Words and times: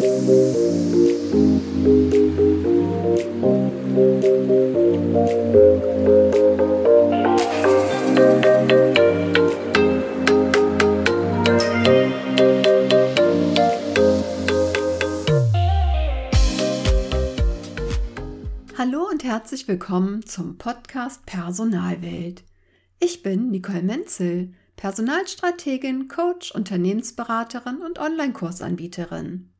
Hallo 0.00 0.08
und 19.10 19.22
herzlich 19.22 19.68
willkommen 19.68 20.24
zum 20.24 20.56
Podcast 20.56 21.26
Personalwelt. 21.26 22.42
Ich 23.00 23.22
bin 23.22 23.50
Nicole 23.50 23.82
Menzel, 23.82 24.54
Personalstrategin, 24.76 26.08
Coach, 26.08 26.52
Unternehmensberaterin 26.52 27.82
und 27.82 27.98
Online-Kursanbieterin. 27.98 29.50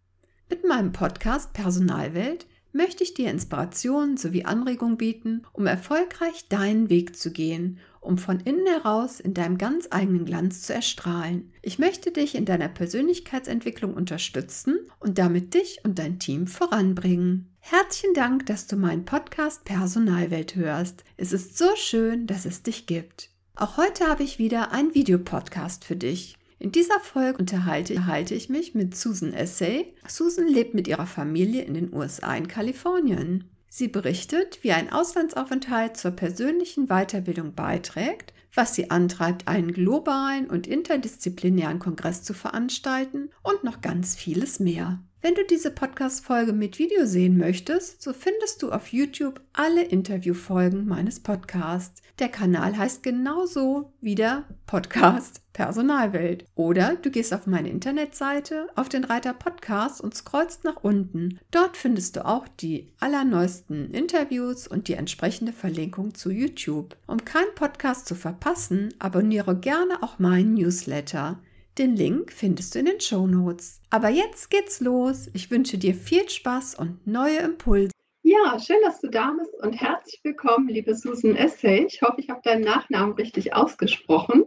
Mit 0.51 0.67
meinem 0.67 0.91
Podcast 0.91 1.53
Personalwelt 1.53 2.49
möchte 2.73 3.05
ich 3.05 3.15
dir 3.15 3.31
Inspiration 3.31 4.17
sowie 4.17 4.45
Anregung 4.45 4.97
bieten, 4.97 5.47
um 5.53 5.65
erfolgreich 5.65 6.49
deinen 6.49 6.91
Weg 6.91 7.17
zu 7.17 7.31
gehen, 7.31 7.79
um 8.01 8.19
von 8.19 8.41
innen 8.41 8.67
heraus 8.67 9.21
in 9.21 9.33
deinem 9.33 9.59
ganz 9.59 9.87
eigenen 9.93 10.25
Glanz 10.25 10.63
zu 10.63 10.75
erstrahlen. 10.75 11.53
Ich 11.63 11.79
möchte 11.79 12.11
dich 12.11 12.35
in 12.35 12.47
deiner 12.47 12.67
Persönlichkeitsentwicklung 12.67 13.95
unterstützen 13.95 14.81
und 14.99 15.19
damit 15.19 15.55
dich 15.55 15.85
und 15.85 16.01
dein 16.01 16.19
Team 16.19 16.49
voranbringen. 16.49 17.55
Herzlichen 17.61 18.15
Dank, 18.15 18.47
dass 18.47 18.67
du 18.67 18.75
meinen 18.75 19.05
Podcast 19.05 19.65
Personalwelt 19.65 20.57
hörst. 20.57 21.05
Es 21.17 21.33
ist 21.33 21.59
so 21.59 21.77
schön, 21.77 22.27
dass 22.27 22.45
es 22.45 22.65
dich 22.65 22.87
gibt. 22.87 23.31
Auch 23.55 23.77
heute 23.77 24.09
habe 24.09 24.25
ich 24.25 24.41
wieder 24.41 24.73
einen 24.73 24.97
Videopodcast 24.97 25.85
für 25.85 25.97
dich. 25.97 26.40
In 26.61 26.73
dieser 26.73 27.01
Folge 27.01 27.39
unterhalte, 27.39 27.95
unterhalte 27.95 28.35
ich 28.35 28.51
mich 28.51 28.75
mit 28.75 28.95
Susan 28.95 29.33
Essay. 29.33 29.95
Susan 30.07 30.47
lebt 30.47 30.75
mit 30.75 30.87
ihrer 30.87 31.07
Familie 31.07 31.63
in 31.63 31.73
den 31.73 31.93
USA 31.93 32.37
in 32.37 32.49
Kalifornien. 32.49 33.45
Sie 33.71 33.89
berichtet, 33.89 34.59
wie 34.63 34.73
ein 34.73 34.93
Auslandsaufenthalt 34.93 35.97
zur 35.97 36.11
persönlichen 36.11 36.89
Weiterbildung 36.89 37.55
beiträgt, 37.55 38.35
was 38.55 38.75
sie 38.75 38.91
antreibt, 38.91 39.49
einen 39.49 39.73
globalen 39.73 40.51
und 40.51 40.67
interdisziplinären 40.67 41.79
Kongress 41.79 42.25
zu 42.25 42.35
veranstalten 42.35 43.31
und 43.43 43.65
noch 43.65 43.81
ganz 43.81 44.15
vieles 44.15 44.61
mehr. 44.61 45.01
Wenn 45.23 45.35
du 45.35 45.45
diese 45.45 45.71
Podcast-Folge 45.71 46.55
mit 46.55 46.79
Video 46.79 47.05
sehen 47.05 47.37
möchtest, 47.37 48.01
so 48.01 48.15
findest 48.15 48.63
du 48.63 48.73
auf 48.73 48.91
YouTube 48.91 49.43
alle 49.53 49.83
Interviewfolgen 49.83 50.87
meines 50.89 51.21
Podcasts. 51.21 52.01
Der 52.19 52.31
Kanal 52.31 52.79
heißt 52.79 53.03
genauso 53.03 53.93
wie 54.01 54.15
der 54.15 54.45
Podcast 54.67 55.43
Personalwelt. 55.53 56.47
Oder 56.55 56.97
du 56.97 57.11
gehst 57.11 57.35
auf 57.35 57.47
meine 57.47 57.69
Internetseite, 57.69 58.69
auf 58.77 58.89
den 58.89 59.05
Reiter 59.05 59.35
Podcast 59.35 60.01
und 60.01 60.15
scrollst 60.15 60.65
nach 60.65 60.77
unten. 60.85 61.39
Dort 61.51 61.77
findest 61.77 62.17
du 62.17 62.25
auch 62.25 62.49
die 62.49 62.91
allerneuesten 62.99 63.91
Interviews 63.93 64.67
und 64.67 64.89
die 64.89 64.95
entsprechende 64.95 65.53
Verlinkung 65.53 66.15
zu 66.15 66.31
YouTube. 66.31 66.97
Um 67.07 67.27
keinen 67.27 67.55
Podcast 67.55 68.07
zu 68.07 68.15
verpassen, 68.15 68.95
abonniere 68.99 69.55
gerne 69.55 70.03
auch 70.03 70.19
meinen 70.19 70.55
Newsletter. 70.55 71.39
Den 71.81 71.97
Link 71.97 72.31
findest 72.31 72.75
du 72.75 72.81
in 72.81 72.85
den 72.85 73.01
Show 73.01 73.27
Notes. 73.27 73.81
Aber 73.89 74.11
jetzt 74.11 74.51
geht's 74.51 74.83
los. 74.83 75.31
Ich 75.33 75.51
wünsche 75.51 75.79
dir 75.79 75.95
viel 75.95 76.29
Spaß 76.29 76.75
und 76.75 77.07
neue 77.07 77.39
Impulse. 77.39 77.91
Ja, 78.23 78.59
schön, 78.59 78.77
dass 78.85 79.01
du 79.01 79.09
da 79.09 79.33
bist 79.39 79.55
und 79.63 79.73
herzlich 79.73 80.21
willkommen, 80.23 80.69
liebe 80.69 80.95
Susan 80.95 81.35
Essay. 81.35 81.87
Ich 81.87 82.03
hoffe, 82.03 82.21
ich 82.21 82.29
habe 82.29 82.43
deinen 82.45 82.65
Nachnamen 82.65 83.15
richtig 83.15 83.55
ausgesprochen. 83.55 84.45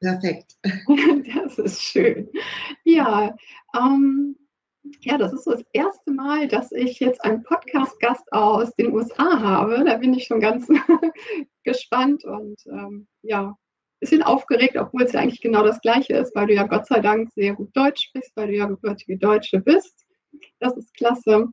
Perfekt. 0.00 0.56
Das 1.32 1.60
ist 1.60 1.80
schön. 1.80 2.28
Ja, 2.82 3.36
ähm, 3.76 4.34
ja, 5.02 5.18
das 5.18 5.32
ist 5.32 5.44
so 5.44 5.52
das 5.52 5.64
erste 5.72 6.10
Mal, 6.10 6.48
dass 6.48 6.72
ich 6.72 6.98
jetzt 6.98 7.24
einen 7.24 7.44
Podcast-Gast 7.44 8.32
aus 8.32 8.74
den 8.74 8.92
USA 8.92 9.38
habe. 9.38 9.84
Da 9.84 9.96
bin 9.98 10.12
ich 10.12 10.24
schon 10.24 10.40
ganz 10.40 10.66
gespannt 11.62 12.24
und 12.24 12.56
ähm, 12.66 13.06
ja, 13.22 13.56
bisschen 14.02 14.22
aufgeregt, 14.22 14.76
obwohl 14.76 15.04
es 15.04 15.12
ja 15.12 15.20
eigentlich 15.20 15.40
genau 15.40 15.62
das 15.62 15.80
Gleiche 15.80 16.14
ist, 16.14 16.34
weil 16.34 16.48
du 16.48 16.54
ja 16.54 16.64
Gott 16.64 16.86
sei 16.86 17.00
Dank 17.00 17.30
sehr 17.30 17.54
gut 17.54 17.70
Deutsch 17.74 18.08
sprichst, 18.08 18.32
weil 18.36 18.48
du 18.48 18.56
ja 18.56 18.66
gebürtige 18.66 19.16
Deutsche 19.16 19.60
bist. 19.60 20.04
Das 20.58 20.76
ist 20.76 20.92
klasse. 20.94 21.46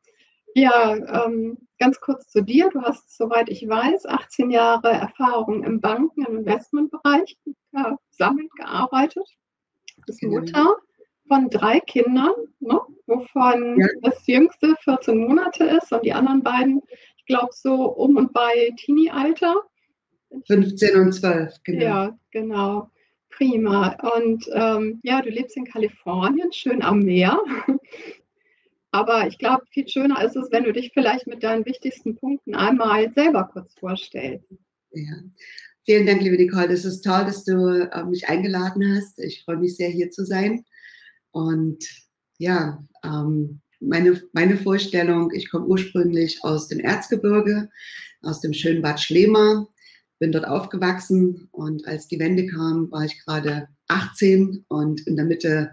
Ja, 0.55 0.95
ähm, 0.95 1.59
ganz 1.77 1.99
kurz 2.01 2.27
zu 2.27 2.41
dir. 2.41 2.69
Du 2.71 2.81
hast, 2.81 3.15
soweit 3.15 3.49
ich 3.49 3.67
weiß, 3.69 4.07
18 4.07 4.49
Jahre 4.49 4.89
Erfahrung 4.89 5.63
im 5.63 5.79
Banken- 5.79 6.25
und 6.25 6.37
Investmentbereich 6.37 7.37
äh, 7.73 7.91
gesammelt, 8.09 8.51
gearbeitet. 8.57 9.27
Du 9.97 10.01
bist 10.07 10.19
genau. 10.19 10.39
Mutter 10.39 10.75
von 11.27 11.49
drei 11.51 11.79
Kindern, 11.81 12.33
ne? 12.59 12.81
wovon 13.05 13.79
ja. 13.79 13.87
das 14.01 14.25
jüngste 14.25 14.75
14 14.83 15.19
Monate 15.19 15.65
ist 15.65 15.91
und 15.91 16.03
die 16.03 16.13
anderen 16.13 16.41
beiden, 16.41 16.81
ich 17.17 17.25
glaube, 17.27 17.49
so 17.51 17.85
um 17.85 18.17
und 18.17 18.33
bei 18.33 18.71
Teenie-Alter. 18.77 19.53
15 20.47 20.95
und 20.99 21.13
12, 21.13 21.55
genau. 21.63 21.81
Ja, 21.81 22.19
genau. 22.31 22.89
Prima. 23.29 23.95
Und 24.17 24.45
ähm, 24.53 24.99
ja, 25.03 25.21
du 25.21 25.29
lebst 25.29 25.55
in 25.55 25.65
Kalifornien, 25.65 26.51
schön 26.51 26.81
am 26.81 26.99
Meer. 26.99 27.39
Aber 28.91 29.27
ich 29.27 29.37
glaube, 29.37 29.63
viel 29.69 29.87
schöner 29.87 30.23
ist 30.23 30.35
es, 30.35 30.51
wenn 30.51 30.63
du 30.63 30.73
dich 30.73 30.91
vielleicht 30.93 31.27
mit 31.27 31.43
deinen 31.43 31.65
wichtigsten 31.65 32.15
Punkten 32.15 32.55
einmal 32.55 33.11
selber 33.13 33.49
kurz 33.51 33.73
vorstellst. 33.75 34.45
Ja. 34.91 35.13
Vielen 35.85 36.05
Dank, 36.05 36.21
liebe 36.21 36.37
Nicole. 36.37 36.73
Es 36.73 36.85
ist 36.85 37.01
toll, 37.01 37.25
dass 37.25 37.43
du 37.43 37.87
äh, 37.91 38.03
mich 38.05 38.27
eingeladen 38.27 38.95
hast. 38.95 39.19
Ich 39.19 39.43
freue 39.43 39.57
mich 39.57 39.75
sehr, 39.75 39.89
hier 39.89 40.09
zu 40.11 40.25
sein. 40.25 40.65
Und 41.31 41.83
ja, 42.37 42.83
ähm, 43.03 43.61
meine, 43.79 44.21
meine 44.33 44.57
Vorstellung, 44.57 45.31
ich 45.33 45.49
komme 45.49 45.65
ursprünglich 45.65 46.43
aus 46.43 46.67
dem 46.67 46.79
Erzgebirge, 46.79 47.69
aus 48.21 48.41
dem 48.41 48.53
schönen 48.53 48.81
Bad 48.81 48.99
Schlema, 48.99 49.67
bin 50.19 50.31
dort 50.31 50.47
aufgewachsen 50.47 51.47
und 51.51 51.87
als 51.87 52.07
die 52.07 52.19
Wende 52.19 52.45
kam, 52.45 52.91
war 52.91 53.05
ich 53.05 53.23
gerade 53.25 53.69
18 53.87 54.65
und 54.67 55.05
in 55.07 55.15
der 55.15 55.25
Mitte 55.25 55.71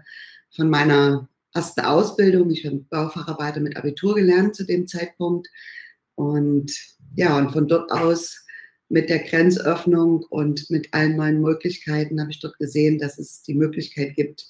von 0.55 0.69
meiner 0.69 1.29
ersten 1.53 1.81
Ausbildung. 1.81 2.49
Ich 2.49 2.65
habe 2.65 2.85
Baufacharbeiter 2.89 3.59
mit 3.59 3.77
Abitur 3.77 4.15
gelernt 4.15 4.55
zu 4.55 4.65
dem 4.65 4.87
Zeitpunkt 4.87 5.47
und 6.15 6.71
ja, 7.15 7.37
und 7.37 7.51
von 7.51 7.67
dort 7.67 7.91
aus 7.91 8.45
mit 8.89 9.09
der 9.09 9.19
Grenzöffnung 9.19 10.23
und 10.29 10.69
mit 10.69 10.93
allen 10.93 11.17
neuen 11.17 11.41
Möglichkeiten 11.41 12.21
habe 12.21 12.31
ich 12.31 12.39
dort 12.39 12.57
gesehen, 12.57 12.99
dass 12.99 13.17
es 13.19 13.43
die 13.43 13.53
Möglichkeit 13.53 14.15
gibt, 14.15 14.47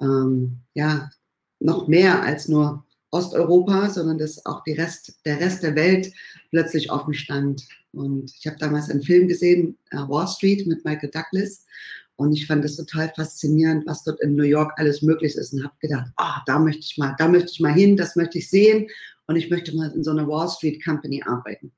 ähm, 0.00 0.60
ja, 0.74 1.10
noch 1.58 1.88
mehr 1.88 2.22
als 2.22 2.48
nur 2.48 2.84
Osteuropa, 3.12 3.90
sondern 3.90 4.18
dass 4.18 4.44
auch 4.46 4.64
Rest, 4.66 5.14
der 5.24 5.38
Rest 5.38 5.62
der 5.62 5.76
Welt 5.76 6.12
plötzlich 6.50 6.90
offen 6.90 7.14
stand. 7.14 7.62
Und 7.92 8.32
ich 8.38 8.46
habe 8.46 8.56
damals 8.58 8.90
einen 8.90 9.02
Film 9.02 9.28
gesehen, 9.28 9.78
äh, 9.90 9.98
Wall 9.98 10.26
Street 10.26 10.66
mit 10.66 10.84
Michael 10.84 11.10
Douglas. 11.10 11.66
Und 12.16 12.32
ich 12.32 12.46
fand 12.46 12.64
es 12.64 12.76
total 12.76 13.12
faszinierend, 13.14 13.86
was 13.86 14.04
dort 14.04 14.20
in 14.22 14.34
New 14.34 14.44
York 14.44 14.72
alles 14.76 15.02
möglich 15.02 15.34
ist. 15.34 15.52
Und 15.52 15.62
habe 15.62 15.74
gedacht, 15.80 16.10
oh, 16.18 16.40
da 16.46 16.58
möchte 16.58 16.80
ich 16.80 16.96
mal, 16.98 17.14
da 17.18 17.28
möchte 17.28 17.50
ich 17.52 17.60
mal 17.60 17.72
hin, 17.72 17.96
das 17.96 18.16
möchte 18.16 18.38
ich 18.38 18.48
sehen. 18.48 18.88
Und 19.26 19.36
ich 19.36 19.50
möchte 19.50 19.74
mal 19.76 19.90
in 19.90 20.02
so 20.02 20.10
einer 20.10 20.26
Wall 20.26 20.48
Street 20.48 20.82
Company 20.84 21.22
arbeiten. 21.24 21.70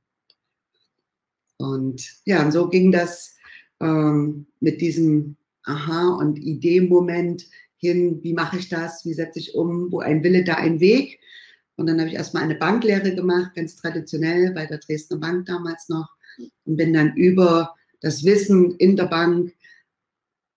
Und 1.59 2.03
ja, 2.25 2.45
und 2.45 2.53
so 2.53 2.69
ging 2.69 2.93
das 2.93 3.35
ähm, 3.81 4.47
mit 4.61 4.81
diesem 4.81 5.37
Aha- 5.65 6.17
und 6.19 6.39
Idee-Moment 6.39 7.47
hin, 7.85 8.21
wie 8.23 8.33
mache 8.33 8.59
ich 8.59 8.69
das, 8.69 9.05
wie 9.05 9.15
setze 9.15 9.39
ich 9.39 9.55
um, 9.55 9.93
wo 9.93 10.01
ein 10.01 10.23
Wille, 10.23 10.45
da 10.45 10.55
ein 10.55 10.81
Weg. 10.81 11.21
Und 11.77 11.87
dann 11.87 11.99
habe 11.99 12.09
ich 12.09 12.15
erstmal 12.15 12.45
eine 12.45 12.55
Banklehre 12.55 13.15
gemacht, 13.15 13.55
ganz 13.55 13.77
traditionell 13.77 14.53
bei 14.53 14.67
der 14.67 14.79
Dresdner 14.79 15.19
Bank 15.19 15.47
damals 15.47 15.89
noch. 15.89 16.09
Und 16.65 16.77
bin 16.77 16.93
dann 16.93 17.15
über 17.17 17.75
das 18.01 18.25
Wissen 18.25 18.77
in 18.77 18.97
der 18.97 19.07
Bank, 19.07 19.53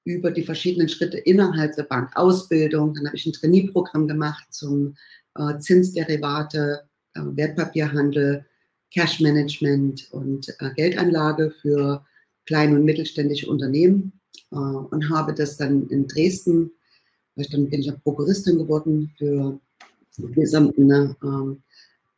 über 0.06 0.32
die 0.32 0.44
verschiedenen 0.44 0.88
Schritte 0.88 1.18
innerhalb 1.18 1.76
der 1.76 1.84
Bank, 1.84 2.12
Ausbildung, 2.16 2.94
dann 2.94 3.08
habe 3.08 3.18
ich 3.18 3.26
ein 3.26 3.34
Trainee-Programm 3.34 4.08
gemacht 4.08 4.46
zum 4.52 4.96
äh, 5.36 5.60
Zinsderivate, 5.60 6.88
äh, 7.14 7.20
Wertpapierhandel, 7.20 8.46
Cash-Management 8.94 10.08
und 10.12 10.48
äh, 10.60 10.74
Geldanlage 10.76 11.52
für 11.62 12.06
kleine 12.46 12.76
und 12.76 12.86
mittelständische 12.86 13.50
Unternehmen. 13.50 14.14
Äh, 14.52 14.56
und 14.56 15.10
habe 15.10 15.34
das 15.34 15.58
dann 15.58 15.88
in 15.90 16.08
Dresden 16.08 16.72
dann 17.46 17.70
bin 17.70 17.82
ich 17.82 17.92
auch 17.92 18.02
Prokuristin 18.04 18.58
geworden 18.58 19.12
für 19.18 19.60
den 20.18 20.34
gesamten 20.34 20.88
ne, 20.88 21.16
ähm, 21.24 21.62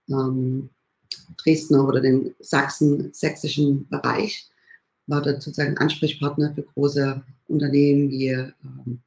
ähm, 0.10 0.70
Dresdner 1.38 1.88
oder 1.88 2.02
den 2.02 2.34
Sachsen, 2.40 3.14
sächsischen 3.14 3.88
Bereich. 3.90 4.50
War 5.08 5.22
dort 5.22 5.42
sozusagen 5.42 5.78
Ansprechpartner 5.78 6.54
für 6.54 6.64
große 6.64 7.22
Unternehmen 7.48 8.10
wie 8.10 8.28
ähm, 8.28 9.00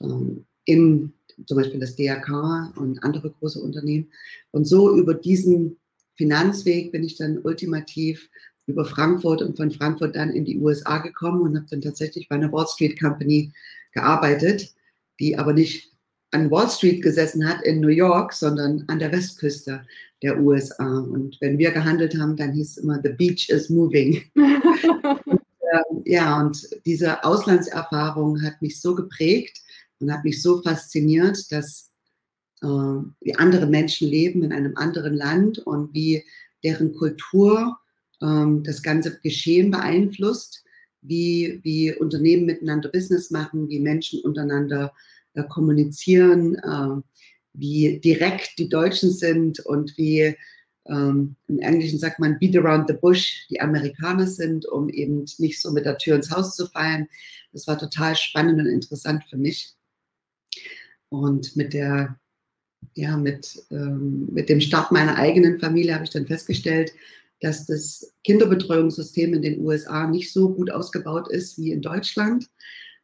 ähm 0.00 0.44
im, 0.64 1.14
zum 1.46 1.56
Beispiel 1.56 1.80
das 1.80 1.96
DRK 1.96 2.74
und 2.76 3.02
andere 3.02 3.30
große 3.30 3.58
Unternehmen. 3.58 4.08
Und 4.50 4.66
so 4.66 4.94
über 4.94 5.14
diesen 5.14 5.78
Finanzweg 6.14 6.92
bin 6.92 7.04
ich 7.04 7.16
dann 7.16 7.38
ultimativ 7.38 8.28
über 8.66 8.84
Frankfurt 8.84 9.40
und 9.40 9.56
von 9.56 9.70
Frankfurt 9.70 10.14
dann 10.14 10.30
in 10.30 10.44
die 10.44 10.58
USA 10.58 10.98
gekommen 10.98 11.40
und 11.40 11.56
habe 11.56 11.66
dann 11.70 11.80
tatsächlich 11.80 12.28
bei 12.28 12.36
einer 12.36 12.52
Wall 12.52 12.66
Street 12.66 13.00
Company 13.00 13.50
gearbeitet 13.92 14.74
die 15.20 15.38
aber 15.38 15.52
nicht 15.52 15.92
an 16.30 16.50
Wall 16.50 16.68
Street 16.68 17.02
gesessen 17.02 17.48
hat 17.48 17.62
in 17.62 17.80
New 17.80 17.88
York, 17.88 18.32
sondern 18.32 18.84
an 18.88 18.98
der 18.98 19.12
Westküste 19.12 19.82
der 20.22 20.38
USA. 20.40 20.98
Und 21.00 21.36
wenn 21.40 21.58
wir 21.58 21.70
gehandelt 21.70 22.18
haben, 22.18 22.36
dann 22.36 22.52
hieß 22.52 22.70
es 22.70 22.76
immer, 22.78 23.00
the 23.02 23.10
beach 23.10 23.48
is 23.48 23.70
moving. 23.70 24.22
und, 24.34 25.40
äh, 25.60 26.12
ja, 26.12 26.40
und 26.40 26.68
diese 26.84 27.24
Auslandserfahrung 27.24 28.42
hat 28.42 28.60
mich 28.60 28.80
so 28.80 28.94
geprägt 28.94 29.60
und 30.00 30.12
hat 30.12 30.24
mich 30.24 30.42
so 30.42 30.62
fasziniert, 30.62 31.50
dass 31.50 31.90
äh, 32.62 32.66
wie 32.66 33.36
andere 33.36 33.66
Menschen 33.66 34.08
leben 34.08 34.42
in 34.42 34.52
einem 34.52 34.76
anderen 34.76 35.14
Land 35.14 35.58
und 35.60 35.94
wie 35.94 36.24
deren 36.64 36.94
Kultur 36.94 37.78
äh, 38.20 38.46
das 38.62 38.82
ganze 38.82 39.18
Geschehen 39.20 39.70
beeinflusst, 39.70 40.64
wie, 41.02 41.60
wie 41.62 41.94
Unternehmen 41.94 42.46
miteinander 42.46 42.88
Business 42.88 43.30
machen, 43.30 43.68
wie 43.68 43.80
Menschen 43.80 44.20
untereinander 44.22 44.92
äh, 45.34 45.44
kommunizieren, 45.44 46.56
äh, 46.56 47.02
wie 47.52 47.98
direkt 48.00 48.58
die 48.58 48.68
Deutschen 48.68 49.10
sind 49.10 49.60
und 49.60 49.96
wie 49.96 50.36
ähm, 50.86 51.36
im 51.48 51.58
Englischen 51.58 51.98
sagt 51.98 52.18
man 52.18 52.38
beat 52.38 52.56
around 52.56 52.88
the 52.88 52.94
bush, 52.94 53.46
die 53.50 53.60
Amerikaner 53.60 54.26
sind, 54.26 54.66
um 54.66 54.88
eben 54.88 55.24
nicht 55.38 55.60
so 55.60 55.70
mit 55.70 55.84
der 55.84 55.98
Tür 55.98 56.16
ins 56.16 56.30
Haus 56.30 56.56
zu 56.56 56.66
fallen. 56.66 57.08
Das 57.52 57.66
war 57.66 57.78
total 57.78 58.16
spannend 58.16 58.60
und 58.60 58.66
interessant 58.66 59.24
für 59.28 59.36
mich. 59.36 59.74
Und 61.10 61.56
mit 61.56 61.74
der 61.74 62.18
ja, 62.94 63.16
mit, 63.16 63.62
ähm, 63.70 64.28
mit 64.32 64.48
dem 64.48 64.60
Start 64.60 64.92
meiner 64.92 65.16
eigenen 65.16 65.58
Familie 65.58 65.94
habe 65.94 66.04
ich 66.04 66.10
dann 66.10 66.26
festgestellt, 66.26 66.92
dass 67.40 67.66
das 67.66 68.12
Kinderbetreuungssystem 68.24 69.34
in 69.34 69.42
den 69.42 69.60
USA 69.60 70.06
nicht 70.06 70.32
so 70.32 70.54
gut 70.54 70.70
ausgebaut 70.70 71.28
ist 71.28 71.58
wie 71.58 71.72
in 71.72 71.82
Deutschland 71.82 72.48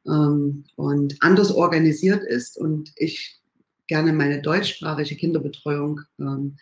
ähm, 0.06 0.64
und 0.76 1.16
anders 1.20 1.52
organisiert 1.52 2.22
ist 2.24 2.58
und 2.58 2.92
ich 2.96 3.38
gerne 3.86 4.12
meine 4.12 4.42
deutschsprachige 4.42 5.16
Kinderbetreuung 5.16 6.00
ähm, 6.18 6.56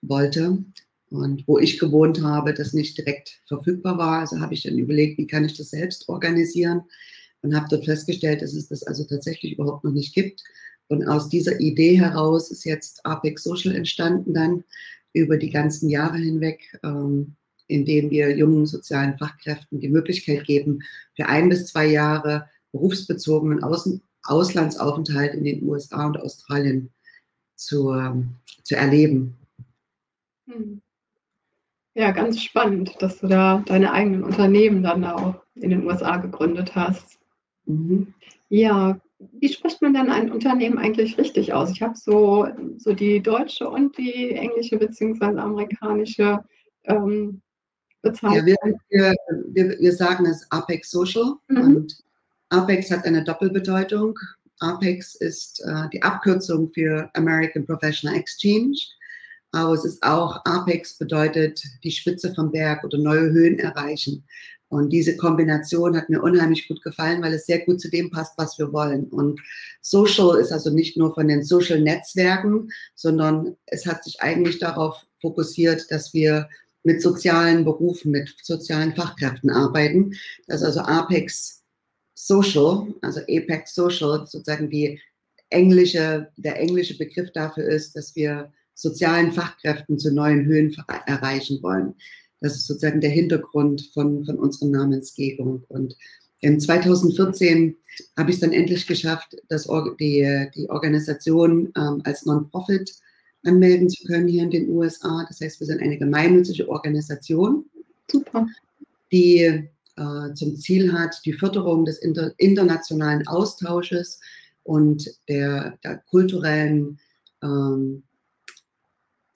wollte 0.00 0.64
und 1.10 1.46
wo 1.46 1.58
ich 1.58 1.78
gewohnt 1.78 2.22
habe, 2.22 2.54
das 2.54 2.72
nicht 2.72 2.96
direkt 2.96 3.40
verfügbar 3.46 3.98
war. 3.98 4.20
Also 4.20 4.40
habe 4.40 4.54
ich 4.54 4.62
dann 4.62 4.78
überlegt, 4.78 5.18
wie 5.18 5.26
kann 5.26 5.44
ich 5.44 5.56
das 5.56 5.70
selbst 5.70 6.08
organisieren 6.08 6.82
und 7.42 7.54
habe 7.54 7.66
dort 7.68 7.84
festgestellt, 7.84 8.40
dass 8.40 8.54
es 8.54 8.68
das 8.68 8.82
also 8.84 9.04
tatsächlich 9.04 9.52
überhaupt 9.52 9.84
noch 9.84 9.92
nicht 9.92 10.14
gibt. 10.14 10.42
Und 10.88 11.06
aus 11.06 11.28
dieser 11.28 11.60
Idee 11.60 11.98
heraus 11.98 12.50
ist 12.50 12.64
jetzt 12.64 13.04
Apex 13.04 13.42
Social 13.44 13.74
entstanden 13.74 14.34
dann 14.34 14.64
über 15.12 15.36
die 15.36 15.50
ganzen 15.50 15.88
Jahre 15.88 16.18
hinweg, 16.18 16.78
ähm, 16.82 17.36
indem 17.66 18.10
wir 18.10 18.36
jungen 18.36 18.66
sozialen 18.66 19.16
Fachkräften 19.18 19.80
die 19.80 19.88
Möglichkeit 19.88 20.44
geben, 20.44 20.80
für 21.16 21.26
ein 21.26 21.48
bis 21.48 21.66
zwei 21.66 21.86
Jahre 21.86 22.48
berufsbezogenen 22.72 23.62
Außen 23.62 24.02
Auslandsaufenthalt 24.24 25.34
in 25.34 25.44
den 25.44 25.64
USA 25.64 26.06
und 26.06 26.20
Australien 26.20 26.90
zu, 27.56 27.92
ähm, 27.92 28.36
zu 28.62 28.76
erleben. 28.76 29.36
Hm. 30.46 30.80
Ja, 31.94 32.10
ganz 32.10 32.40
spannend, 32.40 32.94
dass 33.00 33.18
du 33.18 33.26
da 33.26 33.62
deine 33.66 33.92
eigenen 33.92 34.24
Unternehmen 34.24 34.82
dann 34.82 35.04
auch 35.04 35.42
in 35.56 35.70
den 35.70 35.84
USA 35.84 36.16
gegründet 36.16 36.74
hast. 36.74 37.18
Mhm. 37.66 38.14
Ja, 38.48 38.98
wie 39.32 39.52
spricht 39.52 39.82
man 39.82 39.94
dann 39.94 40.10
ein 40.10 40.30
Unternehmen 40.30 40.78
eigentlich 40.78 41.18
richtig 41.18 41.52
aus? 41.52 41.70
Ich 41.70 41.82
habe 41.82 41.94
so, 41.96 42.46
so 42.78 42.92
die 42.92 43.20
deutsche 43.20 43.68
und 43.68 43.96
die 43.98 44.32
englische 44.32 44.78
bzw. 44.78 45.38
amerikanische 45.38 46.44
ähm, 46.84 47.42
Bezeichnung. 48.02 48.46
Ja, 48.48 48.56
wir, 48.90 49.14
wir, 49.48 49.78
wir, 49.78 49.92
sagen 49.92 50.26
es 50.26 50.46
Apex 50.50 50.90
Social 50.90 51.34
mhm. 51.48 51.76
und 51.76 51.96
Apex 52.50 52.90
hat 52.90 53.04
eine 53.04 53.24
Doppelbedeutung. 53.24 54.18
Apex 54.60 55.14
ist 55.16 55.60
äh, 55.66 55.88
die 55.92 56.02
Abkürzung 56.02 56.70
für 56.72 57.10
American 57.14 57.64
Professional 57.64 58.16
Exchange, 58.16 58.76
aber 59.52 59.74
es 59.74 59.84
ist 59.84 60.02
auch 60.02 60.40
Apex 60.44 60.98
bedeutet 60.98 61.62
die 61.82 61.90
Spitze 61.90 62.34
vom 62.34 62.50
Berg 62.50 62.84
oder 62.84 62.98
neue 62.98 63.30
Höhen 63.30 63.58
erreichen. 63.58 64.24
Und 64.72 64.88
diese 64.88 65.18
Kombination 65.18 65.94
hat 65.94 66.08
mir 66.08 66.22
unheimlich 66.22 66.66
gut 66.66 66.82
gefallen, 66.82 67.20
weil 67.22 67.34
es 67.34 67.44
sehr 67.44 67.58
gut 67.58 67.78
zu 67.78 67.90
dem 67.90 68.10
passt, 68.10 68.38
was 68.38 68.58
wir 68.58 68.72
wollen. 68.72 69.04
Und 69.04 69.38
Social 69.82 70.40
ist 70.40 70.50
also 70.50 70.70
nicht 70.70 70.96
nur 70.96 71.14
von 71.14 71.28
den 71.28 71.44
Social 71.44 71.78
Netzwerken, 71.78 72.70
sondern 72.94 73.54
es 73.66 73.84
hat 73.84 74.02
sich 74.02 74.22
eigentlich 74.22 74.60
darauf 74.60 75.04
fokussiert, 75.20 75.90
dass 75.90 76.14
wir 76.14 76.48
mit 76.84 77.02
sozialen 77.02 77.66
Berufen, 77.66 78.12
mit 78.12 78.34
sozialen 78.42 78.94
Fachkräften 78.94 79.50
arbeiten. 79.50 80.14
Dass 80.46 80.62
also 80.62 80.80
Apex 80.80 81.62
Social, 82.14 82.94
also 83.02 83.20
Apex 83.28 83.74
Social, 83.74 84.26
sozusagen 84.26 84.70
die 84.70 84.98
englische, 85.50 86.28
der 86.38 86.58
englische 86.58 86.96
Begriff 86.96 87.30
dafür 87.32 87.64
ist, 87.64 87.94
dass 87.94 88.16
wir 88.16 88.50
sozialen 88.72 89.32
Fachkräften 89.32 89.98
zu 89.98 90.14
neuen 90.14 90.46
Höhen 90.46 90.74
erreichen 91.04 91.62
wollen. 91.62 91.94
Das 92.42 92.56
ist 92.56 92.66
sozusagen 92.66 93.00
der 93.00 93.10
Hintergrund 93.10 93.90
von, 93.94 94.24
von 94.24 94.38
unserer 94.38 94.68
Namensgebung. 94.68 95.64
Und 95.68 95.96
in 96.40 96.58
2014 96.60 97.76
habe 98.16 98.30
ich 98.30 98.36
es 98.36 98.40
dann 98.40 98.52
endlich 98.52 98.86
geschafft, 98.86 99.36
das, 99.48 99.68
die, 100.00 100.48
die 100.54 100.68
Organisation 100.68 101.72
ähm, 101.76 102.02
als 102.04 102.26
Non-Profit 102.26 102.92
anmelden 103.44 103.88
zu 103.88 104.04
können 104.04 104.28
hier 104.28 104.42
in 104.42 104.50
den 104.50 104.68
USA. 104.70 105.24
Das 105.28 105.40
heißt, 105.40 105.60
wir 105.60 105.66
sind 105.66 105.80
eine 105.80 105.98
gemeinnützige 105.98 106.68
Organisation, 106.68 107.64
Super. 108.10 108.46
die 109.10 109.68
äh, 109.96 110.34
zum 110.34 110.56
Ziel 110.56 110.92
hat, 110.92 111.20
die 111.24 111.32
Förderung 111.32 111.84
des 111.84 111.98
inter 111.98 112.32
internationalen 112.38 113.26
Austausches 113.26 114.20
und 114.64 115.08
der, 115.28 115.78
der 115.84 115.98
kulturellen, 116.10 116.98
ähm, 117.42 118.02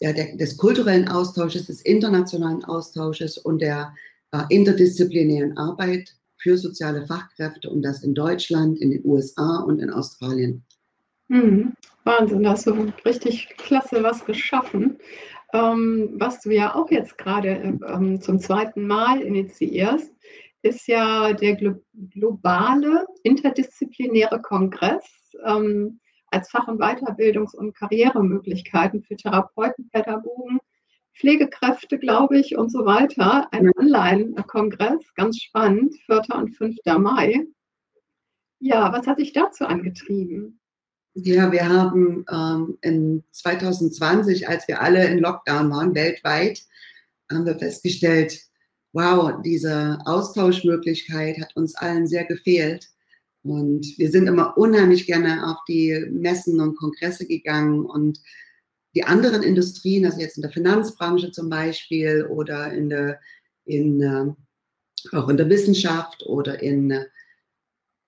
ja, 0.00 0.12
der, 0.12 0.36
des 0.36 0.56
kulturellen 0.56 1.08
Austausches, 1.08 1.66
des 1.66 1.80
internationalen 1.82 2.64
Austausches 2.64 3.38
und 3.38 3.60
der 3.60 3.94
äh, 4.32 4.42
interdisziplinären 4.50 5.56
Arbeit 5.56 6.14
für 6.38 6.58
soziale 6.58 7.06
Fachkräfte 7.06 7.70
und 7.70 7.82
das 7.82 8.02
in 8.02 8.14
Deutschland, 8.14 8.78
in 8.78 8.90
den 8.90 9.04
USA 9.04 9.60
und 9.60 9.80
in 9.80 9.90
Australien. 9.90 10.62
Hm, 11.28 11.72
Wahnsinn, 12.04 12.42
da 12.42 12.50
hast 12.50 12.66
du 12.66 12.92
richtig 13.04 13.48
klasse 13.56 14.02
was 14.02 14.24
geschaffen. 14.24 14.98
Ähm, 15.52 16.10
was 16.14 16.42
du 16.42 16.50
ja 16.50 16.74
auch 16.74 16.90
jetzt 16.90 17.18
gerade 17.18 17.78
ähm, 17.88 18.20
zum 18.20 18.38
zweiten 18.38 18.86
Mal 18.86 19.22
initiierst, 19.22 20.12
ist 20.62 20.86
ja 20.88 21.32
der 21.32 21.56
globale 22.10 23.06
interdisziplinäre 23.22 24.40
Kongress 24.42 25.04
ähm, 25.44 26.00
als 26.30 26.50
Fach- 26.50 26.68
und 26.68 26.80
Weiterbildungs- 26.80 27.54
und 27.54 27.74
Karrieremöglichkeiten 27.74 29.02
für 29.02 29.16
Therapeuten, 29.16 29.88
Pädagogen, 29.90 30.58
Pflegekräfte, 31.14 31.98
glaube 31.98 32.38
ich, 32.38 32.56
und 32.56 32.70
so 32.70 32.84
weiter. 32.84 33.48
Ein 33.52 33.70
Online-Kongress, 33.78 35.14
ganz 35.14 35.38
spannend, 35.40 35.94
4. 36.06 36.22
und 36.34 36.56
5. 36.56 36.76
Mai. 36.98 37.46
Ja, 38.58 38.92
was 38.92 39.06
hat 39.06 39.18
dich 39.18 39.32
dazu 39.32 39.64
angetrieben? 39.64 40.60
Ja, 41.14 41.50
wir 41.50 41.66
haben 41.66 42.26
ähm, 42.30 42.78
in 42.82 43.24
2020, 43.30 44.48
als 44.48 44.68
wir 44.68 44.82
alle 44.82 45.06
in 45.06 45.18
Lockdown 45.18 45.70
waren, 45.70 45.94
weltweit, 45.94 46.62
haben 47.30 47.46
wir 47.46 47.58
festgestellt, 47.58 48.38
wow, 48.92 49.40
diese 49.42 49.98
Austauschmöglichkeit 50.04 51.38
hat 51.40 51.56
uns 51.56 51.74
allen 51.76 52.06
sehr 52.06 52.24
gefehlt. 52.24 52.88
Und 53.48 53.86
wir 53.98 54.10
sind 54.10 54.26
immer 54.26 54.56
unheimlich 54.56 55.06
gerne 55.06 55.46
auf 55.48 55.58
die 55.68 56.06
Messen 56.10 56.60
und 56.60 56.76
Kongresse 56.76 57.26
gegangen. 57.26 57.84
Und 57.84 58.20
die 58.94 59.04
anderen 59.04 59.42
Industrien, 59.42 60.06
also 60.06 60.20
jetzt 60.20 60.36
in 60.36 60.42
der 60.42 60.50
Finanzbranche 60.50 61.30
zum 61.30 61.48
Beispiel 61.48 62.26
oder 62.30 62.72
in 62.72 62.88
der, 62.88 63.20
in, 63.64 64.00
äh, 64.02 65.16
auch 65.16 65.28
in 65.28 65.36
der 65.36 65.48
Wissenschaft 65.50 66.24
oder 66.26 66.62
in, 66.62 66.94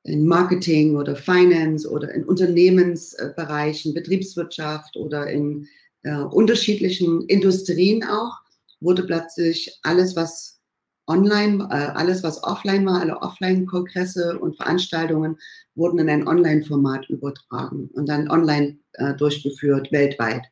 in 0.05 0.27
Marketing 0.27 0.97
oder 0.97 1.15
Finance 1.15 1.89
oder 1.89 2.13
in 2.15 2.25
Unternehmensbereichen, 2.25 3.95
Betriebswirtschaft 3.95 4.97
oder 4.97 5.29
in 5.29 5.67
äh, 6.03 6.17
unterschiedlichen 6.17 7.23
Industrien 7.27 8.05
auch, 8.05 8.35
wurde 8.81 9.03
plötzlich 9.03 9.79
alles, 9.83 10.17
was 10.17 10.58
online, 11.09 11.65
äh, 11.71 11.97
alles 11.97 12.23
was 12.23 12.43
offline 12.45 12.87
war, 12.87 13.01
alle 13.01 13.21
Offline-Kongresse 13.21 14.39
und 14.39 14.57
Veranstaltungen 14.57 15.37
wurden 15.75 15.99
in 15.99 16.09
ein 16.09 16.29
Online-Format 16.29 17.09
übertragen 17.09 17.91
und 17.95 18.09
dann 18.09 18.31
online 18.31 18.79
äh, 18.95 19.15
durchgeführt 19.15 19.91
weltweit. 19.91 20.45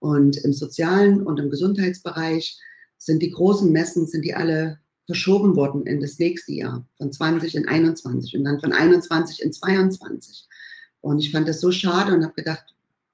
Und 0.00 0.36
im 0.44 0.52
sozialen 0.52 1.22
und 1.22 1.38
im 1.38 1.50
Gesundheitsbereich 1.50 2.58
sind 2.98 3.22
die 3.22 3.30
großen 3.30 3.70
Messen, 3.70 4.06
sind 4.06 4.24
die 4.24 4.34
alle 4.34 4.78
verschoben 5.06 5.56
worden 5.56 5.86
in 5.86 6.00
das 6.00 6.18
nächste 6.18 6.52
Jahr, 6.52 6.86
von 6.98 7.12
20 7.12 7.54
in 7.54 7.68
21 7.68 8.36
und 8.36 8.44
dann 8.44 8.60
von 8.60 8.72
21 8.72 9.42
in 9.42 9.52
22. 9.52 10.48
Und 11.00 11.18
ich 11.18 11.32
fand 11.32 11.48
das 11.48 11.60
so 11.60 11.70
schade 11.70 12.14
und 12.14 12.24
habe 12.24 12.34
gedacht, 12.34 12.64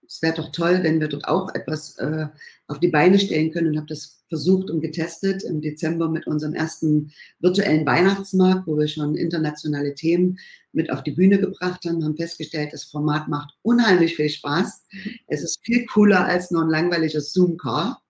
es 0.09 0.23
wäre 0.23 0.35
doch 0.35 0.51
toll, 0.53 0.81
wenn 0.83 1.01
wir 1.01 1.09
dort 1.09 1.29
auch 1.29 1.55
etwas 1.55 1.99
äh, 1.99 2.27
auf 2.67 2.81
die 2.81 2.89
Beine 2.89 3.19
stellen 3.19 3.53
können 3.53 3.69
und 3.69 3.77
habe 3.77 3.87
das 3.87 4.23
versucht 4.29 4.71
und 4.71 4.81
getestet 4.81 5.43
im 5.43 5.61
Dezember 5.61 6.09
mit 6.09 6.27
unserem 6.27 6.55
ersten 6.55 7.13
virtuellen 7.41 7.85
Weihnachtsmarkt, 7.87 8.67
wo 8.67 8.79
wir 8.79 8.89
schon 8.89 9.17
internationale 9.17 9.95
Themen 9.95 10.39
mit 10.73 10.91
auf 10.91 11.03
die 11.03 11.13
Bühne 11.13 11.39
gebracht 11.39 11.85
haben, 11.85 12.03
haben 12.05 12.17
festgestellt, 12.17 12.73
das 12.73 12.85
Format 12.85 13.29
macht 13.29 13.55
unheimlich 13.63 14.17
viel 14.17 14.29
Spaß. 14.31 14.83
Es 15.27 15.43
ist 15.43 15.61
viel 15.63 15.85
cooler 15.87 16.25
als 16.25 16.51
nur 16.51 16.63
ein 16.63 16.71
langweiliges 16.71 17.33
Zoom-Car. 17.33 18.03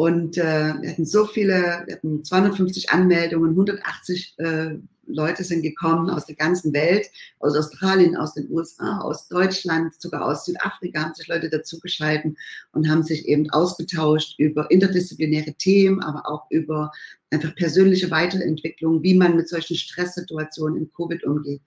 Und 0.00 0.38
äh, 0.38 0.72
wir 0.80 0.90
hatten 0.92 1.04
so 1.04 1.26
viele, 1.26 1.82
wir 1.84 1.96
hatten 1.96 2.24
250 2.24 2.88
Anmeldungen, 2.88 3.50
180 3.50 4.34
äh, 4.38 4.78
Leute 5.04 5.44
sind 5.44 5.60
gekommen 5.60 6.08
aus 6.08 6.24
der 6.24 6.36
ganzen 6.36 6.72
Welt, 6.72 7.10
aus 7.38 7.54
Australien, 7.54 8.16
aus 8.16 8.32
den 8.32 8.50
USA, 8.50 9.00
aus 9.00 9.28
Deutschland, 9.28 9.92
sogar 10.00 10.24
aus 10.24 10.46
Südafrika 10.46 11.02
haben 11.02 11.12
sich 11.12 11.28
Leute 11.28 11.50
dazugeschalten 11.50 12.38
und 12.72 12.88
haben 12.88 13.02
sich 13.02 13.28
eben 13.28 13.50
ausgetauscht 13.50 14.38
über 14.38 14.70
interdisziplinäre 14.70 15.52
Themen, 15.52 16.02
aber 16.02 16.26
auch 16.26 16.50
über 16.50 16.90
einfach 17.30 17.54
persönliche 17.56 18.10
Weiterentwicklung, 18.10 19.02
wie 19.02 19.18
man 19.18 19.36
mit 19.36 19.50
solchen 19.50 19.76
Stresssituationen 19.76 20.78
in 20.78 20.90
Covid 20.94 21.24
umgeht. 21.24 21.60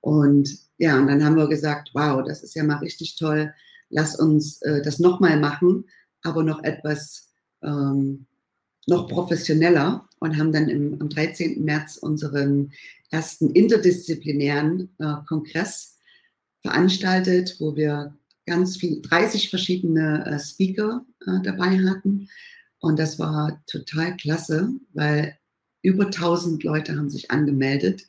Und 0.00 0.50
ja, 0.78 0.98
und 0.98 1.06
dann 1.06 1.24
haben 1.24 1.36
wir 1.36 1.46
gesagt, 1.46 1.90
wow, 1.92 2.24
das 2.26 2.42
ist 2.42 2.56
ja 2.56 2.64
mal 2.64 2.78
richtig 2.78 3.14
toll. 3.14 3.54
Lass 3.88 4.18
uns 4.18 4.60
äh, 4.62 4.82
das 4.82 4.98
nochmal 4.98 5.38
machen, 5.38 5.84
aber 6.24 6.42
noch 6.42 6.64
etwas 6.64 7.27
ähm, 7.62 8.26
noch 8.86 9.08
professioneller 9.08 10.08
und 10.20 10.36
haben 10.38 10.52
dann 10.52 10.68
im, 10.68 11.00
am 11.00 11.08
13. 11.08 11.64
März 11.64 11.96
unseren 11.98 12.72
ersten 13.10 13.50
interdisziplinären 13.50 14.88
äh, 14.98 15.14
Kongress 15.26 15.98
veranstaltet, 16.62 17.56
wo 17.58 17.76
wir 17.76 18.14
ganz 18.46 18.76
viel, 18.76 19.00
30 19.02 19.50
verschiedene 19.50 20.24
äh, 20.26 20.38
Speaker 20.38 21.04
äh, 21.26 21.42
dabei 21.42 21.78
hatten. 21.84 22.28
Und 22.80 22.98
das 22.98 23.18
war 23.18 23.62
total 23.66 24.16
klasse, 24.16 24.70
weil 24.94 25.36
über 25.82 26.06
1000 26.06 26.62
Leute 26.64 26.96
haben 26.96 27.10
sich 27.10 27.30
angemeldet 27.30 28.02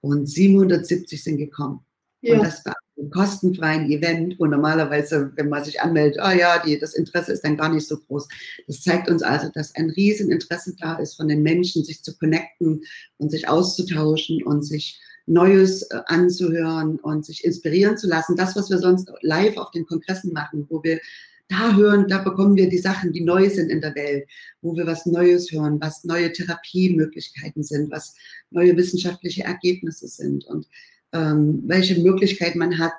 und 0.00 0.26
770 0.26 1.22
sind 1.22 1.36
gekommen. 1.38 1.84
Ja. 2.20 2.34
Und 2.34 2.44
das 2.44 2.64
war 2.64 2.74
ein 3.02 3.10
kostenfreien 3.10 3.90
Event, 3.90 4.38
wo 4.38 4.46
normalerweise, 4.46 5.32
wenn 5.34 5.48
man 5.48 5.64
sich 5.64 5.80
anmeldet, 5.80 6.20
ah 6.20 6.30
oh 6.30 6.38
ja, 6.38 6.62
die, 6.64 6.78
das 6.78 6.94
Interesse 6.94 7.32
ist 7.32 7.44
dann 7.44 7.56
gar 7.56 7.72
nicht 7.72 7.86
so 7.86 7.98
groß. 7.98 8.28
Das 8.66 8.80
zeigt 8.80 9.10
uns 9.10 9.22
also, 9.22 9.48
dass 9.52 9.74
ein 9.74 9.90
Rieseninteresse 9.90 10.76
da 10.78 10.94
ist 10.96 11.16
von 11.16 11.28
den 11.28 11.42
Menschen, 11.42 11.84
sich 11.84 12.02
zu 12.02 12.16
connecten 12.16 12.82
und 13.18 13.30
sich 13.30 13.48
auszutauschen 13.48 14.42
und 14.44 14.62
sich 14.62 15.00
Neues 15.26 15.82
äh, 15.82 16.00
anzuhören 16.06 16.98
und 16.98 17.24
sich 17.24 17.44
inspirieren 17.44 17.96
zu 17.96 18.08
lassen. 18.08 18.36
Das, 18.36 18.56
was 18.56 18.70
wir 18.70 18.78
sonst 18.78 19.10
live 19.20 19.56
auf 19.56 19.70
den 19.70 19.86
Kongressen 19.86 20.32
machen, 20.32 20.66
wo 20.68 20.82
wir 20.82 21.00
da 21.48 21.76
hören, 21.76 22.08
da 22.08 22.18
bekommen 22.18 22.56
wir 22.56 22.68
die 22.68 22.78
Sachen, 22.78 23.12
die 23.12 23.20
neu 23.20 23.48
sind 23.50 23.70
in 23.70 23.80
der 23.80 23.94
Welt, 23.94 24.26
wo 24.62 24.74
wir 24.74 24.86
was 24.86 25.06
Neues 25.06 25.52
hören, 25.52 25.80
was 25.80 26.02
neue 26.04 26.32
Therapiemöglichkeiten 26.32 27.62
sind, 27.62 27.90
was 27.90 28.14
neue 28.50 28.76
wissenschaftliche 28.76 29.44
Ergebnisse 29.44 30.08
sind. 30.08 30.44
Und 30.46 30.66
ähm, 31.12 31.62
welche 31.66 32.00
Möglichkeit 32.00 32.56
man 32.56 32.78
hat, 32.78 32.92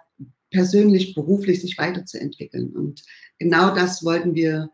persönlich, 0.52 1.16
beruflich 1.16 1.62
sich 1.62 1.78
weiterzuentwickeln. 1.78 2.72
Und 2.72 3.04
genau 3.40 3.74
das 3.74 4.06
wollten 4.06 4.36
wir, 4.36 4.70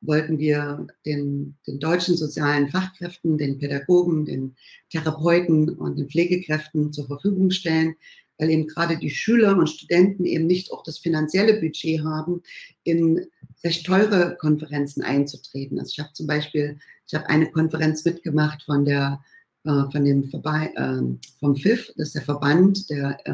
wollten 0.00 0.38
wir 0.38 0.86
den, 1.06 1.56
den 1.66 1.78
deutschen 1.78 2.16
sozialen 2.16 2.68
Fachkräften, 2.68 3.38
den 3.38 3.58
Pädagogen, 3.58 4.26
den 4.26 4.56
Therapeuten 4.90 5.70
und 5.70 5.98
den 5.98 6.10
Pflegekräften 6.10 6.92
zur 6.92 7.06
Verfügung 7.06 7.50
stellen, 7.50 7.94
weil 8.38 8.50
eben 8.50 8.66
gerade 8.66 8.98
die 8.98 9.10
Schüler 9.10 9.56
und 9.56 9.70
Studenten 9.70 10.24
eben 10.24 10.46
nicht 10.46 10.72
auch 10.72 10.82
das 10.82 10.98
finanzielle 10.98 11.60
Budget 11.60 12.02
haben, 12.02 12.42
in 12.82 13.24
recht 13.62 13.86
teure 13.86 14.36
Konferenzen 14.36 15.02
einzutreten. 15.02 15.78
Also 15.78 15.92
ich 15.92 16.00
habe 16.00 16.12
zum 16.12 16.26
Beispiel, 16.26 16.78
ich 17.06 17.14
habe 17.14 17.28
eine 17.28 17.50
Konferenz 17.50 18.04
mitgemacht 18.04 18.64
von 18.64 18.84
der 18.84 19.22
von 19.64 20.04
dem 20.04 20.28
Vorbei, 20.28 20.70
äh, 20.76 21.00
vom 21.40 21.56
FIF, 21.56 21.90
das 21.96 22.08
ist 22.08 22.16
der 22.16 22.22
Verband 22.22 22.90
der 22.90 23.16
äh, 23.24 23.32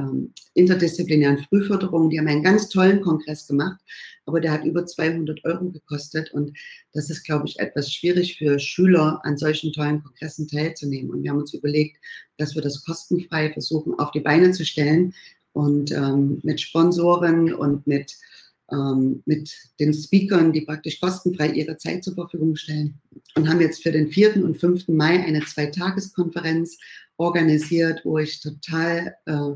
interdisziplinären 0.54 1.38
Frühförderung. 1.48 2.08
Die 2.08 2.20
haben 2.20 2.28
einen 2.28 2.44
ganz 2.44 2.68
tollen 2.68 3.00
Kongress 3.00 3.48
gemacht, 3.48 3.80
aber 4.26 4.40
der 4.40 4.52
hat 4.52 4.64
über 4.64 4.86
200 4.86 5.44
Euro 5.44 5.70
gekostet 5.70 6.32
und 6.32 6.56
das 6.92 7.10
ist, 7.10 7.24
glaube 7.24 7.48
ich, 7.48 7.58
etwas 7.58 7.92
schwierig 7.92 8.38
für 8.38 8.60
Schüler, 8.60 9.20
an 9.24 9.36
solchen 9.38 9.72
tollen 9.72 10.04
Kongressen 10.04 10.46
teilzunehmen. 10.46 11.10
Und 11.10 11.24
wir 11.24 11.30
haben 11.30 11.40
uns 11.40 11.52
überlegt, 11.52 11.96
dass 12.36 12.54
wir 12.54 12.62
das 12.62 12.84
kostenfrei 12.84 13.52
versuchen 13.52 13.98
auf 13.98 14.12
die 14.12 14.20
Beine 14.20 14.52
zu 14.52 14.64
stellen 14.64 15.12
und 15.52 15.90
ähm, 15.90 16.38
mit 16.44 16.60
Sponsoren 16.60 17.52
und 17.52 17.88
mit 17.88 18.16
ähm, 18.72 19.22
mit 19.26 19.52
den 19.78 19.92
Speakern, 19.92 20.52
die 20.52 20.62
praktisch 20.62 21.00
kostenfrei 21.00 21.50
ihre 21.52 21.76
Zeit 21.76 22.04
zur 22.04 22.14
Verfügung 22.14 22.56
stellen. 22.56 23.00
Und 23.34 23.48
haben 23.48 23.60
jetzt 23.60 23.82
für 23.82 23.92
den 23.92 24.08
4. 24.08 24.44
und 24.44 24.58
5. 24.58 24.88
Mai 24.88 25.24
eine 25.24 25.44
Zweitageskonferenz 25.44 26.78
organisiert, 27.16 28.00
wo 28.04 28.18
ich 28.18 28.40
total 28.40 29.14
äh, 29.26 29.52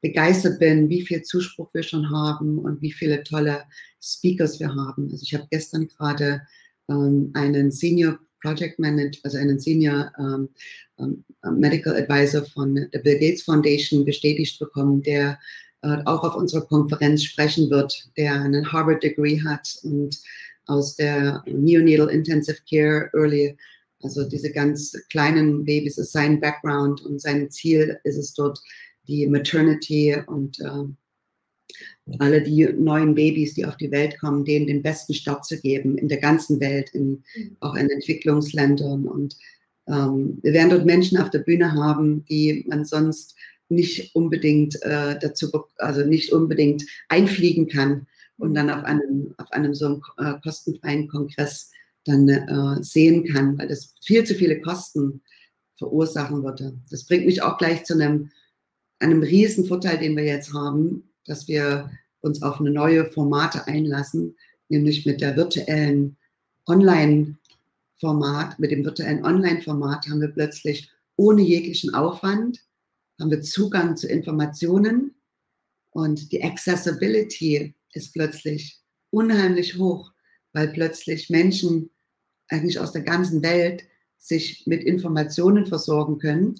begeistert 0.00 0.58
bin, 0.58 0.88
wie 0.88 1.02
viel 1.02 1.22
Zuspruch 1.22 1.72
wir 1.72 1.82
schon 1.82 2.10
haben 2.10 2.58
und 2.58 2.80
wie 2.82 2.92
viele 2.92 3.22
tolle 3.24 3.64
Speakers 4.00 4.60
wir 4.60 4.74
haben. 4.74 5.10
Also 5.10 5.22
ich 5.22 5.34
habe 5.34 5.48
gestern 5.50 5.88
gerade 5.88 6.42
ähm, 6.88 7.30
einen 7.34 7.70
Senior 7.70 8.18
Project 8.40 8.78
Manager, 8.78 9.18
also 9.24 9.38
einen 9.38 9.58
Senior 9.58 10.12
ähm, 10.18 10.48
ähm, 10.98 11.24
Medical 11.58 11.96
Advisor 11.96 12.44
von 12.44 12.74
der 12.74 12.98
Bill 13.00 13.18
Gates 13.18 13.42
Foundation 13.42 14.04
bestätigt 14.04 14.58
bekommen, 14.58 15.02
der 15.02 15.38
auch 15.82 16.24
auf 16.24 16.34
unserer 16.34 16.66
Konferenz 16.66 17.22
sprechen 17.22 17.70
wird, 17.70 18.10
der 18.16 18.34
einen 18.34 18.70
Harvard-Degree 18.72 19.40
hat 19.42 19.78
und 19.82 20.18
aus 20.66 20.96
der 20.96 21.42
Neonatal 21.46 22.10
Intensive 22.10 22.58
Care 22.68 23.10
Early, 23.14 23.56
also 24.02 24.28
diese 24.28 24.52
ganz 24.52 24.92
kleinen 25.10 25.64
Babys 25.64 25.98
ist 25.98 26.12
sein 26.12 26.40
Background 26.40 27.00
und 27.04 27.20
sein 27.20 27.50
Ziel 27.50 27.98
ist 28.04 28.16
es 28.16 28.34
dort, 28.34 28.60
die 29.08 29.26
Maternity 29.26 30.16
und 30.26 30.60
äh, 30.60 32.14
alle 32.18 32.42
die 32.42 32.66
neuen 32.66 33.14
Babys, 33.14 33.54
die 33.54 33.64
auf 33.64 33.76
die 33.76 33.90
Welt 33.90 34.18
kommen, 34.18 34.44
denen 34.44 34.66
den 34.66 34.82
besten 34.82 35.14
Start 35.14 35.44
zu 35.44 35.60
geben 35.60 35.98
in 35.98 36.08
der 36.08 36.18
ganzen 36.18 36.60
Welt, 36.60 36.90
in, 36.94 37.22
mhm. 37.36 37.56
auch 37.60 37.74
in 37.74 37.90
Entwicklungsländern. 37.90 39.06
Und 39.06 39.36
ähm, 39.86 40.38
wir 40.42 40.52
werden 40.52 40.70
dort 40.70 40.86
Menschen 40.86 41.18
auf 41.18 41.30
der 41.30 41.40
Bühne 41.40 41.72
haben, 41.72 42.24
die 42.26 42.64
man 42.68 42.84
sonst 42.84 43.34
nicht 43.68 44.14
unbedingt 44.14 44.80
äh, 44.82 45.18
dazu, 45.18 45.50
also 45.76 46.04
nicht 46.04 46.32
unbedingt 46.32 46.84
einfliegen 47.08 47.68
kann 47.68 48.06
und 48.38 48.54
dann 48.54 48.70
auf 48.70 48.84
einem, 48.84 49.34
auf 49.36 49.50
einem 49.52 49.74
so 49.74 49.86
einem 49.86 50.02
äh, 50.18 50.40
kostenfreien 50.42 51.08
Kongress 51.08 51.70
dann 52.04 52.28
äh, 52.28 52.82
sehen 52.82 53.24
kann, 53.24 53.58
weil 53.58 53.68
das 53.68 53.94
viel 54.02 54.24
zu 54.24 54.34
viele 54.34 54.60
Kosten 54.60 55.20
verursachen 55.76 56.42
würde. 56.42 56.74
Das 56.90 57.04
bringt 57.04 57.26
mich 57.26 57.42
auch 57.42 57.58
gleich 57.58 57.84
zu 57.84 57.94
einem, 57.94 58.30
einem 58.98 59.22
riesen 59.22 59.66
Vorteil, 59.66 59.98
den 59.98 60.16
wir 60.16 60.24
jetzt 60.24 60.52
haben, 60.52 61.04
dass 61.26 61.46
wir 61.46 61.90
uns 62.20 62.42
auf 62.42 62.58
eine 62.60 62.70
neue 62.70 63.10
Formate 63.12 63.66
einlassen, 63.66 64.36
nämlich 64.68 65.06
mit 65.06 65.20
der 65.20 65.36
virtuellen 65.36 66.16
Online-Format, 66.66 68.58
mit 68.58 68.70
dem 68.70 68.84
virtuellen 68.84 69.24
Online-Format 69.24 70.08
haben 70.08 70.20
wir 70.20 70.28
plötzlich 70.28 70.90
ohne 71.16 71.42
jeglichen 71.42 71.94
Aufwand 71.94 72.60
haben 73.18 73.30
wir 73.30 73.42
Zugang 73.42 73.96
zu 73.96 74.06
Informationen 74.08 75.14
und 75.90 76.30
die 76.32 76.42
Accessibility 76.42 77.74
ist 77.92 78.12
plötzlich 78.12 78.80
unheimlich 79.10 79.76
hoch, 79.76 80.12
weil 80.52 80.68
plötzlich 80.68 81.30
Menschen 81.30 81.90
eigentlich 82.48 82.78
aus 82.78 82.92
der 82.92 83.02
ganzen 83.02 83.42
Welt 83.42 83.84
sich 84.18 84.66
mit 84.66 84.82
Informationen 84.84 85.66
versorgen 85.66 86.18
können, 86.18 86.56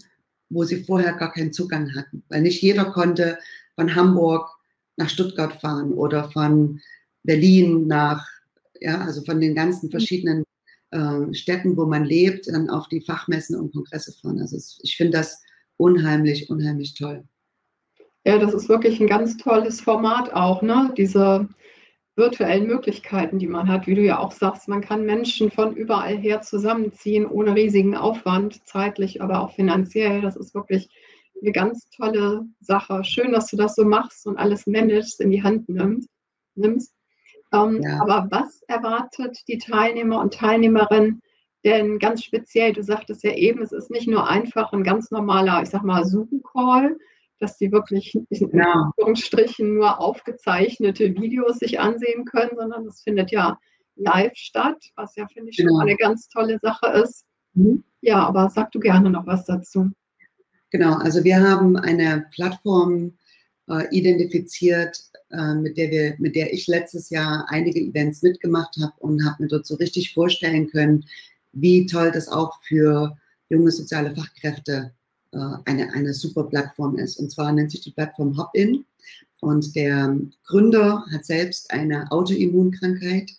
wo 0.50 0.64
sie 0.64 0.84
vorher 0.84 1.12
gar 1.14 1.32
keinen 1.32 1.52
Zugang 1.52 1.94
hatten. 1.94 2.22
Weil 2.28 2.42
nicht 2.42 2.62
jeder 2.62 2.86
konnte 2.86 3.38
von 3.74 3.94
Hamburg 3.94 4.48
nach 4.96 5.08
Stuttgart 5.08 5.60
fahren 5.60 5.92
oder 5.92 6.30
von 6.30 6.80
Berlin 7.22 7.86
nach, 7.86 8.26
ja, 8.80 9.00
also 9.00 9.22
von 9.24 9.40
den 9.40 9.54
ganzen 9.54 9.90
verschiedenen 9.90 10.44
äh, 10.90 11.34
Städten, 11.34 11.76
wo 11.76 11.84
man 11.84 12.04
lebt, 12.04 12.48
dann 12.48 12.70
auf 12.70 12.88
die 12.88 13.00
Fachmessen 13.00 13.56
und 13.56 13.72
Kongresse 13.72 14.12
fahren. 14.12 14.40
Also 14.40 14.56
ich 14.82 14.96
finde 14.96 15.18
das 15.18 15.42
unheimlich, 15.78 16.50
unheimlich 16.50 16.94
toll. 16.94 17.24
Ja, 18.24 18.38
das 18.38 18.52
ist 18.52 18.68
wirklich 18.68 19.00
ein 19.00 19.06
ganz 19.06 19.38
tolles 19.38 19.80
Format 19.80 20.34
auch, 20.34 20.60
ne? 20.60 20.92
Diese 20.96 21.48
virtuellen 22.14 22.66
Möglichkeiten, 22.66 23.38
die 23.38 23.46
man 23.46 23.68
hat, 23.68 23.86
wie 23.86 23.94
du 23.94 24.02
ja 24.02 24.18
auch 24.18 24.32
sagst, 24.32 24.68
man 24.68 24.82
kann 24.82 25.06
Menschen 25.06 25.50
von 25.50 25.74
überall 25.74 26.18
her 26.18 26.42
zusammenziehen, 26.42 27.24
ohne 27.24 27.54
riesigen 27.54 27.96
Aufwand, 27.96 28.66
zeitlich, 28.66 29.22
aber 29.22 29.40
auch 29.40 29.54
finanziell. 29.54 30.20
Das 30.20 30.36
ist 30.36 30.54
wirklich 30.54 30.90
eine 31.40 31.52
ganz 31.52 31.88
tolle 31.90 32.44
Sache. 32.60 33.04
Schön, 33.04 33.32
dass 33.32 33.46
du 33.46 33.56
das 33.56 33.76
so 33.76 33.84
machst 33.84 34.26
und 34.26 34.36
alles 34.36 34.66
managst, 34.66 35.20
in 35.20 35.30
die 35.30 35.42
Hand 35.42 35.68
nimmst. 35.68 36.10
nimmst. 36.56 36.92
Ähm, 37.52 37.80
ja. 37.82 38.02
Aber 38.02 38.26
was 38.30 38.62
erwartet 38.66 39.38
die 39.46 39.58
Teilnehmer 39.58 40.20
und 40.20 40.34
Teilnehmerinnen 40.34 41.22
denn 41.64 41.98
ganz 41.98 42.22
speziell, 42.22 42.72
du 42.72 42.82
sagtest 42.82 43.24
ja 43.24 43.32
eben, 43.32 43.62
es 43.62 43.72
ist 43.72 43.90
nicht 43.90 44.08
nur 44.08 44.28
einfach 44.28 44.72
ein 44.72 44.84
ganz 44.84 45.10
normaler, 45.10 45.62
ich 45.62 45.70
sag 45.70 45.82
mal, 45.82 46.04
Zoom-Call, 46.04 46.96
dass 47.40 47.56
die 47.58 47.70
wirklich 47.72 48.14
in 48.14 48.50
Genau. 48.50 48.84
Anführungsstrichen 48.84 49.74
nur 49.74 50.00
aufgezeichnete 50.00 51.14
Videos 51.16 51.58
sich 51.58 51.78
ansehen 51.80 52.24
können, 52.24 52.52
sondern 52.56 52.84
das 52.84 53.02
findet 53.02 53.30
ja 53.30 53.58
live 53.96 54.32
statt, 54.34 54.76
was 54.96 55.14
ja, 55.16 55.26
finde 55.28 55.50
ich, 55.50 55.56
schon 55.56 55.66
Genau. 55.66 55.80
eine 55.80 55.96
ganz 55.96 56.28
tolle 56.28 56.58
Sache 56.60 56.86
ist. 57.02 57.24
Mhm. 57.54 57.84
Ja, 58.00 58.26
aber 58.26 58.48
sag 58.50 58.70
du 58.72 58.80
gerne 58.80 59.10
noch 59.10 59.26
was 59.26 59.44
dazu. 59.44 59.90
Genau, 60.70 60.94
also 60.94 61.24
wir 61.24 61.40
haben 61.40 61.76
eine 61.76 62.26
Plattform 62.32 63.14
äh, 63.68 63.86
identifiziert, 63.90 64.98
äh, 65.30 65.54
mit, 65.54 65.76
der 65.76 65.90
wir, 65.90 66.14
mit 66.18 66.36
der 66.36 66.52
ich 66.52 66.66
letztes 66.66 67.10
Jahr 67.10 67.46
einige 67.48 67.80
Events 67.80 68.22
mitgemacht 68.22 68.76
habe 68.80 68.92
und 68.98 69.24
habe 69.24 69.42
mir 69.42 69.48
dort 69.48 69.66
so 69.66 69.74
richtig 69.76 70.12
vorstellen 70.14 70.68
können, 70.68 71.04
wie 71.60 71.86
toll 71.86 72.10
das 72.10 72.28
auch 72.28 72.60
für 72.62 73.16
junge 73.48 73.70
soziale 73.70 74.14
Fachkräfte 74.14 74.92
äh, 75.32 75.38
eine, 75.64 75.92
eine 75.92 76.14
super 76.14 76.44
Plattform 76.44 76.96
ist. 76.96 77.18
Und 77.18 77.30
zwar 77.30 77.52
nennt 77.52 77.70
sich 77.70 77.82
die 77.82 77.92
Plattform 77.92 78.36
Hop-In. 78.36 78.84
Und 79.40 79.76
der 79.76 80.16
Gründer 80.46 81.04
hat 81.12 81.24
selbst 81.24 81.70
eine 81.70 82.10
Autoimmunkrankheit 82.10 83.30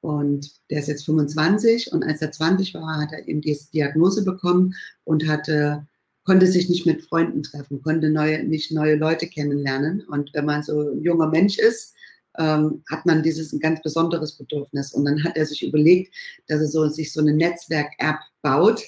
und 0.00 0.50
der 0.70 0.78
ist 0.78 0.88
jetzt 0.88 1.04
25 1.04 1.92
und 1.92 2.04
als 2.04 2.22
er 2.22 2.32
20 2.32 2.72
war, 2.74 3.00
hat 3.00 3.12
er 3.12 3.26
eben 3.28 3.40
die 3.40 3.58
Diagnose 3.74 4.24
bekommen 4.24 4.74
und 5.04 5.28
hatte 5.28 5.86
konnte 6.24 6.46
sich 6.46 6.68
nicht 6.68 6.86
mit 6.86 7.02
Freunden 7.02 7.42
treffen, 7.42 7.82
konnte 7.82 8.08
neue, 8.08 8.44
nicht 8.44 8.70
neue 8.70 8.94
Leute 8.96 9.26
kennenlernen. 9.26 10.02
Und 10.02 10.32
wenn 10.34 10.44
man 10.44 10.62
so 10.62 10.90
ein 10.90 11.02
junger 11.02 11.26
Mensch 11.26 11.58
ist, 11.58 11.94
ähm, 12.40 12.82
hat 12.90 13.06
man 13.06 13.22
dieses 13.22 13.52
ein 13.52 13.60
ganz 13.60 13.80
besonderes 13.82 14.32
Bedürfnis. 14.32 14.92
Und 14.92 15.04
dann 15.04 15.22
hat 15.22 15.36
er 15.36 15.46
sich 15.46 15.62
überlegt, 15.62 16.12
dass 16.48 16.60
er 16.60 16.66
so, 16.66 16.88
sich 16.88 17.12
so 17.12 17.20
eine 17.20 17.34
Netzwerk-App 17.34 18.16
baut, 18.42 18.82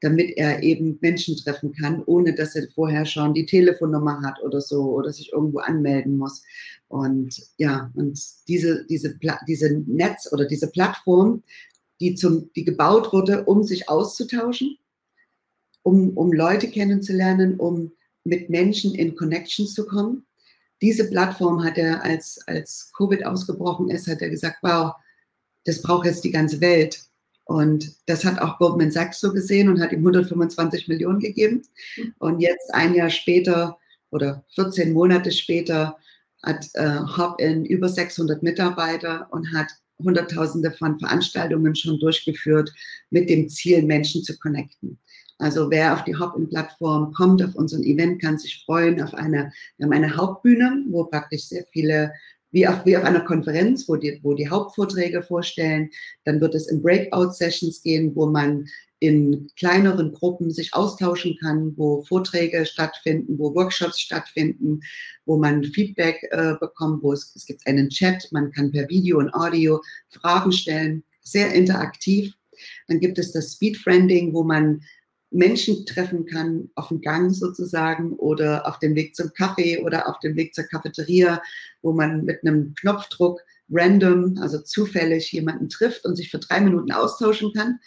damit 0.00 0.36
er 0.36 0.62
eben 0.62 0.98
Menschen 1.00 1.36
treffen 1.36 1.72
kann, 1.74 2.02
ohne 2.06 2.34
dass 2.34 2.56
er 2.56 2.66
vorher 2.74 3.06
schon 3.06 3.34
die 3.34 3.46
Telefonnummer 3.46 4.20
hat 4.22 4.42
oder 4.42 4.60
so 4.60 4.82
oder 4.92 5.12
sich 5.12 5.32
irgendwo 5.32 5.58
anmelden 5.58 6.16
muss. 6.16 6.42
Und 6.88 7.40
ja, 7.58 7.90
und 7.94 8.18
diese, 8.48 8.84
diese, 8.86 9.18
diese 9.46 9.78
Netz 9.86 10.32
oder 10.32 10.46
diese 10.46 10.70
Plattform, 10.70 11.42
die, 12.00 12.14
zum, 12.14 12.50
die 12.54 12.64
gebaut 12.64 13.12
wurde, 13.12 13.44
um 13.44 13.62
sich 13.62 13.88
auszutauschen, 13.88 14.78
um, 15.82 16.10
um 16.16 16.32
Leute 16.32 16.68
kennenzulernen, 16.68 17.58
um 17.58 17.92
mit 18.24 18.48
Menschen 18.48 18.94
in 18.94 19.14
Connections 19.14 19.74
zu 19.74 19.86
kommen. 19.86 20.24
Diese 20.82 21.08
Plattform 21.08 21.62
hat 21.62 21.78
er, 21.78 22.02
als, 22.02 22.40
als 22.46 22.92
Covid 22.96 23.24
ausgebrochen 23.24 23.90
ist, 23.90 24.08
hat 24.08 24.20
er 24.22 24.30
gesagt, 24.30 24.58
wow, 24.62 24.92
das 25.64 25.80
braucht 25.82 26.06
jetzt 26.06 26.24
die 26.24 26.30
ganze 26.30 26.60
Welt. 26.60 27.00
Und 27.44 27.94
das 28.06 28.24
hat 28.24 28.38
auch 28.38 28.58
Goldman 28.58 28.90
Sachs 28.90 29.20
so 29.20 29.32
gesehen 29.32 29.68
und 29.68 29.80
hat 29.80 29.92
ihm 29.92 29.98
125 29.98 30.88
Millionen 30.88 31.20
gegeben. 31.20 31.62
Und 32.18 32.40
jetzt 32.40 32.72
ein 32.72 32.94
Jahr 32.94 33.10
später 33.10 33.78
oder 34.10 34.44
14 34.54 34.92
Monate 34.92 35.30
später 35.30 35.96
hat 36.42 36.68
äh, 36.74 36.98
Hop-In 37.16 37.64
über 37.64 37.88
600 37.88 38.42
Mitarbeiter 38.42 39.28
und 39.30 39.52
hat 39.54 39.68
Hunderttausende 39.98 40.72
von 40.72 40.98
Veranstaltungen 40.98 41.74
schon 41.74 41.98
durchgeführt 41.98 42.72
mit 43.10 43.28
dem 43.30 43.48
Ziel, 43.48 43.82
Menschen 43.82 44.22
zu 44.22 44.36
connecten. 44.38 44.98
Also 45.38 45.70
wer 45.70 45.94
auf 45.94 46.04
die 46.04 46.16
Hop-In-Plattform 46.16 47.12
kommt, 47.12 47.42
auf 47.42 47.54
unseren 47.54 47.82
Event, 47.82 48.22
kann 48.22 48.38
sich 48.38 48.62
freuen 48.64 49.02
auf 49.02 49.14
eine, 49.14 49.52
wir 49.76 49.86
haben 49.86 49.92
eine 49.92 50.16
Hauptbühne, 50.16 50.84
wo 50.88 51.04
praktisch 51.04 51.44
sehr 51.44 51.64
viele, 51.72 52.12
wie 52.52 52.68
auf, 52.68 52.86
wie 52.86 52.96
auf 52.96 53.04
einer 53.04 53.20
Konferenz, 53.20 53.88
wo 53.88 53.96
die, 53.96 54.20
wo 54.22 54.34
die 54.34 54.48
Hauptvorträge 54.48 55.22
vorstellen. 55.22 55.90
Dann 56.24 56.40
wird 56.40 56.54
es 56.54 56.68
in 56.68 56.82
Breakout-Sessions 56.82 57.82
gehen, 57.82 58.14
wo 58.14 58.26
man 58.26 58.66
in 59.00 59.50
kleineren 59.56 60.12
Gruppen 60.12 60.50
sich 60.50 60.72
austauschen 60.72 61.36
kann, 61.40 61.74
wo 61.76 62.02
Vorträge 62.04 62.64
stattfinden, 62.64 63.38
wo 63.38 63.54
Workshops 63.54 64.00
stattfinden, 64.00 64.80
wo 65.26 65.36
man 65.36 65.64
Feedback 65.64 66.26
äh, 66.30 66.54
bekommt, 66.58 67.02
wo 67.02 67.12
es, 67.12 67.34
es 67.34 67.44
gibt 67.44 67.66
einen 67.66 67.90
Chat, 67.90 68.28
man 68.30 68.50
kann 68.52 68.70
per 68.70 68.88
Video 68.88 69.18
und 69.18 69.34
Audio 69.34 69.82
Fragen 70.08 70.52
stellen, 70.52 71.04
sehr 71.20 71.52
interaktiv. 71.52 72.32
Dann 72.88 73.00
gibt 73.00 73.18
es 73.18 73.32
das 73.32 73.54
Speedfriending, 73.54 74.32
wo 74.32 74.42
man 74.42 74.80
Menschen 75.34 75.84
treffen 75.84 76.26
kann 76.26 76.70
auf 76.76 76.88
dem 76.88 77.00
Gang 77.00 77.34
sozusagen 77.34 78.12
oder 78.14 78.66
auf 78.66 78.78
dem 78.78 78.94
Weg 78.94 79.16
zum 79.16 79.32
Kaffee 79.32 79.82
oder 79.82 80.08
auf 80.08 80.20
dem 80.20 80.36
Weg 80.36 80.54
zur 80.54 80.64
Cafeteria, 80.64 81.42
wo 81.82 81.92
man 81.92 82.24
mit 82.24 82.44
einem 82.44 82.74
Knopfdruck 82.76 83.40
random, 83.70 84.38
also 84.40 84.60
zufällig 84.60 85.32
jemanden 85.32 85.68
trifft 85.68 86.06
und 86.06 86.16
sich 86.16 86.30
für 86.30 86.38
drei 86.38 86.60
Minuten 86.60 86.92
austauschen 86.92 87.52
kann 87.52 87.80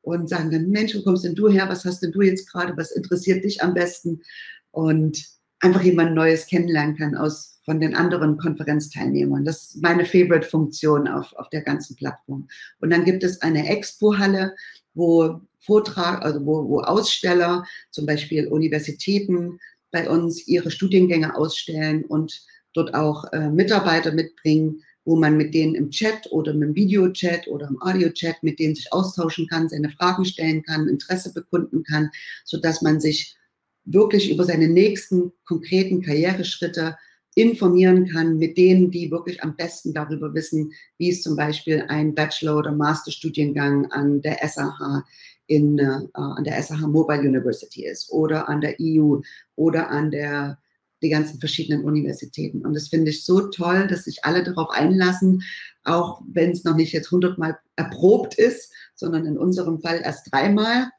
und 0.00 0.28
sagen 0.28 0.50
dann, 0.50 0.70
Mensch, 0.70 0.94
wo 0.94 1.02
kommst 1.02 1.24
denn 1.24 1.34
du 1.34 1.48
her? 1.48 1.68
Was 1.68 1.84
hast 1.84 2.00
denn 2.00 2.12
du 2.12 2.22
jetzt 2.22 2.50
gerade? 2.50 2.74
Was 2.76 2.92
interessiert 2.92 3.44
dich 3.44 3.62
am 3.62 3.74
besten? 3.74 4.22
Und 4.70 5.24
einfach 5.60 5.82
jemand 5.82 6.14
Neues 6.14 6.46
kennenlernen 6.46 6.96
kann 6.96 7.16
aus 7.16 7.60
von 7.64 7.80
den 7.80 7.94
anderen 7.94 8.38
Konferenzteilnehmern. 8.38 9.44
Das 9.44 9.74
ist 9.74 9.82
meine 9.82 10.04
Favorite-Funktion 10.04 11.08
auf, 11.08 11.32
auf 11.34 11.48
der 11.50 11.62
ganzen 11.62 11.96
Plattform. 11.96 12.48
Und 12.80 12.90
dann 12.90 13.04
gibt 13.04 13.24
es 13.24 13.40
eine 13.42 13.68
Expo-Halle, 13.68 14.54
wo 14.94 15.40
Vortrag, 15.64 16.24
also 16.24 16.44
wo, 16.44 16.68
wo 16.68 16.80
Aussteller, 16.80 17.64
zum 17.90 18.06
Beispiel 18.06 18.46
Universitäten 18.46 19.58
bei 19.90 20.08
uns 20.08 20.46
ihre 20.48 20.70
Studiengänge 20.70 21.36
ausstellen 21.36 22.04
und 22.04 22.42
dort 22.74 22.94
auch 22.94 23.32
äh, 23.32 23.48
Mitarbeiter 23.48 24.12
mitbringen, 24.12 24.82
wo 25.04 25.16
man 25.16 25.36
mit 25.36 25.54
denen 25.54 25.74
im 25.74 25.90
Chat 25.90 26.30
oder 26.32 26.54
mit 26.54 26.68
dem 26.68 26.74
Videochat 26.74 27.46
oder 27.46 27.68
im 27.68 27.80
Audiochat 27.80 28.42
mit 28.42 28.58
denen 28.58 28.74
sich 28.74 28.92
austauschen 28.92 29.46
kann, 29.46 29.68
seine 29.68 29.90
Fragen 29.90 30.24
stellen 30.24 30.62
kann, 30.62 30.88
Interesse 30.88 31.32
bekunden 31.32 31.84
kann, 31.84 32.10
so 32.44 32.58
dass 32.58 32.82
man 32.82 33.00
sich 33.00 33.36
wirklich 33.84 34.30
über 34.30 34.44
seine 34.44 34.68
nächsten 34.68 35.32
konkreten 35.44 36.02
Karriereschritte 36.02 36.96
informieren 37.34 38.08
kann 38.08 38.38
mit 38.38 38.56
denen, 38.56 38.90
die 38.90 39.10
wirklich 39.10 39.42
am 39.42 39.56
besten 39.56 39.92
darüber 39.92 40.34
wissen, 40.34 40.72
wie 40.98 41.10
es 41.10 41.22
zum 41.22 41.36
Beispiel 41.36 41.84
ein 41.88 42.14
Bachelor- 42.14 42.58
oder 42.58 42.72
Masterstudiengang 42.72 43.90
an 43.90 44.22
der 44.22 44.42
SAH 44.42 45.04
in, 45.46 45.78
äh, 45.78 46.00
an 46.12 46.44
der 46.44 46.62
SAH 46.62 46.86
Mobile 46.86 47.20
University 47.20 47.86
ist 47.86 48.10
oder 48.10 48.48
an 48.48 48.60
der 48.60 48.76
EU 48.80 49.20
oder 49.56 49.90
an 49.90 50.10
der 50.10 50.58
die 51.02 51.10
ganzen 51.10 51.38
verschiedenen 51.38 51.84
Universitäten. 51.84 52.64
Und 52.64 52.74
das 52.74 52.88
finde 52.88 53.10
ich 53.10 53.24
so 53.24 53.48
toll, 53.48 53.86
dass 53.86 54.04
sich 54.04 54.24
alle 54.24 54.42
darauf 54.42 54.70
einlassen, 54.70 55.42
auch 55.84 56.22
wenn 56.26 56.50
es 56.50 56.64
noch 56.64 56.76
nicht 56.76 56.92
jetzt 56.92 57.10
hundertmal 57.10 57.58
erprobt 57.76 58.34
ist, 58.36 58.72
sondern 58.94 59.26
in 59.26 59.36
unserem 59.36 59.80
Fall 59.80 60.00
erst 60.02 60.32
dreimal. 60.32 60.90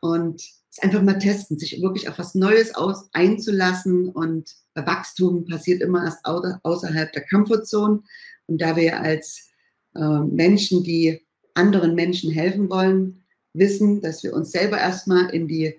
Und 0.00 0.42
es 0.70 0.78
einfach 0.80 1.02
mal 1.02 1.18
testen, 1.18 1.58
sich 1.58 1.80
wirklich 1.80 2.08
auf 2.08 2.18
was 2.18 2.34
Neues 2.34 2.74
aus, 2.74 3.08
einzulassen. 3.12 4.08
Und 4.08 4.52
Wachstum 4.74 5.44
passiert 5.44 5.82
immer 5.82 6.04
erst 6.04 6.24
au 6.24 6.42
außerhalb 6.62 7.12
der 7.12 7.26
Comfortzone. 7.26 8.02
Und 8.46 8.60
da 8.60 8.76
wir 8.76 9.00
als 9.00 9.50
äh, 9.94 10.20
Menschen, 10.20 10.82
die 10.82 11.20
anderen 11.54 11.94
Menschen 11.94 12.32
helfen 12.32 12.70
wollen, 12.70 13.22
wissen, 13.54 14.00
dass 14.00 14.22
wir 14.22 14.32
uns 14.32 14.50
selber 14.50 14.78
erstmal 14.78 15.30
in 15.30 15.46
die, 15.46 15.74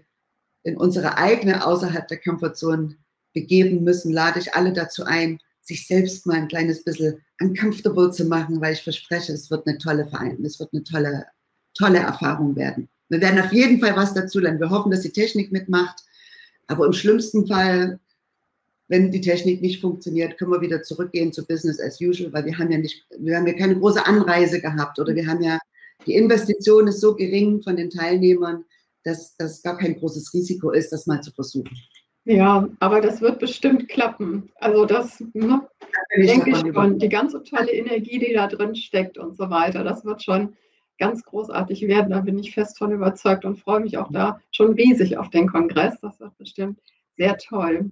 in 0.63 0.77
unsere 0.77 1.17
eigene 1.17 1.65
außerhalb 1.65 2.08
der 2.08 2.19
Comfortzone 2.19 2.95
begeben 3.34 3.84
müssen, 3.84 4.13
lade 4.13 4.39
ich 4.39 4.53
alle 4.53 4.73
dazu 4.73 5.03
ein, 5.03 5.39
sich 5.62 5.88
selbst 5.88 6.25
mal 6.25 6.36
ein 6.36 6.47
kleines 6.47 6.84
bisschen 6.84 7.21
uncomfortable 7.41 8.12
zu 8.12 8.25
machen, 8.25 8.62
weil 8.62 8.73
ich 8.73 8.84
verspreche, 8.84 9.34
es 9.34 9.49
wird 9.49 9.65
eine 9.65 9.77
tolle 9.77 10.08
Verein, 10.08 10.43
es 10.43 10.60
wird 10.60 10.71
eine 10.73 10.84
tolle, 10.84 11.25
tolle 11.73 11.99
Erfahrung 11.99 12.56
werden. 12.56 12.89
Wir 13.10 13.21
werden 13.21 13.39
auf 13.39 13.53
jeden 13.53 13.79
Fall 13.79 13.95
was 13.95 14.13
dazu 14.13 14.39
lernen. 14.39 14.60
Wir 14.60 14.69
hoffen, 14.69 14.91
dass 14.91 15.01
die 15.01 15.12
Technik 15.12 15.51
mitmacht. 15.51 16.03
Aber 16.67 16.86
im 16.86 16.93
schlimmsten 16.93 17.47
Fall, 17.47 17.99
wenn 18.93 19.10
die 19.10 19.21
Technik 19.21 19.60
nicht 19.60 19.82
funktioniert, 19.82 20.38
können 20.38 20.51
wir 20.51 20.62
wieder 20.62 20.84
zurückgehen 20.84 21.34
zu 21.34 21.47
Business 21.47 21.82
as 21.82 21.99
usual, 21.99 22.32
weil 22.32 22.45
wir 22.45 22.56
haben 22.60 22.71
ja 22.71 22.77
nicht, 22.77 23.03
wir 23.17 23.36
haben 23.36 23.47
ja 23.47 23.53
keine 23.53 23.75
große 23.75 24.06
Anreise 24.06 24.62
gehabt 24.62 24.99
oder 24.99 25.15
wir 25.15 25.25
haben 25.25 25.41
ja, 25.41 25.58
die 26.06 26.13
Investition 26.13 26.88
ist 26.88 27.01
so 27.01 27.15
gering 27.15 27.63
von 27.63 27.75
den 27.75 27.89
Teilnehmern, 27.89 28.63
dass 29.03 29.36
das 29.36 29.63
gar 29.63 29.79
kein 29.79 29.95
großes 29.95 30.32
Risiko 30.36 30.69
ist, 30.69 30.91
das 30.91 31.08
mal 31.08 31.21
zu 31.21 31.32
versuchen. 31.32 31.75
Ja, 32.25 32.69
aber 32.79 33.01
das 33.01 33.19
wird 33.19 33.39
bestimmt 33.39 33.89
klappen. 33.89 34.51
Also 34.60 34.86
das 34.86 35.23
ne, 35.34 35.67
denke 36.15 36.51
ich 36.51 36.58
schon. 36.58 36.99
Die 36.99 37.10
ganze 37.10 37.41
tolle 37.41 37.71
Energie, 37.71 38.19
die 38.19 38.34
da 38.34 38.45
drin 38.45 38.75
steckt 38.75 39.17
und 39.17 39.36
so 39.36 39.49
weiter, 39.49 39.84
das 39.84 40.06
wird 40.06 40.23
schon 40.23 40.56
ganz 40.99 41.23
großartig 41.23 41.88
werden. 41.88 42.12
Da 42.12 42.21
bin 42.21 42.38
ich 42.38 42.53
fest 42.53 42.77
von 42.77 42.91
überzeugt 42.91 43.43
und 43.43 43.58
freue 43.58 43.79
mich 43.79 43.97
auch 43.97 44.12
da 44.12 44.39
schon 44.51 44.73
riesig 44.73 45.17
auf 45.17 45.32
den 45.32 45.47
Kongress. 45.49 45.99
Das 45.99 46.19
wird 46.19 46.38
bestimmt 46.38 46.79
sehr 47.17 47.36
toll. 47.38 47.89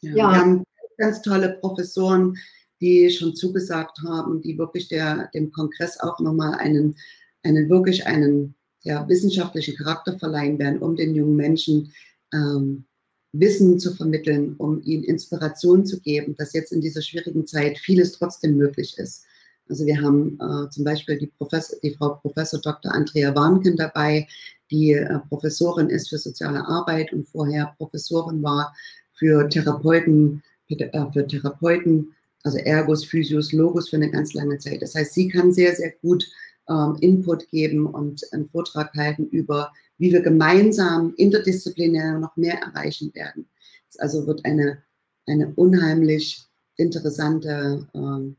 Ja. 0.00 0.14
Wir 0.14 0.30
haben 0.30 0.64
ganz 0.96 1.22
tolle 1.22 1.58
Professoren, 1.60 2.36
die 2.80 3.10
schon 3.10 3.34
zugesagt 3.34 3.98
haben, 4.06 4.40
die 4.40 4.56
wirklich 4.58 4.88
der, 4.88 5.28
dem 5.34 5.50
Kongress 5.50 5.98
auch 6.00 6.18
nochmal 6.20 6.54
einen, 6.54 6.96
einen 7.42 7.68
wirklich 7.68 8.06
einen 8.06 8.54
ja, 8.82 9.08
wissenschaftlichen 9.08 9.76
Charakter 9.76 10.18
verleihen 10.18 10.58
werden, 10.58 10.80
um 10.80 10.96
den 10.96 11.14
jungen 11.14 11.36
Menschen 11.36 11.92
ähm, 12.32 12.84
Wissen 13.32 13.78
zu 13.78 13.94
vermitteln, 13.94 14.54
um 14.56 14.80
ihnen 14.82 15.04
Inspiration 15.04 15.84
zu 15.84 16.00
geben, 16.00 16.34
dass 16.36 16.54
jetzt 16.54 16.72
in 16.72 16.80
dieser 16.80 17.02
schwierigen 17.02 17.46
Zeit 17.46 17.78
vieles 17.78 18.12
trotzdem 18.12 18.56
möglich 18.56 18.96
ist. 18.98 19.24
Also 19.68 19.84
wir 19.84 20.00
haben 20.00 20.38
äh, 20.40 20.70
zum 20.70 20.84
Beispiel 20.84 21.18
die, 21.18 21.26
Professor, 21.26 21.78
die 21.82 21.94
Frau 21.94 22.14
Professor 22.22 22.60
Dr. 22.60 22.92
Andrea 22.92 23.34
Warnken 23.34 23.76
dabei, 23.76 24.26
die 24.70 24.92
äh, 24.92 25.18
Professorin 25.28 25.90
ist 25.90 26.08
für 26.08 26.18
soziale 26.18 26.66
Arbeit 26.66 27.12
und 27.12 27.28
vorher 27.28 27.74
Professorin 27.76 28.42
war 28.42 28.74
für 29.18 29.48
Therapeuten, 29.48 30.42
für, 30.66 31.10
für 31.12 31.26
Therapeuten, 31.26 32.14
also 32.44 32.58
Ergos, 32.58 33.04
Physios, 33.04 33.52
Logos 33.52 33.88
für 33.88 33.96
eine 33.96 34.10
ganz 34.10 34.32
lange 34.34 34.58
Zeit. 34.58 34.82
Das 34.82 34.94
heißt, 34.94 35.12
sie 35.12 35.28
kann 35.28 35.52
sehr, 35.52 35.74
sehr 35.74 35.92
gut 36.02 36.26
ähm, 36.68 36.96
Input 37.00 37.48
geben 37.50 37.86
und 37.86 38.22
einen 38.32 38.48
Vortrag 38.48 38.94
halten 38.94 39.26
über, 39.28 39.72
wie 39.98 40.12
wir 40.12 40.22
gemeinsam 40.22 41.14
interdisziplinär 41.16 42.18
noch 42.18 42.36
mehr 42.36 42.60
erreichen 42.60 43.12
werden. 43.14 43.48
Es 43.90 43.98
also 43.98 44.26
wird 44.26 44.44
eine, 44.44 44.82
eine 45.26 45.52
unheimlich 45.54 46.42
interessante 46.76 47.86
ähm, 47.94 48.36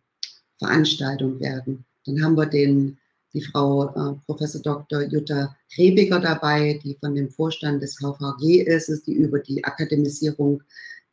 Veranstaltung 0.58 1.40
werden. 1.40 1.86
Dann 2.06 2.24
haben 2.24 2.38
wir 2.38 2.46
den, 2.46 2.98
die 3.34 3.44
Frau 3.44 3.90
äh, 3.90 4.16
Professor 4.26 4.62
Dr. 4.62 5.04
Jutta 5.04 5.56
Rebiger 5.78 6.20
dabei, 6.20 6.80
die 6.84 6.98
von 7.00 7.16
dem 7.16 7.30
Vorstand 7.30 7.82
des 7.82 7.98
VVG 7.98 8.64
ist, 8.64 9.06
die 9.06 9.14
über 9.14 9.40
die 9.40 9.64
Akademisierung 9.64 10.64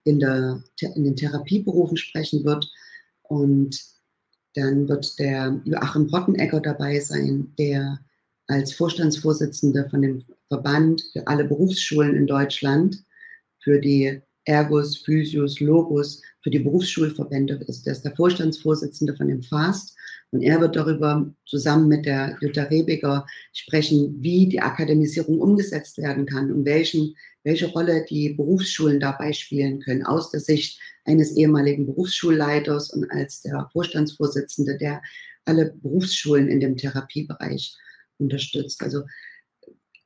in, 0.05 0.21
der, 0.21 0.63
in 0.95 1.05
den 1.05 1.17
Therapieberufen 1.17 1.97
sprechen 1.97 2.45
wird. 2.45 2.71
Und 3.23 3.79
dann 4.55 4.89
wird 4.89 5.19
der 5.19 5.61
Joachim 5.65 6.07
Rottenegger 6.07 6.61
dabei 6.61 7.01
sein, 7.01 7.53
der 7.59 7.99
als 8.49 8.73
Vorstandsvorsitzender 8.73 9.91
von 9.91 10.03
dem 10.03 10.25
Verband 10.49 11.03
für 11.13 11.27
alle 11.27 11.45
Berufsschulen 11.45 12.15
in 12.15 12.27
Deutschland 12.27 13.05
für 13.59 13.81
die 13.81 14.21
Ergos, 14.45 14.99
Physios, 14.99 15.59
Logos 15.59 16.23
für 16.43 16.51
die 16.51 16.61
Berufsschulverbände 16.61 17.55
ist. 17.67 17.85
Der 17.85 17.93
ist 17.93 18.03
der 18.03 18.15
Vorstandsvorsitzende 18.15 19.17
von 19.17 19.27
dem 19.27 19.43
FAST 19.43 19.97
und 20.33 20.43
er 20.43 20.61
wird 20.61 20.77
darüber 20.77 21.33
zusammen 21.47 21.89
mit 21.89 22.07
der 22.07 22.37
Jutta 22.41 22.65
Rebiger 22.65 23.27
sprechen, 23.53 24.17
wie 24.21 24.49
die 24.49 24.61
Akademisierung 24.61 25.41
umgesetzt 25.41 25.99
werden 25.99 26.27
kann 26.27 26.53
und 26.53 26.65
welchen, 26.65 27.15
welche 27.45 27.67
Rolle 27.69 28.05
die 28.09 28.35
Berufsschulen 28.35 29.01
dabei 29.01 29.33
spielen 29.33 29.81
können, 29.81 30.05
aus 30.05 30.31
der 30.31 30.41
Sicht 30.41 30.81
eines 31.05 31.37
ehemaligen 31.37 31.87
Berufsschulleiters 31.87 32.91
und 32.93 33.11
als 33.11 33.43
der 33.43 33.69
Vorstandsvorsitzende, 33.73 34.77
der 34.77 35.01
alle 35.45 35.73
Berufsschulen 35.81 36.49
in 36.49 36.61
dem 36.61 36.77
Therapiebereich 36.77 37.77
unterstützt. 38.19 38.83
Also 38.83 39.03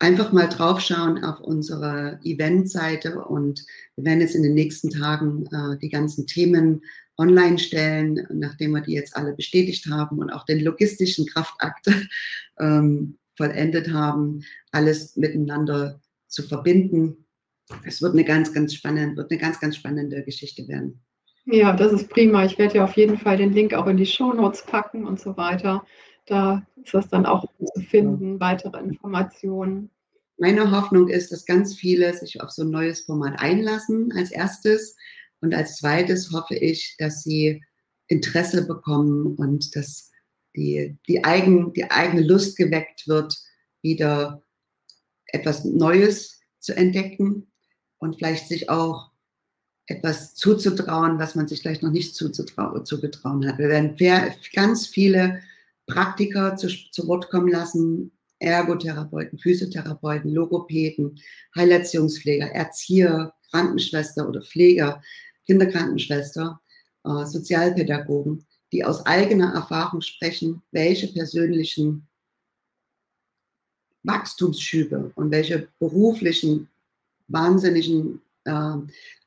einfach 0.01 0.33
mal 0.33 0.49
draufschauen 0.49 1.23
auf 1.23 1.41
unsere 1.41 2.19
Eventseite 2.25 3.23
und 3.23 3.65
wir 3.97 4.05
werden 4.07 4.21
jetzt 4.21 4.35
in 4.35 4.43
den 4.43 4.55
nächsten 4.55 4.91
Tagen 4.91 5.47
äh, 5.47 5.79
die 5.79 5.91
ganzen 5.91 6.27
Themen 6.27 6.83
online 7.19 7.59
stellen, 7.59 8.27
nachdem 8.33 8.73
wir 8.73 8.81
die 8.81 8.95
jetzt 8.95 9.15
alle 9.15 9.35
bestätigt 9.35 9.87
haben 9.91 10.19
und 10.19 10.31
auch 10.31 10.47
den 10.47 10.61
logistischen 10.61 11.27
Kraftakt 11.27 11.87
ähm, 12.59 13.19
vollendet 13.37 13.93
haben, 13.93 14.43
alles 14.73 15.17
miteinander 15.17 16.01
zu 16.29 16.43
verbinden. 16.43 17.27
Es 17.85 18.01
wird 18.01 18.15
eine 18.15 18.25
ganz, 18.25 18.53
ganz 18.55 18.75
spannende, 18.75 19.17
wird 19.17 19.31
eine 19.31 19.41
ganz, 19.41 19.61
ganz 19.61 19.77
spannende 19.77 20.25
Geschichte 20.25 20.67
werden. 20.67 21.03
Ja, 21.45 21.75
das 21.75 21.93
ist 21.93 22.09
prima. 22.09 22.45
Ich 22.45 22.59
werde 22.59 22.77
ja 22.77 22.85
auf 22.85 22.97
jeden 22.97 23.19
Fall 23.19 23.37
den 23.37 23.53
Link 23.53 23.75
auch 23.75 23.87
in 23.87 23.97
die 23.97 24.07
Shownotes 24.07 24.65
packen 24.65 25.07
und 25.07 25.21
so 25.21 25.37
weiter. 25.37 25.85
Da 26.31 26.65
ist 26.85 26.95
das 26.95 27.09
dann 27.09 27.27
auch 27.27 27.45
zu 27.59 27.81
finden, 27.83 28.39
weitere 28.39 28.79
Informationen. 28.79 29.91
Meine 30.39 30.71
Hoffnung 30.71 31.09
ist, 31.09 31.33
dass 31.33 31.45
ganz 31.45 31.75
viele 31.75 32.15
sich 32.15 32.41
auf 32.41 32.51
so 32.51 32.63
ein 32.63 32.71
neues 32.71 33.01
Format 33.01 33.41
einlassen 33.41 34.13
als 34.17 34.31
erstes. 34.31 34.97
Und 35.41 35.53
als 35.57 35.79
zweites 35.79 36.31
hoffe 36.33 36.55
ich, 36.55 36.95
dass 36.99 37.25
sie 37.25 37.65
Interesse 38.07 38.65
bekommen 38.65 39.35
und 39.39 39.75
dass 39.75 40.13
die, 40.55 40.97
die, 41.09 41.25
eigen, 41.25 41.73
die 41.73 41.91
eigene 41.91 42.23
Lust 42.23 42.57
geweckt 42.57 43.09
wird, 43.09 43.37
wieder 43.83 44.41
etwas 45.27 45.65
Neues 45.65 46.41
zu 46.61 46.77
entdecken 46.77 47.51
und 47.99 48.19
vielleicht 48.19 48.47
sich 48.47 48.71
auch 48.71 49.11
etwas 49.87 50.37
zuzutrauen, 50.37 51.19
was 51.19 51.35
man 51.35 51.49
sich 51.49 51.61
vielleicht 51.61 51.83
noch 51.83 51.91
nicht 51.91 52.15
zugetrauen 52.15 53.49
hat. 53.49 53.59
Wir 53.59 53.69
werden 53.69 53.97
ganz 54.55 54.87
viele 54.87 55.43
Praktiker 55.91 56.57
zu, 56.57 56.69
zu 56.69 57.07
Wort 57.09 57.31
kommen 57.31 57.49
lassen, 57.49 58.13
Ergotherapeuten, 58.39 59.39
Physiotherapeuten, 59.39 60.33
Logopäden, 60.33 61.21
Heilerziehungspfleger, 61.55 62.51
Erzieher, 62.53 63.35
Krankenschwester 63.51 64.29
oder 64.29 64.43
Pfleger, 64.43 65.03
Kinderkrankenschwester, 65.47 66.61
äh, 67.05 67.27
Sozialpädagogen, 67.27 68.47
die 68.73 68.85
aus 68.85 69.05
eigener 69.05 69.53
Erfahrung 69.55 70.01
sprechen, 70.01 70.63
welche 70.71 71.09
persönlichen 71.09 72.07
Wachstumsschübe 74.03 75.13
und 75.15 75.31
welche 75.31 75.69
beruflichen, 75.79 76.69
wahnsinnigen 77.29 78.23
äh, 78.45 78.77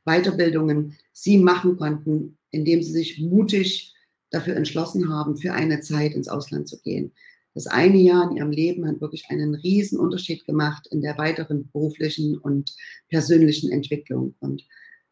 Weiterbildungen 0.06 0.98
sie 1.12 1.38
machen 1.38 1.78
konnten, 1.78 2.38
indem 2.52 2.82
sie 2.82 2.92
sich 2.92 3.20
mutig 3.20 3.94
dafür 4.34 4.56
entschlossen 4.56 5.10
haben, 5.10 5.38
für 5.38 5.54
eine 5.54 5.80
Zeit 5.82 6.14
ins 6.14 6.28
Ausland 6.28 6.68
zu 6.68 6.82
gehen. 6.82 7.12
Das 7.54 7.68
eine 7.68 7.98
Jahr 7.98 8.30
in 8.30 8.38
ihrem 8.38 8.52
Leben 8.52 8.88
hat 8.88 9.00
wirklich 9.00 9.26
einen 9.30 9.54
riesen 9.54 10.00
Unterschied 10.00 10.46
gemacht 10.46 10.88
in 10.90 11.02
der 11.02 11.18
weiteren 11.20 11.70
beruflichen 11.72 12.38
und 12.40 12.76
persönlichen 13.10 13.72
Entwicklung. 13.72 14.34
Und 14.40 14.64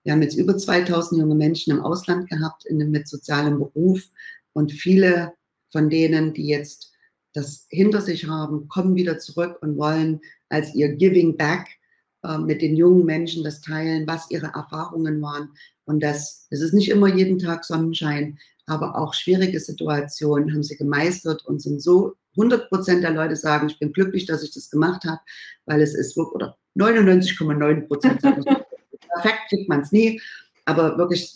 wir 0.04 0.14
haben 0.14 0.24
jetzt 0.24 0.36
über 0.36 0.58
2000 0.58 1.22
junge 1.22 1.36
Menschen 1.36 1.72
im 1.72 1.82
Ausland 1.82 2.30
gehabt, 2.30 2.66
in, 2.66 2.78
mit 2.90 3.08
sozialem 3.08 3.60
Beruf. 3.60 4.02
Und 4.54 4.72
viele 4.72 5.34
von 5.72 5.90
denen, 5.90 6.34
die 6.34 6.48
jetzt 6.48 6.92
das 7.34 7.68
hinter 7.70 8.02
sich 8.02 8.28
haben, 8.28 8.68
kommen 8.68 8.96
wieder 8.96 9.20
zurück 9.20 9.60
und 9.62 9.78
wollen 9.78 10.20
als 10.50 10.74
ihr 10.74 10.96
Giving 10.96 11.38
Back 11.38 11.68
äh, 12.24 12.40
mit 12.40 12.64
den 12.64 12.76
jungen 12.76 13.06
Menschen 13.06 13.44
das 13.44 13.62
teilen, 13.62 14.08
was 14.08 14.32
ihre 14.32 14.48
Erfahrungen 14.48 15.22
waren. 15.22 15.50
Und 15.86 16.02
das, 16.02 16.48
es 16.50 16.62
ist 16.62 16.74
nicht 16.74 16.90
immer 16.90 17.08
jeden 17.08 17.38
Tag 17.38 17.64
Sonnenschein, 17.64 18.40
aber 18.68 18.98
auch 18.98 19.14
schwierige 19.14 19.60
Situationen 19.60 20.54
haben 20.54 20.64
sie 20.64 20.78
gemeistert 20.78 21.46
und 21.46 21.62
sind 21.62 21.82
so 21.82 22.14
100 22.38 22.70
Prozent 22.70 23.04
der 23.04 23.12
Leute 23.12 23.36
sagen, 23.36 23.68
ich 23.70 23.80
bin 23.80 23.94
glücklich, 23.94 24.26
dass 24.26 24.44
ich 24.44 24.54
das 24.54 24.70
gemacht 24.70 25.04
habe, 25.04 25.20
weil 25.66 25.82
es 25.82 25.94
ist, 25.94 26.18
oder 26.18 26.58
99,9 26.78 27.88
Prozent 27.88 28.22
sagen, 28.22 28.44
perfekt 28.44 29.42
kriegt 29.50 29.70
man 29.70 29.82
es 29.82 29.92
nie, 29.92 30.22
aber 30.66 30.98
wirklich 30.98 31.36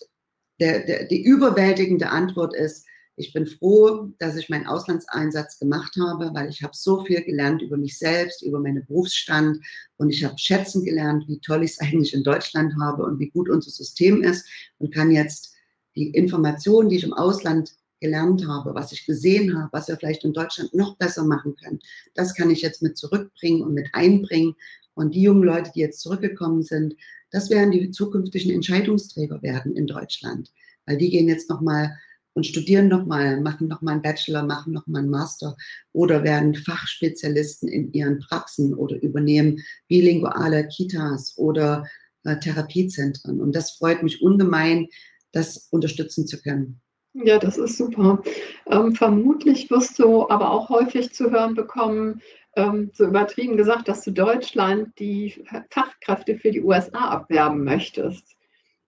der, 0.60 0.86
der, 0.86 1.06
die 1.06 1.24
überwältigende 1.24 2.10
Antwort 2.10 2.56
ist, 2.56 2.86
ich 3.18 3.32
bin 3.32 3.48
froh, 3.48 4.10
dass 4.20 4.36
ich 4.36 4.50
meinen 4.50 4.68
Auslandseinsatz 4.68 5.58
gemacht 5.60 5.96
habe, 5.98 6.32
weil 6.34 6.50
ich 6.50 6.64
habe 6.64 6.74
so 6.76 7.06
viel 7.06 7.24
gelernt 7.24 7.62
über 7.62 7.78
mich 7.78 7.98
selbst, 7.98 8.44
über 8.44 8.60
meinen 8.60 8.86
Berufsstand 8.86 9.60
und 9.98 10.10
ich 10.10 10.24
habe 10.26 10.38
schätzen 10.38 10.84
gelernt, 10.84 11.26
wie 11.28 11.40
toll 11.40 11.64
ich 11.64 11.72
es 11.72 11.80
eigentlich 11.82 12.14
in 12.14 12.24
Deutschland 12.24 12.74
habe 12.80 13.04
und 13.04 13.20
wie 13.20 13.30
gut 13.30 13.50
unser 13.50 13.72
System 13.72 14.24
ist 14.24 14.46
und 14.80 14.94
kann 14.94 15.12
jetzt 15.12 15.55
die 15.96 16.10
Informationen, 16.10 16.90
die 16.90 16.98
ich 16.98 17.04
im 17.04 17.14
Ausland 17.14 17.74
gelernt 18.00 18.48
habe, 18.48 18.76
was 18.76 18.92
ich 18.92 19.06
gesehen 19.06 19.58
habe, 19.58 19.70
was 19.72 19.88
wir 19.88 19.98
vielleicht 19.98 20.24
in 20.24 20.34
Deutschland 20.34 20.74
noch 20.74 20.98
besser 20.98 21.24
machen 21.24 21.56
können, 21.56 21.80
das 22.14 22.36
kann 22.36 22.50
ich 22.50 22.62
jetzt 22.62 22.82
mit 22.82 22.98
zurückbringen 22.98 23.62
und 23.62 23.74
mit 23.74 23.88
einbringen. 23.94 24.56
Und 24.94 25.16
die 25.16 25.22
jungen 25.22 25.44
Leute, 25.44 25.72
die 25.74 25.82
jetzt 25.82 26.02
zurückgekommen 26.02 26.62
sind, 26.62 26.96
das 27.32 27.50
werden 27.50 27.72
die 27.72 27.92
zukünftigen 27.92 28.52
Entscheidungsträger 28.52 29.42
werden 29.42 29.76
in 29.76 29.88
Deutschland, 29.88 30.52
weil 30.86 30.98
die 30.98 31.10
gehen 31.10 31.28
jetzt 31.28 31.50
nochmal 31.50 31.98
und 32.36 32.46
studieren 32.46 32.90
nochmal, 32.90 33.40
machen 33.42 33.68
nochmal 33.68 33.94
einen 33.94 34.04
Bachelor, 34.04 34.44
machen 34.44 34.74
nochmal 34.74 35.02
einen 35.02 35.10
Master 35.10 35.56
oder 35.94 36.24
werden 36.24 36.54
Fachspezialisten 36.54 37.70
in 37.70 37.92
ihren 37.94 38.20
Praxen 38.20 38.74
oder 38.74 39.02
übernehmen 39.02 39.64
bilinguale 39.88 40.68
Kitas 40.68 41.38
oder 41.38 41.86
äh, 42.24 42.38
Therapiezentren. 42.38 43.40
Und 43.40 43.56
das 43.56 43.72
freut 43.72 44.04
mich 44.04 44.22
ungemein, 44.22 44.88
das 45.36 45.68
unterstützen 45.72 46.26
zu 46.26 46.42
können. 46.42 46.82
Ja, 47.14 47.38
das 47.38 47.58
ist 47.58 47.78
super. 47.78 48.22
Ähm, 48.70 48.96
vermutlich 48.96 49.70
wirst 49.70 50.00
du 50.00 50.28
aber 50.30 50.52
auch 50.52 50.70
häufig 50.70 51.14
zu 51.14 51.32
hören 51.32 51.54
bekommen, 51.54 52.22
ähm, 52.56 52.92
so 52.94 53.06
übertrieben 53.06 53.58
gesagt, 53.58 53.88
dass 53.88 54.04
du 54.04 54.12
Deutschland 54.12 54.98
die 55.00 55.46
Fachkräfte 55.70 56.38
für 56.38 56.52
die 56.52 56.62
USA 56.62 57.10
abwerben 57.10 57.64
möchtest. 57.64 58.36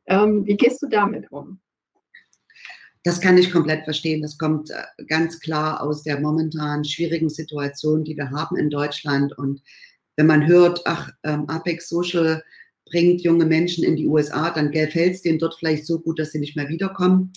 Ähm, 0.08 0.46
wie 0.46 0.58
gehst 0.58 0.82
du 0.82 0.88
damit 0.88 1.32
um? 1.32 1.60
Das 3.04 3.22
kann 3.22 3.38
ich 3.38 3.52
komplett 3.52 3.84
verstehen. 3.86 4.22
Das 4.22 4.38
kommt 4.38 4.72
äh, 4.72 5.06
ganz 5.06 5.40
klar 5.40 5.82
aus 5.82 6.04
der 6.04 6.20
momentan 6.20 6.84
schwierigen 6.84 7.30
Situation, 7.30 8.04
die 8.04 8.18
wir 8.18 8.30
haben 8.32 8.58
in 8.58 8.70
Deutschland. 8.70 9.38
Und 9.38 9.62
wenn 10.18 10.28
man 10.28 10.48
hört, 10.48 10.82
ach, 10.86 11.12
ähm, 11.24 11.46
Apex 11.48 11.88
Social 11.88 12.44
bringt 12.90 13.22
junge 13.22 13.46
Menschen 13.46 13.84
in 13.84 13.96
die 13.96 14.08
USA, 14.08 14.52
dann 14.52 14.72
gefällt 14.72 15.16
es 15.16 15.22
denen 15.22 15.40
dort 15.40 15.56
vielleicht 15.56 15.86
so 15.86 16.00
gut, 16.00 16.20
dass 16.20 16.32
sie 16.32 16.40
nicht 16.40 16.56
mehr 16.56 16.70
wiederkommen 16.70 17.32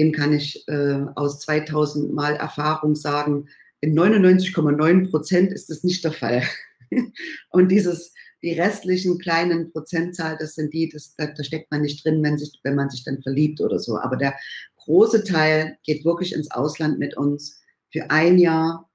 dem 0.00 0.12
kann 0.12 0.32
ich 0.32 0.66
äh, 0.68 1.04
aus 1.14 1.40
2000 1.40 2.12
Mal 2.12 2.36
Erfahrung 2.36 2.94
sagen, 2.94 3.48
in 3.80 3.98
99,9 3.98 5.10
Prozent 5.10 5.52
ist 5.52 5.70
das 5.70 5.84
nicht 5.84 6.04
der 6.04 6.12
Fall. 6.12 6.42
Und 7.50 7.68
dieses, 7.68 8.12
die 8.42 8.52
restlichen 8.52 9.18
kleinen 9.18 9.70
Prozentzahl, 9.72 10.36
das 10.38 10.54
sind 10.54 10.72
die, 10.72 10.88
das, 10.88 11.14
da, 11.16 11.26
da 11.26 11.42
steckt 11.42 11.70
man 11.70 11.82
nicht 11.82 12.04
drin, 12.04 12.22
wenn, 12.22 12.38
sich, 12.38 12.58
wenn 12.62 12.74
man 12.74 12.90
sich 12.90 13.04
dann 13.04 13.22
verliebt 13.22 13.60
oder 13.60 13.78
so. 13.78 13.98
Aber 13.98 14.16
der 14.16 14.34
große 14.76 15.24
Teil 15.24 15.76
geht 15.84 16.04
wirklich 16.04 16.34
ins 16.34 16.50
Ausland 16.50 16.98
mit 16.98 17.16
uns 17.16 17.60
für 17.92 18.10
ein 18.10 18.38
Jahr, 18.38 18.90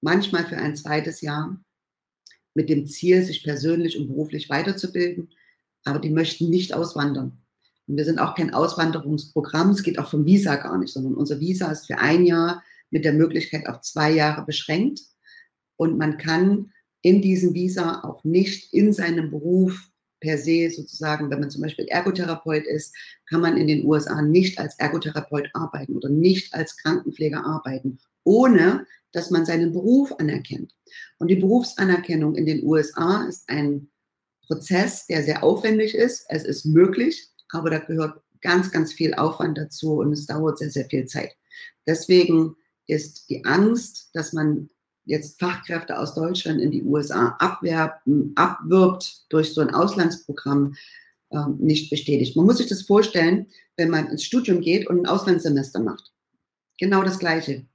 manchmal 0.00 0.46
für 0.46 0.56
ein 0.56 0.76
zweites 0.76 1.20
Jahr, 1.20 1.58
mit 2.54 2.68
dem 2.68 2.86
Ziel, 2.86 3.22
sich 3.22 3.44
persönlich 3.44 3.98
und 3.98 4.08
beruflich 4.08 4.50
weiterzubilden. 4.50 5.30
aber 5.84 5.98
die 5.98 6.10
möchten 6.10 6.50
nicht 6.50 6.74
auswandern. 6.74 7.38
Und 7.86 7.96
wir 7.96 8.04
sind 8.04 8.18
auch 8.18 8.34
kein 8.34 8.52
Auswanderungsprogramm, 8.52 9.70
es 9.70 9.82
geht 9.82 9.98
auch 9.98 10.10
vom 10.10 10.26
Visa 10.26 10.56
gar 10.56 10.76
nicht, 10.78 10.92
sondern 10.92 11.14
unser 11.14 11.40
Visa 11.40 11.70
ist 11.72 11.86
für 11.86 11.98
ein 11.98 12.26
Jahr 12.26 12.62
mit 12.90 13.04
der 13.04 13.14
Möglichkeit 13.14 13.66
auf 13.66 13.80
zwei 13.80 14.12
Jahre 14.12 14.44
beschränkt. 14.44 15.00
Und 15.76 15.96
man 15.96 16.18
kann 16.18 16.70
in 17.02 17.22
diesem 17.22 17.54
Visa 17.54 18.02
auch 18.04 18.22
nicht 18.24 18.72
in 18.74 18.92
seinem 18.92 19.30
Beruf 19.30 19.90
per 20.20 20.36
se 20.36 20.70
sozusagen, 20.70 21.30
wenn 21.30 21.40
man 21.40 21.50
zum 21.50 21.62
Beispiel 21.62 21.86
Ergotherapeut 21.86 22.66
ist, 22.66 22.94
kann 23.28 23.40
man 23.40 23.56
in 23.56 23.66
den 23.66 23.86
USA 23.86 24.20
nicht 24.20 24.58
als 24.58 24.78
Ergotherapeut 24.78 25.48
arbeiten 25.54 25.96
oder 25.96 26.10
nicht 26.10 26.54
als 26.54 26.76
Krankenpfleger 26.76 27.44
arbeiten, 27.44 27.98
ohne 28.24 28.86
dass 29.12 29.30
man 29.30 29.46
seinen 29.46 29.72
Beruf 29.72 30.12
anerkennt. 30.18 30.74
Und 31.18 31.28
die 31.28 31.36
Berufsanerkennung 31.36 32.34
in 32.34 32.46
den 32.46 32.64
USA 32.64 33.24
ist 33.26 33.48
ein 33.48 33.88
Prozess, 34.46 35.06
der 35.06 35.22
sehr 35.22 35.44
aufwendig 35.44 35.94
ist. 35.94 36.24
Es 36.28 36.44
ist 36.44 36.64
möglich, 36.64 37.28
aber 37.50 37.70
da 37.70 37.78
gehört 37.78 38.22
ganz, 38.40 38.70
ganz 38.70 38.92
viel 38.92 39.14
Aufwand 39.14 39.58
dazu 39.58 40.00
und 40.00 40.12
es 40.12 40.26
dauert 40.26 40.58
sehr, 40.58 40.70
sehr 40.70 40.86
viel 40.86 41.06
Zeit. 41.06 41.36
Deswegen 41.86 42.56
ist 42.86 43.28
die 43.30 43.44
Angst, 43.44 44.10
dass 44.14 44.32
man 44.32 44.68
jetzt 45.04 45.38
Fachkräfte 45.38 45.98
aus 45.98 46.14
Deutschland 46.14 46.60
in 46.60 46.70
die 46.70 46.82
USA 46.82 47.36
abwerben, 47.38 48.32
abwirbt 48.36 49.24
durch 49.28 49.52
so 49.52 49.60
ein 49.60 49.74
Auslandsprogramm, 49.74 50.74
äh, 51.30 51.44
nicht 51.58 51.90
bestätigt. 51.90 52.36
Man 52.36 52.46
muss 52.46 52.58
sich 52.58 52.68
das 52.68 52.82
vorstellen, 52.82 53.46
wenn 53.76 53.90
man 53.90 54.08
ins 54.08 54.24
Studium 54.24 54.60
geht 54.60 54.88
und 54.88 55.00
ein 55.00 55.06
Auslandssemester 55.06 55.80
macht. 55.80 56.12
Genau 56.78 57.02
das 57.02 57.18
Gleiche. 57.18 57.66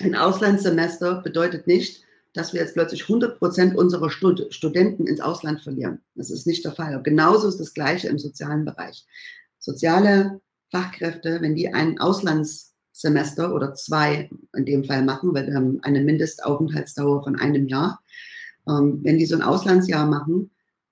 Ein 0.00 0.14
Auslandssemester 0.14 1.22
bedeutet 1.22 1.66
nicht, 1.66 2.03
dass 2.34 2.52
wir 2.52 2.60
jetzt 2.60 2.74
plötzlich 2.74 3.02
100 3.02 3.38
Prozent 3.38 3.76
unserer 3.76 4.10
Stud 4.10 4.52
Studenten 4.52 5.06
ins 5.06 5.20
Ausland 5.20 5.62
verlieren. 5.62 6.00
Das 6.14 6.30
ist 6.30 6.46
nicht 6.46 6.64
der 6.64 6.72
Fall. 6.72 7.00
Genauso 7.02 7.48
ist 7.48 7.60
das 7.60 7.72
Gleiche 7.72 8.08
im 8.08 8.18
sozialen 8.18 8.64
Bereich. 8.64 9.06
Soziale 9.58 10.40
Fachkräfte, 10.70 11.40
wenn 11.40 11.54
die 11.54 11.72
ein 11.72 12.00
Auslandssemester 12.00 13.54
oder 13.54 13.74
zwei 13.74 14.28
in 14.54 14.66
dem 14.66 14.84
Fall 14.84 15.04
machen, 15.04 15.32
weil 15.32 15.46
wir 15.46 15.54
haben 15.54 15.78
eine 15.82 16.02
Mindestaufenthaltsdauer 16.02 17.22
von 17.22 17.38
einem 17.38 17.68
Jahr, 17.68 18.02
ähm, 18.68 19.00
wenn 19.02 19.18
die 19.18 19.26
so 19.26 19.36
ein 19.36 19.42
Auslandsjahr 19.42 20.06
machen, 20.06 20.50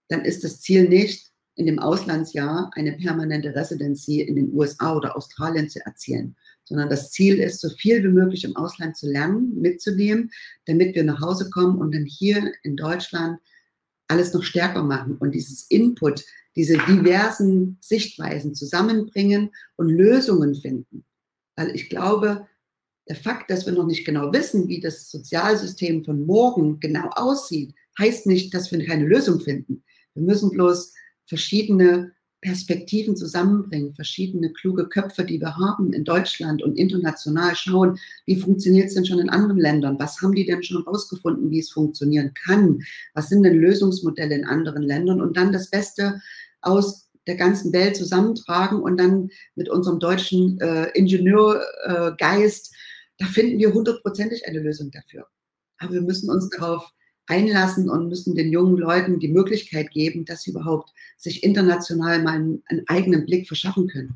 dann 0.09 0.25
ist 0.25 0.45
das 0.45 0.61
Ziel 0.61 0.89
nicht, 0.89 1.33
in 1.55 1.67
dem 1.67 1.81
Auslandsjahr 1.81 2.71
eine 2.75 2.93
permanente 2.93 3.55
Residency 3.55 4.21
in 4.21 4.37
den 4.37 4.55
USA 4.55 4.97
oder 4.97 5.17
Australien 5.17 5.69
zu 5.69 5.85
erzielen, 5.85 6.37
sondern 6.65 6.89
das 6.89 7.11
Ziel 7.11 7.39
ist, 7.39 7.61
so 7.61 7.69
viel 7.71 8.03
wie 8.03 8.09
möglich 8.09 8.45
im 8.45 8.57
Ausland 8.57 8.97
zu 8.97 9.11
lernen, 9.11 9.61
mitzunehmen, 9.61 10.31
damit 10.67 10.95
wir 10.95 11.05
nach 11.05 11.21
Hause 11.21 11.51
kommen 11.51 11.79
und 11.79 11.95
dann 11.95 12.05
hier 12.05 12.53
in 12.63 12.77
Deutschland 12.77 13.39
alles 14.09 14.33
noch 14.33 14.43
stärker 14.43 14.83
machen 14.83 15.17
und 15.19 15.33
dieses 15.33 15.63
Input, 15.71 16.25
diese 16.55 16.77
diversen 16.87 17.79
Sichtweisen 17.81 18.55
zusammenbringen 18.55 19.51
und 19.77 19.89
Lösungen 19.89 20.55
finden. 20.55 21.05
Weil 21.57 21.75
ich 21.75 21.89
glaube, 21.89 22.47
der 23.09 23.17
Fakt, 23.17 23.51
dass 23.51 23.67
wir 23.67 23.73
noch 23.73 23.87
nicht 23.87 24.05
genau 24.05 24.33
wissen, 24.33 24.69
wie 24.69 24.81
das 24.81 25.11
Sozialsystem 25.11 26.05
von 26.05 26.25
morgen 26.25 26.79
genau 26.79 27.09
aussieht, 27.11 27.75
heißt 27.99 28.27
nicht, 28.27 28.55
dass 28.55 28.71
wir 28.71 28.85
keine 28.85 29.07
Lösung 29.07 29.41
finden. 29.41 29.83
Wir 30.15 30.23
müssen 30.23 30.51
bloß 30.51 30.95
verschiedene 31.27 32.13
Perspektiven 32.43 33.17
zusammenbringen, 33.17 33.95
verschiedene 33.95 34.53
kluge 34.53 34.89
Köpfe, 34.89 35.25
die 35.25 35.41
wir 35.41 35.57
haben 35.57 35.93
in 35.93 36.03
Deutschland 36.03 36.61
und 36.63 36.77
international 36.77 37.55
schauen, 37.55 37.99
wie 38.27 38.37
funktioniert 38.37 38.89
es 38.89 38.95
denn 38.95 39.07
schon 39.07 39.21
in 39.21 39.31
anderen 39.31 39.59
Ländern? 39.59 39.99
Was 40.01 40.21
haben 40.21 40.35
die 40.35 40.45
denn 40.45 40.63
schon 40.63 40.83
herausgefunden, 40.83 41.51
wie 41.51 41.61
es 41.61 41.71
funktionieren 41.71 42.35
kann? 42.35 42.81
Was 43.15 43.29
sind 43.29 43.45
denn 43.45 43.61
Lösungsmodelle 43.61 44.35
in 44.35 44.45
anderen 44.45 44.83
Ländern? 44.83 45.21
Und 45.21 45.37
dann 45.37 45.53
das 45.53 45.71
Beste 45.71 46.21
aus 46.63 47.09
der 47.29 47.37
ganzen 47.37 47.73
Welt 47.73 47.97
zusammentragen 47.97 48.83
und 48.83 48.99
dann 48.99 49.31
mit 49.55 49.69
unserem 49.69 50.01
deutschen 50.01 50.61
äh, 50.61 50.91
Ingenieurgeist, 50.95 52.73
äh, 52.73 52.77
da 53.19 53.27
finden 53.27 53.61
wir 53.61 53.73
hundertprozentig 53.73 54.49
eine 54.49 54.59
Lösung 54.59 54.91
dafür. 54.91 55.29
Aber 55.79 55.93
wir 55.95 56.03
müssen 56.03 56.29
uns 56.29 56.49
darauf 56.51 56.93
einlassen 57.27 57.89
und 57.89 58.09
müssen 58.09 58.35
den 58.35 58.53
jungen 58.53 58.77
Leuten 58.77 59.21
die 59.21 59.29
Möglichkeit 59.29 59.91
geben, 59.91 60.25
dass 60.25 60.43
sie 60.43 60.51
überhaupt 60.51 60.93
sich 61.17 61.43
international 61.43 62.23
mal 62.23 62.35
einen, 62.35 62.63
einen 62.67 62.83
eigenen 62.89 63.25
Blick 63.25 63.47
verschaffen 63.47 63.89
können. 63.89 64.15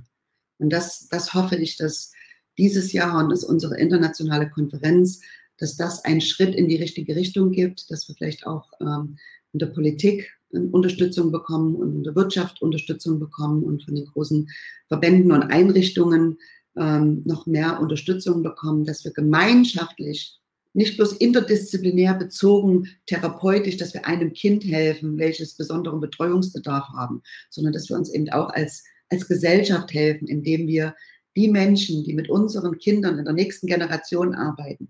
Und 0.58 0.70
das, 0.70 1.08
das 1.08 1.34
hoffe 1.34 1.56
ich, 1.56 1.76
dass 1.76 2.12
dieses 2.58 2.92
Jahr 2.92 3.22
und 3.22 3.30
dass 3.30 3.44
unsere 3.44 3.78
internationale 3.78 4.50
Konferenz, 4.50 5.20
dass 5.58 5.76
das 5.76 6.04
einen 6.04 6.20
Schritt 6.20 6.54
in 6.54 6.68
die 6.68 6.76
richtige 6.76 7.14
Richtung 7.14 7.52
gibt, 7.52 7.90
dass 7.90 8.08
wir 8.08 8.14
vielleicht 8.14 8.46
auch 8.46 8.70
ähm, 8.80 9.18
in 9.52 9.58
der 9.58 9.66
Politik 9.66 10.32
Unterstützung 10.50 11.32
bekommen 11.32 11.74
und 11.74 11.96
in 11.96 12.04
der 12.04 12.14
Wirtschaft 12.14 12.62
Unterstützung 12.62 13.18
bekommen 13.18 13.62
und 13.64 13.84
von 13.84 13.94
den 13.94 14.06
großen 14.06 14.48
Verbänden 14.88 15.32
und 15.32 15.42
Einrichtungen 15.42 16.38
ähm, 16.76 17.22
noch 17.24 17.46
mehr 17.46 17.80
Unterstützung 17.80 18.42
bekommen, 18.42 18.84
dass 18.84 19.04
wir 19.04 19.12
gemeinschaftlich 19.12 20.38
nicht 20.76 20.96
bloß 20.96 21.14
interdisziplinär 21.14 22.14
bezogen, 22.14 22.88
therapeutisch, 23.06 23.78
dass 23.78 23.94
wir 23.94 24.06
einem 24.06 24.34
Kind 24.34 24.62
helfen, 24.64 25.18
welches 25.18 25.54
besonderen 25.54 26.00
Betreuungsbedarf 26.00 26.88
haben, 26.90 27.22
sondern 27.48 27.72
dass 27.72 27.88
wir 27.88 27.96
uns 27.96 28.10
eben 28.10 28.28
auch 28.30 28.50
als, 28.50 28.84
als 29.08 29.26
Gesellschaft 29.26 29.92
helfen, 29.94 30.28
indem 30.28 30.68
wir 30.68 30.94
die 31.34 31.48
Menschen, 31.48 32.04
die 32.04 32.12
mit 32.12 32.28
unseren 32.28 32.76
Kindern 32.78 33.18
in 33.18 33.24
der 33.24 33.32
nächsten 33.32 33.66
Generation 33.66 34.34
arbeiten, 34.34 34.88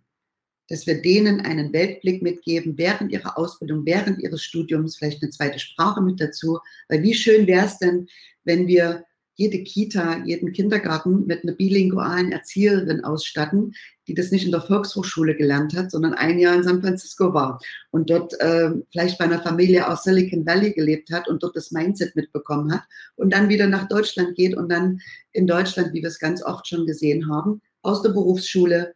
dass 0.68 0.88
wir 0.88 1.00
denen 1.00 1.40
einen 1.40 1.72
Weltblick 1.72 2.20
mitgeben, 2.20 2.76
während 2.76 3.12
ihrer 3.12 3.38
Ausbildung, 3.38 3.86
während 3.86 4.20
ihres 4.20 4.42
Studiums, 4.42 4.96
vielleicht 4.96 5.22
eine 5.22 5.30
zweite 5.30 5.60
Sprache 5.60 6.02
mit 6.02 6.20
dazu. 6.20 6.58
Weil 6.88 7.04
wie 7.04 7.14
schön 7.14 7.46
wäre 7.46 7.66
es 7.66 7.78
denn, 7.78 8.08
wenn 8.42 8.66
wir 8.66 9.04
jede 9.36 9.62
Kita, 9.62 10.24
jeden 10.24 10.52
Kindergarten 10.52 11.26
mit 11.26 11.44
einer 11.44 11.52
bilingualen 11.52 12.32
Erzieherin 12.32 13.04
ausstatten, 13.04 13.74
die 14.08 14.14
das 14.14 14.30
nicht 14.30 14.44
in 14.44 14.52
der 14.52 14.60
Volkshochschule 14.60 15.34
gelernt 15.34 15.76
hat, 15.76 15.90
sondern 15.90 16.14
ein 16.14 16.38
Jahr 16.38 16.54
in 16.54 16.62
San 16.62 16.80
Francisco 16.80 17.34
war 17.34 17.60
und 17.90 18.10
dort 18.10 18.38
äh, 18.40 18.70
vielleicht 18.90 19.18
bei 19.18 19.24
einer 19.24 19.42
Familie 19.42 19.88
aus 19.88 20.04
Silicon 20.04 20.46
Valley 20.46 20.72
gelebt 20.72 21.10
hat 21.12 21.28
und 21.28 21.42
dort 21.42 21.56
das 21.56 21.70
Mindset 21.70 22.14
mitbekommen 22.16 22.72
hat 22.72 22.84
und 23.16 23.32
dann 23.32 23.48
wieder 23.48 23.66
nach 23.66 23.88
Deutschland 23.88 24.36
geht 24.36 24.56
und 24.56 24.70
dann 24.70 25.00
in 25.32 25.46
Deutschland, 25.46 25.92
wie 25.92 26.02
wir 26.02 26.08
es 26.08 26.18
ganz 26.18 26.42
oft 26.42 26.66
schon 26.66 26.86
gesehen 26.86 27.30
haben, 27.30 27.60
aus 27.82 28.02
der 28.02 28.10
Berufsschule 28.10 28.94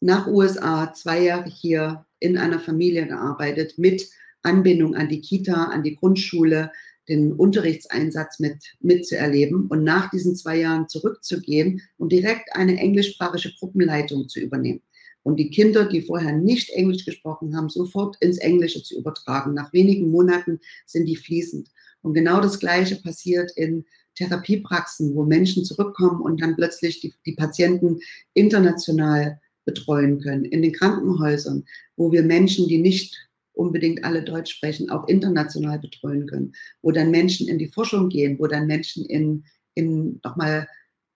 nach 0.00 0.26
USA, 0.26 0.92
zwei 0.92 1.22
Jahre 1.22 1.48
hier 1.48 2.04
in 2.18 2.36
einer 2.36 2.60
Familie 2.60 3.06
gearbeitet 3.06 3.78
mit 3.78 4.08
Anbindung 4.42 4.94
an 4.94 5.08
die 5.08 5.20
Kita, 5.20 5.64
an 5.64 5.82
die 5.82 5.96
Grundschule, 5.96 6.70
den 7.08 7.32
Unterrichtseinsatz 7.32 8.38
mit, 8.38 8.56
mitzuerleben 8.80 9.66
und 9.66 9.84
nach 9.84 10.10
diesen 10.10 10.36
zwei 10.36 10.58
Jahren 10.58 10.88
zurückzugehen 10.88 11.82
und 11.98 12.12
direkt 12.12 12.54
eine 12.54 12.78
englischsprachige 12.78 13.52
Gruppenleitung 13.58 14.28
zu 14.28 14.40
übernehmen. 14.40 14.82
Und 15.22 15.36
die 15.36 15.50
Kinder, 15.50 15.86
die 15.86 16.02
vorher 16.02 16.32
nicht 16.32 16.70
Englisch 16.70 17.04
gesprochen 17.04 17.56
haben, 17.56 17.70
sofort 17.70 18.16
ins 18.20 18.38
Englische 18.38 18.82
zu 18.82 18.96
übertragen. 18.98 19.54
Nach 19.54 19.72
wenigen 19.72 20.10
Monaten 20.10 20.60
sind 20.84 21.06
die 21.06 21.16
fließend. 21.16 21.70
Und 22.02 22.12
genau 22.12 22.40
das 22.40 22.60
Gleiche 22.60 22.96
passiert 22.96 23.50
in 23.56 23.86
Therapiepraxen, 24.16 25.14
wo 25.14 25.24
Menschen 25.24 25.64
zurückkommen 25.64 26.20
und 26.20 26.42
dann 26.42 26.56
plötzlich 26.56 27.00
die, 27.00 27.14
die 27.24 27.32
Patienten 27.32 28.00
international 28.34 29.40
betreuen 29.64 30.20
können. 30.20 30.44
In 30.44 30.60
den 30.60 30.72
Krankenhäusern, 30.72 31.64
wo 31.96 32.12
wir 32.12 32.22
Menschen, 32.22 32.68
die 32.68 32.78
nicht 32.78 33.16
unbedingt 33.54 34.04
alle 34.04 34.22
Deutsch 34.22 34.52
sprechen, 34.52 34.90
auch 34.90 35.08
international 35.08 35.78
betreuen 35.78 36.26
können, 36.26 36.52
wo 36.82 36.90
dann 36.90 37.10
Menschen 37.10 37.48
in 37.48 37.58
die 37.58 37.68
Forschung 37.68 38.08
gehen, 38.08 38.38
wo 38.38 38.46
dann 38.46 38.66
Menschen 38.66 39.06
in, 39.06 39.44
in 39.74 40.20
nochmal 40.22 40.68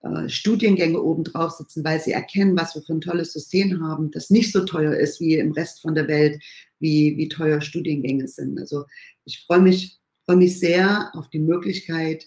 äh, 0.03 0.29
Studiengänge 0.29 1.03
obendrauf 1.03 1.53
sitzen, 1.53 1.85
weil 1.85 2.01
sie 2.01 2.13
erkennen, 2.13 2.57
was 2.57 2.75
wir 2.75 2.83
für 2.83 2.95
ein 2.95 3.01
tolles 3.01 3.33
System 3.33 3.83
haben, 3.83 4.11
das 4.13 4.31
nicht 4.31 4.53
so 4.53 4.65
teuer 4.65 4.95
ist 4.95 5.21
wie 5.21 5.35
im 5.35 5.53
Rest 5.53 5.83
von 5.83 5.95
der 5.95 6.07
Welt, 6.09 6.43
wie, 6.79 7.17
wie 7.17 7.29
teuer 7.29 7.61
Studiengänge 7.61 8.29
sind. 8.29 8.59
Also 8.59 8.85
ich 9.25 9.45
freue 9.45 9.61
mich, 9.61 9.99
freue 10.25 10.37
mich 10.37 10.59
sehr 10.59 11.11
auf 11.15 11.29
die 11.31 11.41
Möglichkeit 11.41 12.27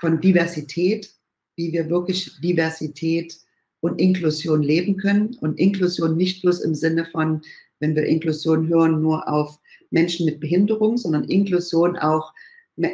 von 0.00 0.20
Diversität, 0.20 1.10
wie 1.56 1.72
wir 1.72 1.88
wirklich 1.88 2.30
Diversität 2.42 3.38
und 3.80 4.00
Inklusion 4.00 4.62
leben 4.62 4.96
können. 4.96 5.34
Und 5.40 5.58
Inklusion 5.58 6.16
nicht 6.16 6.42
bloß 6.42 6.60
im 6.60 6.74
Sinne 6.74 7.06
von, 7.06 7.42
wenn 7.80 7.96
wir 7.96 8.04
Inklusion 8.04 8.68
hören, 8.68 9.02
nur 9.02 9.28
auf 9.28 9.58
Menschen 9.90 10.26
mit 10.26 10.38
Behinderung, 10.38 10.96
sondern 10.96 11.24
Inklusion 11.24 11.96
auch 11.98 12.32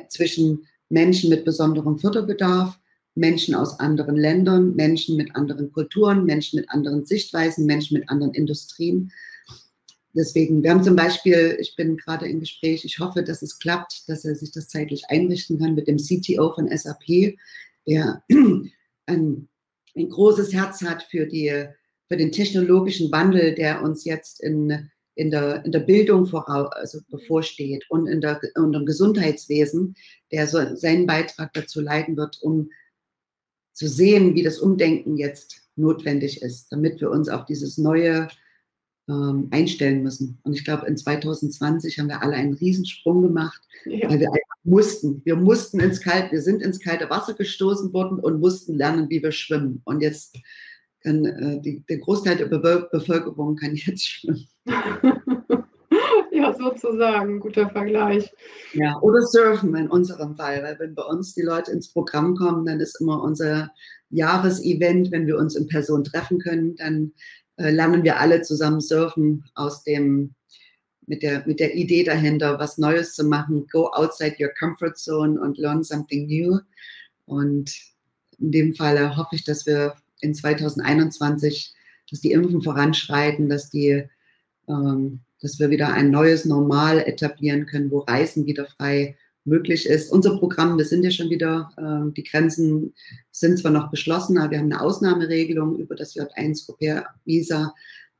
zwischen 0.08 0.66
Menschen 0.88 1.30
mit 1.30 1.44
besonderem 1.44 1.98
Förderbedarf, 1.98 2.78
Menschen 3.14 3.54
aus 3.54 3.80
anderen 3.80 4.16
Ländern, 4.16 4.74
Menschen 4.74 5.16
mit 5.16 5.34
anderen 5.34 5.72
Kulturen, 5.72 6.24
Menschen 6.24 6.60
mit 6.60 6.70
anderen 6.70 7.04
Sichtweisen, 7.04 7.66
Menschen 7.66 7.98
mit 7.98 8.08
anderen 8.08 8.34
Industrien. 8.34 9.10
Deswegen, 10.14 10.62
wir 10.62 10.70
haben 10.70 10.82
zum 10.82 10.96
Beispiel, 10.96 11.56
ich 11.60 11.76
bin 11.76 11.96
gerade 11.96 12.26
im 12.26 12.40
Gespräch, 12.40 12.84
ich 12.84 12.98
hoffe, 12.98 13.22
dass 13.22 13.42
es 13.42 13.58
klappt, 13.58 14.08
dass 14.08 14.24
er 14.24 14.34
sich 14.34 14.50
das 14.50 14.68
zeitlich 14.68 15.04
einrichten 15.08 15.58
kann 15.58 15.74
mit 15.74 15.88
dem 15.88 15.98
CTO 15.98 16.54
von 16.54 16.68
SAP, 16.74 17.36
der 17.86 18.22
ein, 19.06 19.48
ein 19.96 20.08
großes 20.08 20.52
Herz 20.52 20.82
hat 20.82 21.02
für 21.02 21.26
die 21.26 21.66
für 22.08 22.16
den 22.16 22.32
technologischen 22.32 23.10
Wandel, 23.12 23.54
der 23.54 23.82
uns 23.82 24.04
jetzt 24.04 24.42
in 24.42 24.90
in 25.16 25.30
der, 25.30 25.64
in 25.64 25.72
der 25.72 25.80
Bildung 25.80 26.26
voraus, 26.26 26.70
also 26.72 27.00
bevorsteht 27.08 27.84
und 27.88 28.06
in 28.06 28.20
der, 28.20 28.38
und 28.54 28.74
im 28.74 28.84
Gesundheitswesen, 28.84 29.96
der 30.30 30.46
so 30.46 30.76
seinen 30.76 31.06
Beitrag 31.06 31.52
dazu 31.54 31.80
leiten 31.80 32.16
wird, 32.16 32.40
um 32.42 32.70
zu 33.72 33.88
sehen, 33.88 34.34
wie 34.34 34.42
das 34.42 34.58
Umdenken 34.58 35.16
jetzt 35.16 35.62
notwendig 35.74 36.42
ist, 36.42 36.70
damit 36.70 37.00
wir 37.00 37.10
uns 37.10 37.28
auf 37.28 37.46
dieses 37.46 37.78
neue 37.78 38.28
ähm, 39.08 39.48
einstellen 39.50 40.02
müssen. 40.02 40.38
Und 40.42 40.52
ich 40.52 40.64
glaube, 40.64 40.86
in 40.86 40.96
2020 40.96 41.98
haben 41.98 42.08
wir 42.08 42.22
alle 42.22 42.34
einen 42.34 42.54
Riesensprung 42.54 43.22
gemacht, 43.22 43.62
ja. 43.86 44.10
weil 44.10 44.20
wir 44.20 44.28
einfach 44.28 44.64
mussten. 44.64 45.22
Wir 45.24 45.36
mussten 45.36 45.80
ins 45.80 46.00
kalte, 46.00 46.32
wir 46.32 46.42
sind 46.42 46.60
ins 46.60 46.80
kalte 46.80 47.08
Wasser 47.08 47.34
gestoßen 47.34 47.92
worden 47.94 48.18
und 48.18 48.40
mussten 48.40 48.74
lernen, 48.74 49.08
wie 49.08 49.22
wir 49.22 49.32
schwimmen. 49.32 49.80
Und 49.84 50.00
jetzt 50.02 50.36
kann 51.06 51.24
äh, 51.24 51.60
die, 51.60 51.84
der 51.88 51.98
Großteil 51.98 52.36
der 52.36 52.46
Be 52.46 52.88
Bevölkerung 52.90 53.56
kann 53.56 53.76
jetzt 53.76 54.08
schwimmen. 54.08 54.46
ja, 56.32 56.52
sozusagen, 56.52 57.38
guter 57.38 57.70
Vergleich. 57.70 58.34
Ja, 58.72 58.98
oder 59.00 59.22
surfen 59.22 59.76
in 59.76 59.88
unserem 59.88 60.36
Fall, 60.36 60.62
weil 60.64 60.78
wenn 60.80 60.94
bei 60.96 61.04
uns 61.04 61.34
die 61.34 61.42
Leute 61.42 61.70
ins 61.70 61.92
Programm 61.92 62.34
kommen, 62.34 62.66
dann 62.66 62.80
ist 62.80 63.00
immer 63.00 63.22
unser 63.22 63.70
Jahresevent, 64.10 65.12
wenn 65.12 65.28
wir 65.28 65.38
uns 65.38 65.54
in 65.54 65.68
Person 65.68 66.02
treffen 66.02 66.40
können, 66.40 66.74
dann 66.76 67.12
äh, 67.56 67.70
lernen 67.70 68.02
wir 68.02 68.18
alle 68.18 68.42
zusammen 68.42 68.80
surfen 68.80 69.44
aus 69.54 69.84
dem, 69.84 70.34
mit 71.06 71.22
der, 71.22 71.46
mit 71.46 71.60
der 71.60 71.76
Idee 71.76 72.02
dahinter, 72.02 72.58
was 72.58 72.78
Neues 72.78 73.14
zu 73.14 73.24
machen, 73.24 73.66
go 73.70 73.86
outside 73.92 74.36
your 74.40 74.50
comfort 74.58 74.96
zone 74.96 75.40
und 75.40 75.56
learn 75.56 75.84
something 75.84 76.26
new. 76.26 76.58
Und 77.26 77.72
in 78.40 78.50
dem 78.50 78.74
Fall 78.74 79.16
hoffe 79.16 79.36
ich, 79.36 79.44
dass 79.44 79.66
wir 79.66 79.94
in 80.20 80.34
2021, 80.34 81.74
dass 82.10 82.20
die 82.20 82.32
Impfen 82.32 82.62
voranschreiten, 82.62 83.48
dass 83.48 83.70
die, 83.70 84.04
ähm, 84.68 85.20
dass 85.40 85.58
wir 85.58 85.70
wieder 85.70 85.92
ein 85.92 86.10
neues 86.10 86.44
Normal 86.44 86.98
etablieren 87.00 87.66
können, 87.66 87.90
wo 87.90 88.00
Reisen 88.00 88.46
wieder 88.46 88.66
frei 88.66 89.16
möglich 89.46 89.86
ist. 89.86 90.12
Unser 90.12 90.38
Programm, 90.38 90.76
wir 90.76 90.84
sind 90.84 91.04
ja 91.04 91.10
schon 91.10 91.30
wieder, 91.30 91.70
äh, 91.76 92.12
die 92.14 92.24
Grenzen 92.24 92.94
sind 93.30 93.58
zwar 93.58 93.70
noch 93.70 93.90
beschlossen, 93.90 94.38
aber 94.38 94.50
wir 94.50 94.58
haben 94.58 94.72
eine 94.72 94.80
Ausnahmeregelung 94.80 95.78
über 95.78 95.94
das 95.94 96.14
J1 96.16 96.68
Au 96.68 96.76
Visa, 97.24 97.74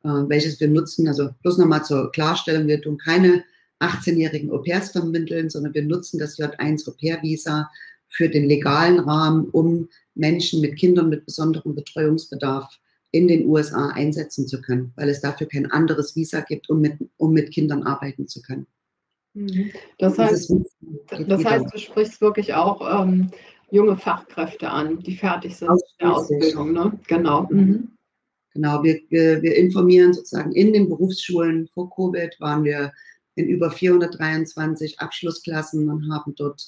äh, 0.04 0.09
welches 0.09 0.61
wir 0.61 0.68
nutzen. 0.68 1.09
Also 1.09 1.30
bloß 1.42 1.59
nochmal 1.59 1.85
zur 1.85 2.11
Klarstellung, 2.12 2.68
wir 2.68 2.80
tun 2.80 2.98
keine 2.98 3.44
18-jährigen 3.80 4.50
Au 4.50 4.59
pairs 4.59 4.90
vermitteln, 4.90 5.50
sondern 5.50 5.74
wir 5.74 5.82
nutzen 5.82 6.18
das 6.18 6.38
J1 6.38 6.88
Au 6.88 7.22
Visa 7.22 7.68
für 8.09 8.28
den 8.28 8.46
legalen 8.46 9.00
Rahmen, 9.00 9.48
um 9.50 9.88
Menschen 10.16 10.61
mit 10.61 10.76
Kindern 10.76 11.09
mit 11.09 11.24
besonderem 11.24 11.74
Betreuungsbedarf 11.74 12.79
in 13.12 13.29
den 13.29 13.46
USA 13.46 13.90
einsetzen 13.90 14.46
zu 14.46 14.61
können, 14.61 14.92
weil 14.96 15.09
es 15.09 15.20
dafür 15.20 15.46
kein 15.46 15.70
anderes 15.70 16.16
Visa 16.16 16.40
gibt, 16.40 16.68
um 16.68 16.81
mit, 16.81 16.98
um 17.16 17.33
mit 17.33 17.52
Kindern 17.52 17.85
arbeiten 17.85 18.26
zu 18.26 18.42
können. 18.42 18.66
Mhm. 19.35 19.70
Das 19.98 20.18
heißt, 20.18 20.52
das 21.29 21.44
heißt, 21.44 21.66
du 21.72 21.79
sprichst 21.79 22.20
wirklich 22.20 22.52
auch 22.55 23.02
ähm, 23.02 23.31
junge 23.70 23.96
Fachkräfte 23.96 24.68
an, 24.68 25.00
die 25.00 25.16
fertig 25.16 25.57
sind 25.57 25.70
mit 25.70 25.83
der 26.00 26.16
Ausbildung. 26.16 26.72
Ne? 26.72 26.98
Genau. 27.07 27.46
Mhm. 27.50 27.92
Genau, 28.55 28.83
wir, 28.83 29.00
wir, 29.11 29.42
wir 29.42 29.55
informieren 29.55 30.14
sozusagen 30.14 30.52
in 30.52 30.72
den 30.72 30.88
Berufsschulen. 30.88 31.68
Vor 31.74 31.90
Covid 31.90 32.35
waren 32.40 32.64
wir 32.64 32.90
in 33.35 33.48
über 33.48 33.70
423 33.70 34.98
Abschlussklassen 34.98 35.90
und 35.90 36.11
haben 36.11 36.35
dort 36.37 36.66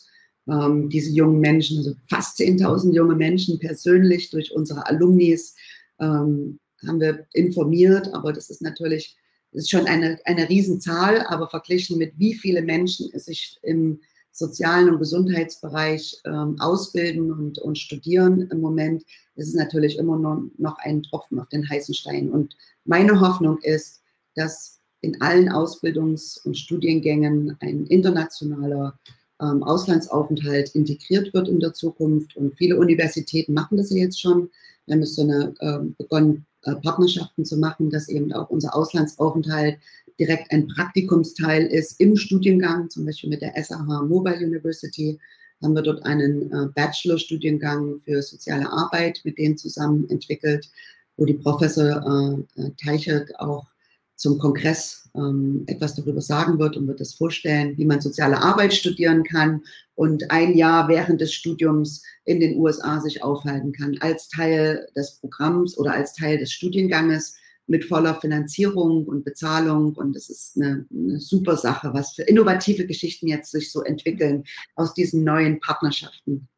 ähm, 0.48 0.88
diese 0.88 1.10
jungen 1.10 1.40
Menschen, 1.40 1.78
also 1.78 1.94
fast 2.08 2.38
10.000 2.38 2.92
junge 2.92 3.14
Menschen 3.14 3.58
persönlich 3.58 4.30
durch 4.30 4.52
unsere 4.52 4.86
Alumnis 4.86 5.54
ähm, 6.00 6.58
haben 6.86 7.00
wir 7.00 7.26
informiert. 7.32 8.12
Aber 8.14 8.32
das 8.32 8.50
ist 8.50 8.62
natürlich 8.62 9.16
das 9.52 9.64
ist 9.64 9.70
schon 9.70 9.86
eine, 9.86 10.18
eine 10.24 10.48
Riesenzahl, 10.48 11.24
aber 11.28 11.48
verglichen 11.48 11.98
mit 11.98 12.12
wie 12.18 12.34
viele 12.34 12.62
Menschen 12.62 13.10
sich 13.18 13.58
im 13.62 14.00
sozialen 14.30 14.90
und 14.90 14.98
Gesundheitsbereich 14.98 16.20
ähm, 16.24 16.56
ausbilden 16.60 17.32
und, 17.32 17.58
und 17.58 17.78
studieren 17.78 18.48
im 18.50 18.60
Moment, 18.60 19.02
ist 19.34 19.48
es 19.48 19.54
natürlich 19.54 19.98
immer 19.98 20.18
noch, 20.18 20.42
noch 20.58 20.78
ein 20.78 21.02
Tropfen 21.02 21.40
auf 21.40 21.48
den 21.48 21.68
heißen 21.68 21.94
Stein. 21.94 22.30
Und 22.30 22.56
meine 22.84 23.20
Hoffnung 23.20 23.58
ist, 23.62 24.02
dass 24.34 24.80
in 25.00 25.20
allen 25.20 25.48
Ausbildungs- 25.48 26.44
und 26.44 26.56
Studiengängen 26.56 27.56
ein 27.60 27.86
internationaler 27.86 28.98
ähm, 29.40 29.62
Auslandsaufenthalt 29.62 30.74
integriert 30.74 31.32
wird 31.34 31.48
in 31.48 31.60
der 31.60 31.74
Zukunft. 31.74 32.36
Und 32.36 32.56
viele 32.56 32.76
Universitäten 32.76 33.54
machen 33.54 33.78
das 33.78 33.90
ja 33.90 33.98
jetzt 33.98 34.20
schon. 34.20 34.50
Wir 34.86 34.94
haben 34.94 35.02
es 35.02 35.14
so 35.14 35.22
eine, 35.22 35.54
äh, 35.60 35.78
begonnen, 35.98 36.46
äh, 36.62 36.74
Partnerschaften 36.76 37.44
zu 37.44 37.56
machen, 37.56 37.90
dass 37.90 38.08
eben 38.08 38.32
auch 38.32 38.50
unser 38.50 38.74
Auslandsaufenthalt 38.74 39.78
direkt 40.18 40.50
ein 40.50 40.66
Praktikumsteil 40.68 41.66
ist 41.66 42.00
im 42.00 42.16
Studiengang, 42.16 42.90
zum 42.90 43.04
Beispiel 43.04 43.30
mit 43.30 43.42
der 43.42 43.54
SAH 43.62 44.02
Mobile 44.02 44.44
University 44.44 45.18
haben 45.62 45.74
wir 45.74 45.82
dort 45.82 46.04
einen 46.04 46.52
äh, 46.52 46.66
Bachelorstudiengang 46.74 48.00
für 48.04 48.22
soziale 48.22 48.70
Arbeit 48.70 49.20
mit 49.24 49.38
denen 49.38 49.56
zusammen 49.56 50.08
entwickelt, 50.08 50.70
wo 51.16 51.24
die 51.24 51.34
Professor 51.34 52.44
äh, 52.56 52.70
Teichert 52.82 53.38
auch 53.40 53.66
zum 54.14 54.38
Kongress 54.38 55.07
ähm, 55.18 55.64
etwas 55.66 55.94
darüber 55.94 56.20
sagen 56.20 56.58
wird 56.58 56.76
und 56.76 56.86
wird 56.86 57.00
das 57.00 57.14
vorstellen, 57.14 57.76
wie 57.76 57.84
man 57.84 58.00
soziale 58.00 58.38
Arbeit 58.38 58.72
studieren 58.72 59.24
kann 59.24 59.62
und 59.94 60.30
ein 60.30 60.56
Jahr 60.56 60.88
während 60.88 61.20
des 61.20 61.34
Studiums 61.34 62.02
in 62.24 62.40
den 62.40 62.56
USA 62.58 63.00
sich 63.00 63.22
aufhalten 63.22 63.72
kann, 63.72 63.96
als 64.00 64.28
Teil 64.28 64.86
des 64.96 65.18
Programms 65.20 65.76
oder 65.76 65.92
als 65.92 66.14
Teil 66.14 66.38
des 66.38 66.52
Studienganges 66.52 67.36
mit 67.66 67.84
voller 67.84 68.14
Finanzierung 68.20 69.04
und 69.06 69.24
Bezahlung. 69.24 69.94
Und 69.94 70.16
das 70.16 70.30
ist 70.30 70.56
eine, 70.56 70.86
eine 70.90 71.20
super 71.20 71.56
Sache, 71.56 71.90
was 71.92 72.14
für 72.14 72.22
innovative 72.22 72.86
Geschichten 72.86 73.28
jetzt 73.28 73.50
sich 73.50 73.70
so 73.70 73.82
entwickeln 73.82 74.44
aus 74.74 74.94
diesen 74.94 75.24
neuen 75.24 75.60
Partnerschaften. 75.60 76.48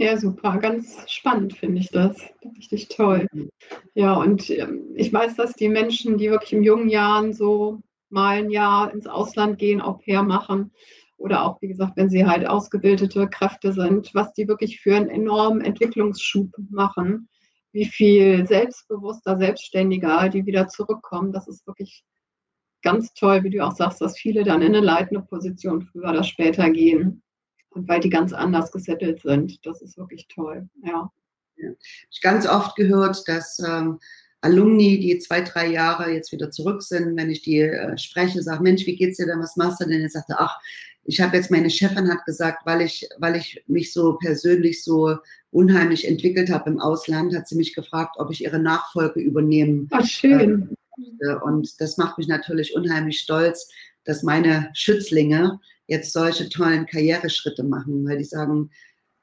Ja, 0.00 0.16
super, 0.16 0.58
ganz 0.58 1.10
spannend 1.10 1.56
finde 1.56 1.80
ich 1.80 1.90
das. 1.90 2.16
Richtig 2.56 2.86
toll. 2.88 3.26
Ja, 3.94 4.14
und 4.14 4.48
ähm, 4.48 4.92
ich 4.94 5.12
weiß, 5.12 5.34
dass 5.34 5.54
die 5.54 5.68
Menschen, 5.68 6.18
die 6.18 6.30
wirklich 6.30 6.52
in 6.52 6.62
jungen 6.62 6.88
Jahren 6.88 7.32
so 7.32 7.80
mal 8.08 8.38
ein 8.38 8.50
Jahr 8.50 8.92
ins 8.92 9.08
Ausland 9.08 9.58
gehen, 9.58 9.80
Au 9.82 9.94
pair 9.94 10.22
machen 10.22 10.70
oder 11.16 11.44
auch, 11.44 11.60
wie 11.62 11.66
gesagt, 11.66 11.96
wenn 11.96 12.10
sie 12.10 12.24
halt 12.26 12.46
ausgebildete 12.46 13.28
Kräfte 13.28 13.72
sind, 13.72 14.14
was 14.14 14.32
die 14.34 14.46
wirklich 14.46 14.80
für 14.80 14.94
einen 14.94 15.10
enormen 15.10 15.62
Entwicklungsschub 15.62 16.50
machen, 16.70 17.28
wie 17.72 17.86
viel 17.86 18.46
selbstbewusster, 18.46 19.36
selbstständiger 19.36 20.28
die 20.28 20.46
wieder 20.46 20.68
zurückkommen. 20.68 21.32
Das 21.32 21.48
ist 21.48 21.66
wirklich 21.66 22.04
ganz 22.82 23.12
toll, 23.14 23.42
wie 23.42 23.50
du 23.50 23.66
auch 23.66 23.74
sagst, 23.74 24.00
dass 24.00 24.16
viele 24.16 24.44
dann 24.44 24.62
in 24.62 24.76
eine 24.76 24.86
leitende 24.86 25.22
Position 25.22 25.82
früher 25.82 26.10
oder 26.10 26.22
später 26.22 26.70
gehen 26.70 27.24
und 27.70 27.88
weil 27.88 28.00
die 28.00 28.10
ganz 28.10 28.32
anders 28.32 28.72
gesettelt 28.72 29.20
sind. 29.22 29.64
Das 29.66 29.82
ist 29.82 29.98
wirklich 29.98 30.28
toll, 30.28 30.68
ja. 30.82 31.10
ja. 31.56 31.70
Ich 32.10 32.20
ganz 32.20 32.46
oft 32.46 32.76
gehört, 32.76 33.26
dass 33.28 33.58
ähm, 33.60 33.98
Alumni, 34.40 35.00
die 35.00 35.18
zwei, 35.18 35.40
drei 35.40 35.66
Jahre 35.66 36.12
jetzt 36.12 36.32
wieder 36.32 36.50
zurück 36.50 36.82
sind, 36.82 37.16
wenn 37.16 37.30
ich 37.30 37.42
die 37.42 37.60
äh, 37.60 37.98
spreche, 37.98 38.42
sage, 38.42 38.62
Mensch, 38.62 38.86
wie 38.86 38.96
geht's 38.96 39.16
dir 39.16 39.26
denn, 39.26 39.40
was 39.40 39.56
machst 39.56 39.80
du 39.80 39.86
denn? 39.86 40.04
Ich 40.04 40.12
sagte, 40.12 40.36
ach, 40.38 40.56
ich 41.04 41.20
habe 41.20 41.36
jetzt, 41.36 41.50
meine 41.50 41.70
Chefin 41.70 42.08
hat 42.08 42.24
gesagt, 42.26 42.66
weil 42.66 42.82
ich, 42.82 43.08
weil 43.18 43.34
ich 43.34 43.64
mich 43.66 43.92
so 43.92 44.18
persönlich 44.18 44.84
so 44.84 45.16
unheimlich 45.50 46.06
entwickelt 46.06 46.50
habe 46.50 46.70
im 46.70 46.80
Ausland, 46.80 47.34
hat 47.34 47.48
sie 47.48 47.56
mich 47.56 47.74
gefragt, 47.74 48.16
ob 48.18 48.30
ich 48.30 48.44
ihre 48.44 48.58
Nachfolge 48.58 49.20
übernehmen. 49.20 49.88
Ach, 49.90 50.04
schön. 50.04 50.74
Äh, 51.20 51.34
und 51.42 51.80
das 51.80 51.96
macht 51.96 52.18
mich 52.18 52.28
natürlich 52.28 52.74
unheimlich 52.76 53.20
stolz, 53.20 53.70
dass 54.08 54.22
meine 54.22 54.70
Schützlinge 54.72 55.60
jetzt 55.86 56.14
solche 56.14 56.48
tollen 56.48 56.86
Karriereschritte 56.86 57.62
machen, 57.62 58.06
weil 58.06 58.16
die 58.16 58.24
sagen, 58.24 58.70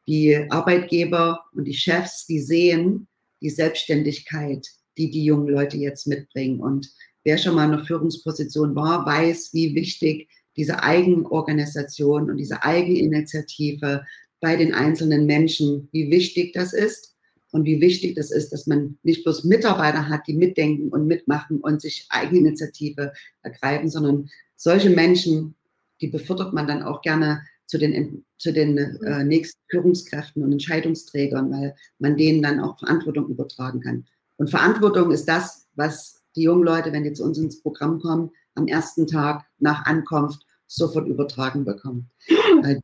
die 0.07 0.45
Arbeitgeber 0.51 1.43
und 1.53 1.65
die 1.65 1.73
Chefs, 1.73 2.27
die 2.27 2.39
sehen 2.39 3.07
die 3.41 3.49
Selbstständigkeit, 3.49 4.67
die 4.99 5.09
die 5.09 5.25
jungen 5.25 5.47
Leute 5.47 5.77
jetzt 5.77 6.05
mitbringen. 6.05 6.59
Und 6.59 6.87
wer 7.23 7.39
schon 7.39 7.55
mal 7.55 7.65
in 7.65 7.73
einer 7.73 7.85
Führungsposition 7.85 8.75
war, 8.75 9.07
weiß, 9.07 9.53
wie 9.53 9.73
wichtig 9.73 10.29
diese 10.55 10.83
Eigenorganisation 10.83 12.29
und 12.29 12.37
diese 12.37 12.61
Eigeninitiative 12.61 14.05
bei 14.39 14.55
den 14.55 14.75
einzelnen 14.75 15.25
Menschen, 15.25 15.89
wie 15.93 16.11
wichtig 16.11 16.53
das 16.53 16.73
ist 16.73 17.15
und 17.49 17.65
wie 17.65 17.81
wichtig 17.81 18.13
das 18.15 18.29
ist, 18.29 18.53
dass 18.53 18.67
man 18.67 18.99
nicht 19.01 19.23
bloß 19.23 19.45
Mitarbeiter 19.45 20.07
hat, 20.07 20.27
die 20.27 20.35
mitdenken 20.35 20.89
und 20.89 21.07
mitmachen 21.07 21.59
und 21.61 21.81
sich 21.81 22.05
Eigeninitiative 22.09 23.13
ergreifen, 23.41 23.89
sondern 23.89 24.29
solche 24.55 24.89
Menschen 24.89 25.55
die 26.01 26.07
befördert 26.07 26.53
man 26.53 26.67
dann 26.67 26.83
auch 26.83 27.01
gerne 27.01 27.41
zu 27.67 27.77
den, 27.77 28.25
zu 28.37 28.53
den 28.53 28.77
äh, 28.77 29.23
nächsten 29.23 29.59
Führungskräften 29.69 30.43
und 30.43 30.51
Entscheidungsträgern, 30.51 31.51
weil 31.51 31.75
man 31.99 32.17
denen 32.17 32.43
dann 32.43 32.59
auch 32.59 32.77
Verantwortung 32.77 33.29
übertragen 33.29 33.81
kann. 33.81 34.05
Und 34.37 34.49
Verantwortung 34.49 35.11
ist 35.11 35.25
das, 35.25 35.67
was 35.75 36.23
die 36.35 36.43
jungen 36.43 36.63
Leute, 36.63 36.91
wenn 36.91 37.03
die 37.03 37.13
zu 37.13 37.23
uns 37.23 37.37
ins 37.37 37.61
Programm 37.61 37.99
kommen, 37.99 38.31
am 38.55 38.67
ersten 38.67 39.07
Tag 39.07 39.45
nach 39.59 39.85
Ankunft 39.85 40.45
sofort 40.67 41.07
übertragen 41.07 41.65
bekommen. 41.65 42.09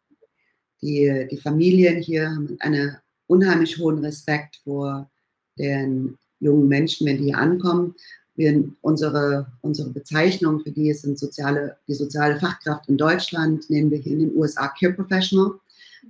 die, 0.81 1.27
die 1.29 1.37
Familien 1.37 2.01
hier 2.01 2.29
haben 2.29 2.55
einen 2.59 2.97
unheimlich 3.27 3.77
hohen 3.77 3.99
Respekt 3.99 4.61
vor 4.63 5.09
den 5.59 6.17
jungen 6.39 6.67
Menschen, 6.67 7.05
wenn 7.05 7.17
die 7.17 7.25
hier 7.25 7.37
ankommen. 7.37 7.93
Wir, 8.35 8.63
unsere, 8.81 9.47
unsere 9.61 9.89
Bezeichnung 9.89 10.61
für 10.61 10.71
die 10.71 10.93
sind 10.93 11.19
soziale, 11.19 11.77
die 11.87 11.93
soziale 11.93 12.39
Fachkraft 12.39 12.87
in 12.87 12.97
Deutschland, 12.97 13.69
nehmen 13.69 13.91
wir 13.91 13.99
hier 13.99 14.13
in 14.13 14.19
den 14.19 14.37
USA 14.37 14.71
Care 14.79 14.93
Professional. 14.93 15.53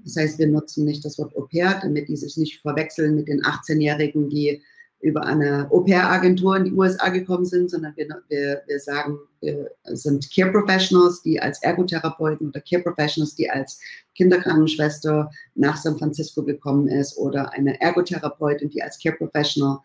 Das 0.04 0.16
heißt, 0.16 0.40
wir 0.40 0.48
nutzen 0.48 0.86
nicht 0.86 1.04
das 1.04 1.18
Wort 1.18 1.36
Au 1.36 1.48
pair, 1.52 1.80
damit 1.82 2.08
die 2.08 2.16
sich 2.16 2.38
nicht 2.38 2.62
verwechseln 2.62 3.16
mit 3.16 3.28
den 3.28 3.42
18-Jährigen, 3.42 4.30
die 4.30 4.62
über 5.02 5.26
eine 5.26 5.68
Au-pair-Agentur 5.72 6.58
in 6.58 6.66
die 6.66 6.74
USA 6.74 7.10
gekommen 7.10 7.46
sind, 7.46 7.72
sondern 7.72 7.96
wir, 7.96 8.08
wir, 8.30 8.62
wir 8.68 8.80
sagen, 8.80 9.18
wir 9.40 9.72
sind 9.86 10.30
Care 10.34 10.52
Professionals, 10.52 11.22
die 11.24 11.40
als 11.40 11.62
Ergotherapeuten 11.64 12.50
oder 12.50 12.62
Care 12.62 12.84
Professionals, 12.84 13.36
die 13.36 13.50
als 13.50 13.80
Kinderkrankenschwester 14.16 15.32
nach 15.56 15.78
San 15.78 15.98
Francisco 15.98 16.44
gekommen 16.44 16.88
ist 16.88 17.18
oder 17.18 17.52
eine 17.54 17.82
Ergotherapeutin, 17.82 18.70
die 18.70 18.84
als 18.84 19.00
Care 19.02 19.16
Professional 19.16 19.80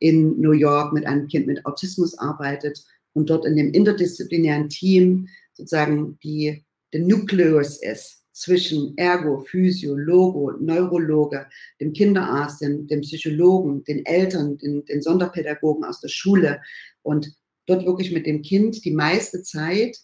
in 0.00 0.40
New 0.40 0.52
York 0.52 0.92
mit 0.92 1.06
einem 1.06 1.28
Kind 1.28 1.46
mit 1.46 1.64
Autismus 1.64 2.18
arbeitet 2.18 2.84
und 3.12 3.30
dort 3.30 3.44
in 3.44 3.56
dem 3.56 3.72
interdisziplinären 3.72 4.68
Team 4.68 5.28
sozusagen 5.52 6.18
die, 6.22 6.64
der 6.92 7.00
Nukleus 7.02 7.80
ist 7.82 8.24
zwischen 8.32 8.96
Ergo, 8.96 9.40
Physio, 9.40 9.94
Logo, 9.94 10.52
Neurologe, 10.52 11.46
dem 11.80 11.92
Kinderarzt, 11.92 12.62
dem, 12.62 12.86
dem 12.86 13.02
Psychologen, 13.02 13.84
den 13.84 14.04
Eltern, 14.06 14.56
den, 14.58 14.84
den 14.86 15.02
Sonderpädagogen 15.02 15.84
aus 15.84 16.00
der 16.00 16.08
Schule 16.08 16.62
und 17.02 17.30
dort 17.66 17.84
wirklich 17.84 18.12
mit 18.12 18.26
dem 18.26 18.42
Kind 18.42 18.84
die 18.84 18.92
meiste 18.92 19.42
Zeit 19.42 19.98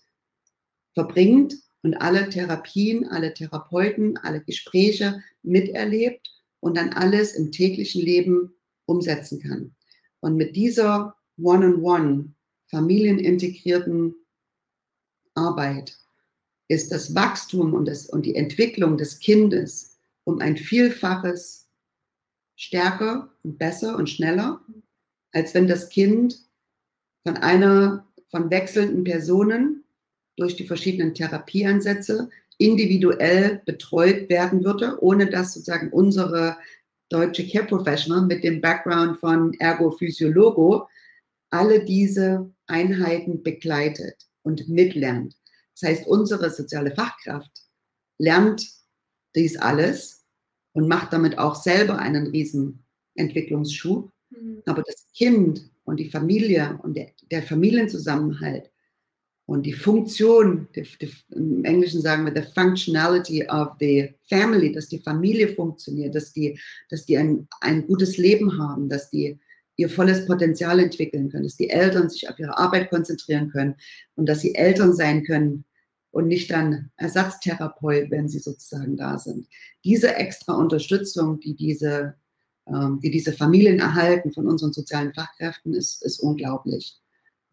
verbringt 0.93 1.55
und 1.83 1.95
alle 1.95 2.29
Therapien, 2.29 3.07
alle 3.07 3.33
Therapeuten, 3.33 4.17
alle 4.19 4.43
Gespräche 4.43 5.23
miterlebt 5.43 6.29
und 6.61 6.77
dann 6.77 6.91
alles 6.91 7.35
im 7.35 7.53
täglichen 7.53 8.03
Leben 8.03 8.53
umsetzen 8.87 9.41
kann. 9.41 9.76
Und 10.21 10.37
mit 10.37 10.57
dieser 10.57 11.17
One-on-One, 11.39 12.33
familienintegrierten 12.71 14.15
Arbeit 15.35 15.97
ist 16.69 16.91
das 16.91 17.15
Wachstum 17.15 17.75
und, 17.75 17.87
das, 17.87 18.07
und 18.09 18.27
die 18.27 18.35
Entwicklung 18.35 18.97
des 18.97 19.21
Kindes 19.21 19.99
um 20.25 20.41
ein 20.41 20.57
Vielfaches 20.57 21.69
stärker 22.57 23.31
und 23.45 23.59
besser 23.59 23.97
und 23.97 24.09
schneller, 24.11 24.61
als 25.33 25.55
wenn 25.55 25.69
das 25.69 25.91
Kind 25.91 26.41
von 27.23 27.37
einer 27.37 28.07
von 28.31 28.51
wechselnden 28.51 29.05
Personen 29.05 29.85
durch 30.37 30.57
die 30.57 30.67
verschiedenen 30.67 31.15
Therapieansätze 31.15 32.29
individuell 32.59 33.63
betreut 33.65 34.29
werden 34.29 34.65
würde, 34.65 34.99
ohne 35.03 35.29
dass 35.29 35.55
sozusagen 35.55 35.93
unsere 35.93 36.57
deutsche 37.09 37.47
Care 37.49 37.67
Professional 37.67 38.27
mit 38.27 38.43
dem 38.45 38.61
Background 38.61 39.19
von 39.19 39.55
Ergo 39.55 39.91
Physiologo 39.91 40.89
alle 41.51 41.85
diese 41.85 42.51
Einheiten 42.67 43.43
begleitet 43.43 44.27
und 44.43 44.69
mitlernt. 44.69 45.37
Das 45.79 45.91
heißt, 45.91 46.07
unsere 46.07 46.51
soziale 46.51 46.95
Fachkraft 46.95 47.51
lernt 48.19 48.67
dies 49.35 49.57
alles 49.57 50.25
und 50.73 50.89
macht 50.89 51.13
damit 51.13 51.39
auch 51.39 51.55
selber 51.55 51.99
einen 51.99 52.29
riesen 52.29 52.85
Entwicklungsschub. 53.15 54.11
Mhm. 54.31 54.63
Aber 54.67 54.83
das 54.83 55.07
Kind 55.15 55.71
und 55.85 55.99
die 55.99 56.11
Familie 56.11 56.79
und 56.83 56.97
der, 56.97 57.13
der 57.31 57.43
Familienzusammenhalt 57.43 58.71
und 59.47 59.65
die 59.65 59.73
Funktion, 59.73 60.67
die, 60.75 60.83
die, 61.01 61.13
im 61.31 61.65
Englischen 61.65 62.03
sagen 62.03 62.27
wir, 62.27 62.35
the 62.35 62.51
functionality 62.53 63.47
of 63.49 63.69
the 63.79 64.13
family, 64.29 64.73
dass 64.73 64.89
die 64.89 64.99
Familie 64.99 65.49
funktioniert, 65.55 66.17
dass 66.17 66.33
die, 66.33 66.59
dass 66.91 67.07
die 67.07 67.17
ein, 67.17 67.47
ein 67.61 67.87
gutes 67.87 68.17
Leben 68.17 68.59
haben, 68.59 68.89
dass 68.89 69.09
die 69.09 69.39
ihr 69.77 69.89
volles 69.89 70.27
Potenzial 70.27 70.81
entwickeln 70.81 71.31
können, 71.31 71.45
dass 71.45 71.57
die 71.57 71.71
Eltern 71.71 72.11
sich 72.11 72.29
auf 72.29 72.39
ihre 72.41 72.59
Arbeit 72.59 72.91
konzentrieren 72.91 73.51
können 73.51 73.77
und 74.17 74.29
dass 74.29 74.41
sie 74.41 74.55
Eltern 74.55 74.95
sein 74.95 75.23
können 75.23 75.65
und 76.11 76.27
nicht 76.27 76.51
dann 76.51 76.91
Ersatztherapeut, 76.97 78.11
wenn 78.11 78.29
sie 78.29 78.41
sozusagen 78.41 78.97
da 78.97 79.19
sind. 79.19 79.47
Diese 79.85 80.17
extra 80.17 80.55
Unterstützung, 80.55 81.39
die 81.39 81.55
diese, 81.55 82.17
ähm, 82.67 82.99
die 83.01 83.11
diese 83.11 83.33
Familien 83.33 83.79
erhalten 83.79 84.33
von 84.33 84.49
unseren 84.49 84.73
sozialen 84.73 85.15
Fachkräften, 85.15 85.73
ist, 85.75 86.03
ist 86.03 86.19
unglaublich. 86.19 86.99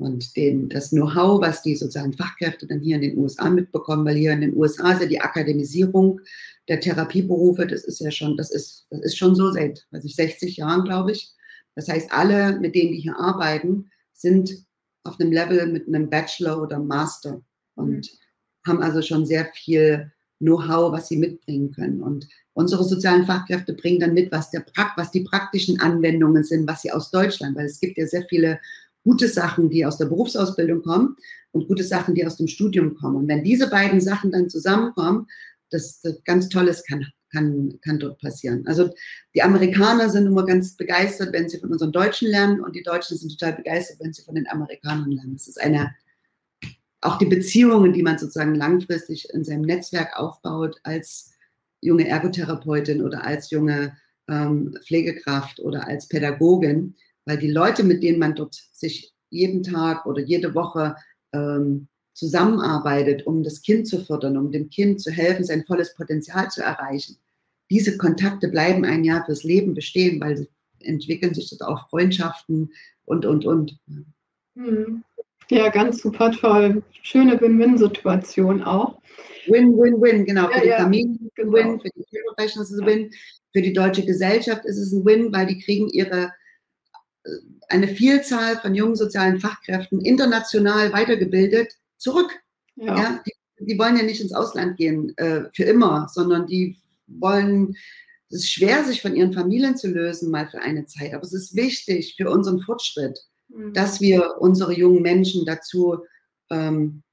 Und 0.03 0.35
den, 0.35 0.67
das 0.67 0.89
Know-how, 0.89 1.39
was 1.39 1.61
die 1.61 1.77
sozialen 1.77 2.11
Fachkräfte 2.11 2.67
dann 2.67 2.81
hier 2.81 2.97
in 2.97 3.03
den 3.03 3.17
USA 3.17 3.49
mitbekommen, 3.49 4.05
weil 4.05 4.17
hier 4.17 4.33
in 4.33 4.41
den 4.41 4.53
USA 4.53 4.91
ist 4.91 5.01
ja 5.01 5.07
die 5.07 5.21
Akademisierung 5.21 6.19
der 6.67 6.81
Therapieberufe, 6.81 7.65
das 7.65 7.85
ist 7.85 8.01
ja 8.01 8.11
schon, 8.11 8.35
das 8.35 8.51
ist, 8.51 8.85
das 8.89 8.99
ist 8.99 9.17
schon 9.17 9.33
so 9.33 9.49
seit, 9.51 9.87
weiß 9.91 10.03
ich, 10.03 10.15
60 10.17 10.57
Jahren, 10.57 10.83
glaube 10.83 11.13
ich. 11.13 11.31
Das 11.75 11.87
heißt, 11.87 12.11
alle, 12.11 12.59
mit 12.59 12.75
denen 12.75 12.91
die 12.91 12.99
hier 12.99 13.17
arbeiten, 13.17 13.91
sind 14.11 14.65
auf 15.05 15.17
einem 15.21 15.31
Level 15.31 15.67
mit 15.67 15.87
einem 15.87 16.09
Bachelor 16.09 16.61
oder 16.61 16.79
Master 16.79 17.41
und 17.75 18.11
mhm. 18.11 18.67
haben 18.67 18.81
also 18.81 19.01
schon 19.01 19.25
sehr 19.25 19.45
viel 19.53 20.11
Know-how, 20.39 20.91
was 20.91 21.07
sie 21.07 21.17
mitbringen 21.17 21.71
können. 21.71 22.03
Und 22.03 22.27
unsere 22.51 22.83
sozialen 22.83 23.25
Fachkräfte 23.25 23.71
bringen 23.73 24.01
dann 24.01 24.13
mit, 24.13 24.33
was, 24.33 24.51
der, 24.51 24.65
was 24.97 25.11
die 25.11 25.23
praktischen 25.23 25.79
Anwendungen 25.79 26.43
sind, 26.43 26.67
was 26.67 26.81
sie 26.81 26.91
aus 26.91 27.09
Deutschland, 27.09 27.55
weil 27.55 27.67
es 27.67 27.79
gibt 27.79 27.97
ja 27.97 28.05
sehr 28.05 28.25
viele 28.29 28.59
gute 29.03 29.27
Sachen, 29.27 29.69
die 29.69 29.85
aus 29.85 29.97
der 29.97 30.05
Berufsausbildung 30.05 30.81
kommen 30.81 31.15
und 31.51 31.67
gute 31.67 31.83
Sachen, 31.83 32.15
die 32.15 32.25
aus 32.25 32.37
dem 32.37 32.47
Studium 32.47 32.95
kommen. 32.95 33.17
Und 33.17 33.27
wenn 33.27 33.43
diese 33.43 33.69
beiden 33.69 34.01
Sachen 34.01 34.31
dann 34.31 34.49
zusammenkommen, 34.49 35.27
das, 35.69 36.01
das 36.01 36.23
ganz 36.23 36.49
Tolles 36.49 36.83
kann, 36.85 37.05
kann, 37.31 37.79
kann 37.81 37.99
dort 37.99 38.19
passieren. 38.19 38.65
Also 38.67 38.93
die 39.35 39.41
Amerikaner 39.41 40.09
sind 40.09 40.27
immer 40.27 40.45
ganz 40.45 40.75
begeistert, 40.75 41.33
wenn 41.33 41.49
sie 41.49 41.59
von 41.59 41.71
unseren 41.71 41.91
Deutschen 41.91 42.29
lernen 42.29 42.61
und 42.61 42.75
die 42.75 42.83
Deutschen 42.83 43.17
sind 43.17 43.37
total 43.37 43.53
begeistert, 43.53 43.99
wenn 43.99 44.13
sie 44.13 44.23
von 44.23 44.35
den 44.35 44.47
Amerikanern 44.47 45.11
lernen. 45.11 45.33
Das 45.33 45.47
ist 45.47 45.59
eine, 45.59 45.93
auch 47.01 47.17
die 47.17 47.25
Beziehungen, 47.25 47.91
die 47.91 48.03
man 48.03 48.17
sozusagen 48.17 48.55
langfristig 48.55 49.29
in 49.33 49.43
seinem 49.43 49.63
Netzwerk 49.63 50.17
aufbaut 50.17 50.79
als 50.83 51.31
junge 51.81 52.07
Ergotherapeutin 52.07 53.01
oder 53.01 53.25
als 53.25 53.49
junge 53.49 53.97
ähm, 54.29 54.77
Pflegekraft 54.85 55.59
oder 55.59 55.87
als 55.87 56.07
Pädagogin, 56.07 56.95
weil 57.25 57.37
die 57.37 57.51
Leute, 57.51 57.83
mit 57.83 58.03
denen 58.03 58.19
man 58.19 58.35
dort 58.35 58.55
sich 58.71 59.13
jeden 59.29 59.63
Tag 59.63 60.05
oder 60.05 60.21
jede 60.21 60.53
Woche 60.55 60.95
ähm, 61.33 61.87
zusammenarbeitet, 62.13 63.25
um 63.25 63.43
das 63.43 63.61
Kind 63.61 63.87
zu 63.87 64.03
fördern, 64.03 64.37
um 64.37 64.51
dem 64.51 64.69
Kind 64.69 65.01
zu 65.01 65.11
helfen, 65.11 65.45
sein 65.45 65.65
volles 65.65 65.95
Potenzial 65.95 66.49
zu 66.49 66.61
erreichen, 66.61 67.17
diese 67.69 67.97
Kontakte 67.97 68.49
bleiben 68.49 68.85
ein 68.85 69.03
Jahr 69.03 69.25
fürs 69.25 69.43
Leben 69.43 69.73
bestehen, 69.73 70.21
weil 70.21 70.37
sie 70.37 70.47
entwickeln 70.81 71.33
sich 71.33 71.49
dort 71.49 71.63
auch 71.63 71.89
Freundschaften 71.89 72.71
und, 73.05 73.25
und, 73.25 73.45
und. 73.45 73.79
Hm. 74.55 75.03
Ja, 75.49 75.69
ganz 75.69 76.01
super 76.01 76.31
toll. 76.31 76.83
Schöne 77.01 77.39
Win-Win-Situation 77.39 78.63
auch. 78.63 78.99
Win-Win-Win, 79.47 80.25
genau. 80.25 80.47
Für 80.47 80.57
ja, 80.57 80.61
die 80.61 80.67
ja, 80.69 80.77
Familie 80.77 81.17
genau. 81.35 81.53
Win, 81.53 81.79
für 81.79 81.89
die 81.89 82.05
Professionals 82.27 82.69
ist 82.69 82.75
es 82.75 82.81
ein 82.81 82.87
Win, 82.87 83.11
für 83.51 83.61
die 83.61 83.73
deutsche 83.73 84.05
Gesellschaft 84.05 84.65
ist 84.65 84.77
es 84.77 84.91
ein 84.91 85.05
Win, 85.05 85.33
weil 85.33 85.47
die 85.47 85.59
kriegen 85.59 85.89
ihre 85.89 86.31
eine 87.69 87.87
Vielzahl 87.87 88.57
von 88.59 88.75
jungen 88.75 88.95
sozialen 88.95 89.39
Fachkräften 89.39 90.01
international 90.01 90.91
weitergebildet 90.93 91.73
zurück. 91.97 92.31
Ja. 92.75 92.97
ja 92.97 93.23
die, 93.25 93.65
die, 93.65 93.79
wollen 93.79 93.97
ja 93.97 94.03
nicht 94.03 94.21
ins 94.21 94.33
Ausland 94.33 94.77
gehen 94.77 95.15
äh, 95.17 95.43
für 95.53 95.63
immer, 95.63 96.07
sondern 96.11 96.47
die 96.47 96.77
wollen, 97.07 97.75
es 98.29 98.39
ist 98.39 98.51
schwer, 98.51 98.83
sich 98.83 99.01
von 99.01 99.15
ihren 99.15 99.33
Familien 99.33 99.77
zu 99.77 99.87
lösen, 99.87 100.31
mal 100.31 100.47
für 100.49 100.59
eine 100.59 100.85
Zeit. 100.85 101.13
Aber 101.13 101.23
es 101.23 101.33
ist 101.33 101.55
wichtig 101.55 102.15
für 102.17 102.29
unseren 102.29 102.61
Fortschritt, 102.61 103.19
mhm. 103.49 103.73
dass 103.73 104.01
wir 104.01 104.35
unsere 104.39 104.73
jungen 104.73 105.01
Menschen 105.01 105.45
dazu, 105.45 105.99
ähm, 106.49 107.03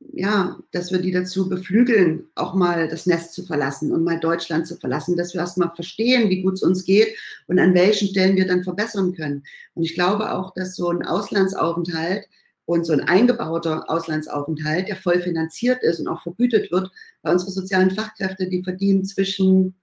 ja, 0.00 0.58
dass 0.72 0.92
wir 0.92 0.98
die 0.98 1.12
dazu 1.12 1.48
beflügeln, 1.48 2.26
auch 2.34 2.54
mal 2.54 2.88
das 2.88 3.06
Nest 3.06 3.34
zu 3.34 3.44
verlassen 3.44 3.92
und 3.92 4.04
mal 4.04 4.18
Deutschland 4.18 4.66
zu 4.66 4.76
verlassen, 4.76 5.16
dass 5.16 5.34
wir 5.34 5.40
erstmal 5.40 5.74
verstehen, 5.74 6.28
wie 6.28 6.42
gut 6.42 6.54
es 6.54 6.62
uns 6.62 6.84
geht 6.84 7.16
und 7.46 7.58
an 7.58 7.74
welchen 7.74 8.08
Stellen 8.08 8.36
wir 8.36 8.46
dann 8.46 8.64
verbessern 8.64 9.14
können. 9.14 9.44
Und 9.74 9.84
ich 9.84 9.94
glaube 9.94 10.32
auch, 10.32 10.54
dass 10.54 10.76
so 10.76 10.88
ein 10.90 11.04
Auslandsaufenthalt 11.04 12.26
und 12.66 12.84
so 12.84 12.92
ein 12.92 13.00
eingebauter 13.00 13.88
Auslandsaufenthalt, 13.88 14.88
der 14.88 14.96
voll 14.96 15.20
finanziert 15.20 15.82
ist 15.82 16.00
und 16.00 16.08
auch 16.08 16.22
vergütet 16.22 16.70
wird, 16.70 16.90
bei 17.22 17.32
unseren 17.32 17.52
sozialen 17.52 17.90
Fachkräfte, 17.90 18.48
die 18.48 18.62
verdienen 18.62 19.04
zwischen, 19.04 19.74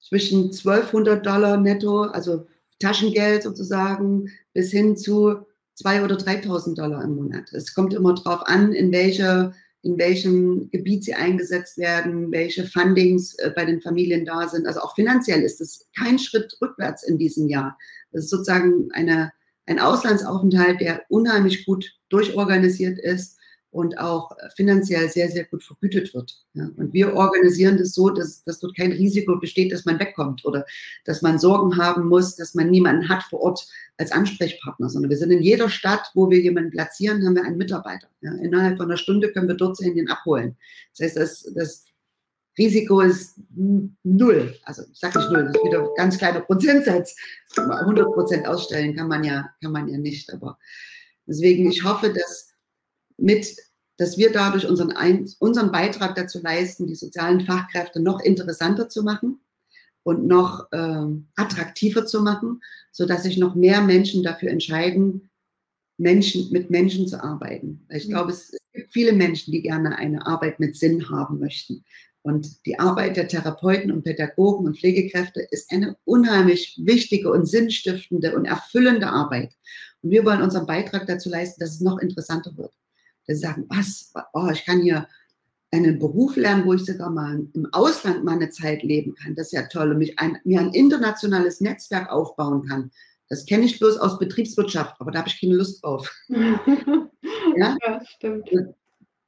zwischen 0.00 0.44
1200 0.44 1.24
Dollar 1.24 1.56
netto, 1.58 2.02
also 2.02 2.46
Taschengeld 2.80 3.42
sozusagen, 3.42 4.30
bis 4.52 4.70
hin 4.70 4.96
zu 4.96 5.46
2.000 5.82 6.04
oder 6.04 6.16
3.000 6.16 6.74
Dollar 6.74 7.04
im 7.04 7.16
Monat. 7.16 7.52
Es 7.52 7.74
kommt 7.74 7.94
immer 7.94 8.14
darauf 8.14 8.46
an, 8.46 8.72
in, 8.72 8.92
welcher, 8.92 9.54
in 9.82 9.98
welchem 9.98 10.70
Gebiet 10.70 11.04
sie 11.04 11.14
eingesetzt 11.14 11.78
werden, 11.78 12.32
welche 12.32 12.66
Fundings 12.66 13.34
äh, 13.38 13.52
bei 13.54 13.64
den 13.64 13.80
Familien 13.80 14.24
da 14.24 14.48
sind. 14.48 14.66
Also 14.66 14.80
auch 14.80 14.94
finanziell 14.94 15.42
ist 15.42 15.60
es 15.60 15.88
kein 15.96 16.18
Schritt 16.18 16.56
rückwärts 16.60 17.02
in 17.02 17.18
diesem 17.18 17.48
Jahr. 17.48 17.78
Das 18.12 18.24
ist 18.24 18.30
sozusagen 18.30 18.90
eine 18.92 19.32
ein 19.68 19.78
Auslandsaufenthalt, 19.78 20.80
der 20.80 21.02
unheimlich 21.08 21.66
gut 21.66 21.92
durchorganisiert 22.08 22.98
ist 22.98 23.37
und 23.70 23.98
auch 23.98 24.30
finanziell 24.56 25.08
sehr, 25.10 25.28
sehr 25.30 25.44
gut 25.44 25.62
vergütet 25.62 26.14
wird. 26.14 26.42
Ja. 26.54 26.70
Und 26.76 26.92
wir 26.92 27.14
organisieren 27.14 27.76
das 27.76 27.92
so, 27.92 28.08
dass, 28.08 28.42
dass 28.44 28.60
dort 28.60 28.76
kein 28.76 28.92
Risiko 28.92 29.36
besteht, 29.38 29.72
dass 29.72 29.84
man 29.84 29.98
wegkommt 29.98 30.44
oder 30.44 30.64
dass 31.04 31.20
man 31.20 31.38
Sorgen 31.38 31.76
haben 31.76 32.08
muss, 32.08 32.36
dass 32.36 32.54
man 32.54 32.70
niemanden 32.70 33.08
hat 33.08 33.22
vor 33.24 33.40
Ort 33.40 33.66
als 33.98 34.10
Ansprechpartner, 34.12 34.88
sondern 34.88 35.10
wir 35.10 35.18
sind 35.18 35.30
in 35.30 35.42
jeder 35.42 35.68
Stadt, 35.68 36.10
wo 36.14 36.30
wir 36.30 36.40
jemanden 36.40 36.70
platzieren, 36.70 37.24
haben 37.26 37.36
wir 37.36 37.44
einen 37.44 37.58
Mitarbeiter. 37.58 38.08
Ja. 38.22 38.32
Innerhalb 38.36 38.78
von 38.78 38.86
einer 38.86 38.96
Stunde 38.96 39.32
können 39.32 39.48
wir 39.48 39.56
dort 39.56 39.76
sein, 39.76 39.94
den 39.94 40.08
abholen. 40.08 40.56
Das 40.96 41.04
heißt, 41.04 41.16
das, 41.16 41.52
das 41.54 41.84
Risiko 42.56 43.00
ist 43.02 43.38
null. 44.02 44.56
Also 44.64 44.82
ich 44.90 44.98
sage 44.98 45.18
nicht 45.18 45.30
null, 45.30 45.44
das 45.44 45.56
ist 45.56 45.64
wieder 45.64 45.82
ein 45.82 45.88
ganz 45.96 46.18
kleiner 46.18 46.40
Prozentsatz. 46.40 47.14
100 47.56 48.12
Prozent 48.14 48.48
ausstellen 48.48 48.96
kann 48.96 49.08
man 49.08 49.24
ja, 49.24 49.50
kann 49.62 49.72
man 49.72 49.88
ja 49.88 49.98
nicht. 49.98 50.32
Aber 50.32 50.58
deswegen, 51.26 51.70
ich 51.70 51.84
hoffe, 51.84 52.12
dass 52.12 52.47
mit, 53.18 53.56
dass 53.98 54.16
wir 54.16 54.32
dadurch 54.32 54.66
unseren, 54.66 54.92
Ein 54.92 55.28
unseren 55.40 55.72
Beitrag 55.72 56.14
dazu 56.14 56.40
leisten, 56.40 56.86
die 56.86 56.94
sozialen 56.94 57.40
Fachkräfte 57.42 58.00
noch 58.00 58.20
interessanter 58.20 58.88
zu 58.88 59.02
machen 59.02 59.40
und 60.04 60.26
noch 60.26 60.70
äh, 60.72 61.06
attraktiver 61.36 62.06
zu 62.06 62.22
machen, 62.22 62.62
sodass 62.92 63.24
sich 63.24 63.36
noch 63.36 63.54
mehr 63.54 63.82
Menschen 63.82 64.22
dafür 64.22 64.50
entscheiden, 64.50 65.28
Menschen, 65.98 66.50
mit 66.52 66.70
Menschen 66.70 67.08
zu 67.08 67.22
arbeiten. 67.22 67.84
Ich 67.90 68.06
mhm. 68.06 68.10
glaube, 68.12 68.30
es 68.30 68.56
gibt 68.72 68.92
viele 68.92 69.12
Menschen, 69.12 69.52
die 69.52 69.62
gerne 69.62 69.96
eine 69.98 70.24
Arbeit 70.24 70.60
mit 70.60 70.76
Sinn 70.76 71.10
haben 71.10 71.40
möchten. 71.40 71.84
Und 72.22 72.66
die 72.66 72.78
Arbeit 72.78 73.16
der 73.16 73.26
Therapeuten 73.26 73.90
und 73.90 74.04
Pädagogen 74.04 74.66
und 74.66 74.78
Pflegekräfte 74.78 75.40
ist 75.50 75.72
eine 75.72 75.96
unheimlich 76.04 76.78
wichtige 76.84 77.32
und 77.32 77.46
sinnstiftende 77.46 78.36
und 78.36 78.44
erfüllende 78.44 79.08
Arbeit. 79.08 79.54
Und 80.02 80.10
wir 80.10 80.24
wollen 80.24 80.42
unseren 80.42 80.66
Beitrag 80.66 81.06
dazu 81.06 81.30
leisten, 81.30 81.60
dass 81.60 81.74
es 81.74 81.80
noch 81.80 81.98
interessanter 81.98 82.56
wird 82.56 82.72
sie 83.36 83.42
sagen, 83.42 83.66
was, 83.68 84.12
oh, 84.32 84.48
ich 84.52 84.64
kann 84.64 84.80
hier 84.80 85.06
einen 85.70 85.98
Beruf 85.98 86.36
lernen, 86.36 86.64
wo 86.64 86.72
ich 86.72 86.84
sogar 86.84 87.10
mal 87.10 87.46
im 87.52 87.68
Ausland 87.72 88.24
meine 88.24 88.48
Zeit 88.50 88.82
leben 88.82 89.14
kann. 89.14 89.34
Das 89.34 89.48
ist 89.48 89.52
ja 89.52 89.66
toll. 89.66 89.92
Und 89.92 89.98
mich 89.98 90.18
ein, 90.18 90.38
mir 90.44 90.60
ein 90.60 90.72
internationales 90.72 91.60
Netzwerk 91.60 92.10
aufbauen 92.10 92.66
kann. 92.66 92.90
Das 93.28 93.44
kenne 93.44 93.66
ich 93.66 93.78
bloß 93.78 93.98
aus 93.98 94.18
Betriebswirtschaft, 94.18 94.96
aber 94.98 95.10
da 95.10 95.18
habe 95.20 95.28
ich 95.28 95.38
keine 95.38 95.56
Lust 95.56 95.84
drauf. 95.84 96.10
ja? 96.28 97.76
ja, 97.84 98.02
stimmt. 98.16 98.48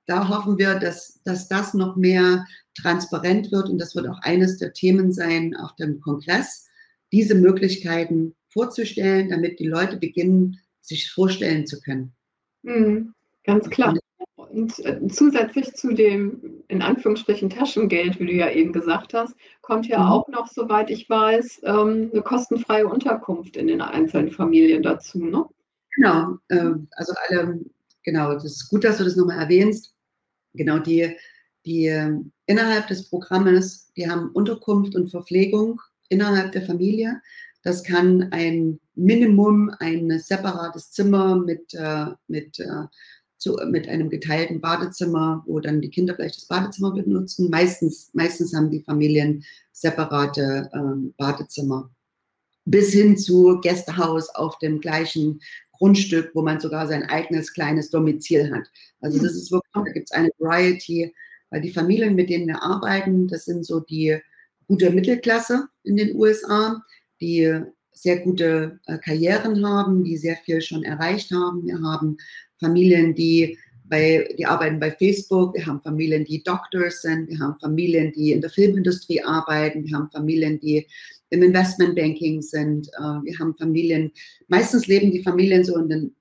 Da 0.06 0.28
hoffen 0.28 0.58
wir, 0.58 0.76
dass, 0.76 1.20
dass 1.24 1.48
das 1.48 1.74
noch 1.74 1.96
mehr 1.96 2.46
transparent 2.74 3.52
wird 3.52 3.68
und 3.68 3.78
das 3.78 3.94
wird 3.94 4.08
auch 4.08 4.18
eines 4.22 4.56
der 4.56 4.72
Themen 4.72 5.12
sein 5.12 5.54
auf 5.54 5.76
dem 5.76 6.00
Kongress, 6.00 6.68
diese 7.12 7.34
Möglichkeiten 7.34 8.34
vorzustellen, 8.48 9.28
damit 9.28 9.60
die 9.60 9.68
Leute 9.68 9.98
beginnen, 9.98 10.58
sich 10.80 11.10
vorstellen 11.10 11.66
zu 11.66 11.80
können. 11.80 12.12
Mhm. 12.62 13.14
Ganz 13.44 13.68
klar. 13.70 13.94
Und 14.36 14.78
äh, 14.84 15.06
zusätzlich 15.08 15.74
zu 15.74 15.92
dem, 15.94 16.62
in 16.68 16.82
Anführungsstrichen, 16.82 17.50
Taschengeld, 17.50 18.18
wie 18.18 18.26
du 18.26 18.32
ja 18.32 18.50
eben 18.50 18.72
gesagt 18.72 19.14
hast, 19.14 19.34
kommt 19.60 19.86
ja 19.86 20.00
mhm. 20.00 20.06
auch 20.06 20.28
noch, 20.28 20.48
soweit 20.48 20.90
ich 20.90 21.08
weiß, 21.08 21.60
ähm, 21.64 22.10
eine 22.12 22.22
kostenfreie 22.22 22.86
Unterkunft 22.86 23.56
in 23.56 23.68
den 23.68 23.80
einzelnen 23.80 24.32
Familien 24.32 24.82
dazu, 24.82 25.24
ne? 25.24 25.44
Genau, 25.96 26.38
äh, 26.48 26.72
also 26.92 27.12
alle, 27.28 27.60
genau, 28.02 28.32
das 28.32 28.44
ist 28.44 28.68
gut, 28.68 28.84
dass 28.84 28.98
du 28.98 29.04
das 29.04 29.16
nochmal 29.16 29.38
erwähnst. 29.38 29.94
Genau, 30.54 30.78
die, 30.78 31.16
die 31.64 31.86
äh, 31.86 32.18
innerhalb 32.46 32.88
des 32.88 33.08
Programmes, 33.08 33.92
die 33.96 34.10
haben 34.10 34.30
Unterkunft 34.30 34.96
und 34.96 35.10
Verpflegung 35.10 35.80
innerhalb 36.08 36.52
der 36.52 36.62
Familie. 36.62 37.20
Das 37.62 37.84
kann 37.84 38.28
ein 38.32 38.80
Minimum, 38.94 39.70
ein 39.78 40.18
separates 40.18 40.92
Zimmer 40.92 41.36
mit, 41.36 41.74
äh, 41.74 42.06
mit 42.26 42.58
äh, 42.58 42.84
zu, 43.40 43.56
mit 43.66 43.88
einem 43.88 44.10
geteilten 44.10 44.60
Badezimmer, 44.60 45.42
wo 45.46 45.60
dann 45.60 45.80
die 45.80 45.90
Kinder 45.90 46.14
vielleicht 46.14 46.36
das 46.36 46.46
Badezimmer 46.46 46.92
benutzen. 46.92 47.50
Meistens, 47.50 48.10
meistens 48.12 48.54
haben 48.54 48.70
die 48.70 48.82
Familien 48.82 49.42
separate 49.72 50.70
ähm, 50.74 51.14
Badezimmer. 51.16 51.90
Bis 52.66 52.92
hin 52.92 53.16
zu 53.16 53.58
Gästehaus 53.62 54.28
auf 54.34 54.58
dem 54.58 54.80
gleichen 54.80 55.40
Grundstück, 55.72 56.30
wo 56.34 56.42
man 56.42 56.60
sogar 56.60 56.86
sein 56.86 57.04
eigenes 57.04 57.54
kleines 57.54 57.88
Domizil 57.88 58.54
hat. 58.54 58.70
Also 59.00 59.18
das 59.18 59.32
ist 59.32 59.50
wirklich, 59.50 59.72
da 59.72 59.92
gibt 59.92 60.10
es 60.10 60.16
eine 60.16 60.28
Variety, 60.38 61.14
weil 61.48 61.62
die 61.62 61.72
Familien, 61.72 62.14
mit 62.14 62.28
denen 62.28 62.46
wir 62.46 62.62
arbeiten, 62.62 63.26
das 63.26 63.46
sind 63.46 63.64
so 63.64 63.80
die 63.80 64.18
gute 64.68 64.90
Mittelklasse 64.90 65.66
in 65.82 65.96
den 65.96 66.14
USA, 66.14 66.82
die 67.22 67.62
sehr 68.00 68.20
gute 68.20 68.80
äh, 68.86 68.96
Karrieren 68.98 69.66
haben, 69.66 70.04
die 70.04 70.16
sehr 70.16 70.36
viel 70.36 70.62
schon 70.62 70.84
erreicht 70.84 71.30
haben. 71.32 71.66
Wir 71.66 71.80
haben 71.82 72.16
Familien, 72.58 73.14
die 73.14 73.58
bei, 73.84 74.26
die 74.38 74.46
arbeiten 74.46 74.80
bei 74.80 74.90
Facebook, 74.92 75.54
wir 75.54 75.66
haben 75.66 75.82
Familien, 75.82 76.24
die 76.24 76.42
Doctors 76.42 77.02
sind, 77.02 77.28
wir 77.28 77.38
haben 77.40 77.58
Familien, 77.60 78.12
die 78.12 78.32
in 78.32 78.40
der 78.40 78.48
Filmindustrie 78.48 79.22
arbeiten, 79.22 79.84
wir 79.84 79.96
haben 79.96 80.10
Familien, 80.10 80.58
die 80.60 80.86
im 81.28 81.42
Investmentbanking 81.42 82.40
sind, 82.40 82.88
äh, 82.88 83.00
wir 83.00 83.38
haben 83.38 83.54
Familien, 83.56 84.12
meistens 84.48 84.86
leben 84.86 85.10
die 85.10 85.22
Familien 85.22 85.64
so 85.64 85.76
in 85.76 85.88
den, 85.88 86.14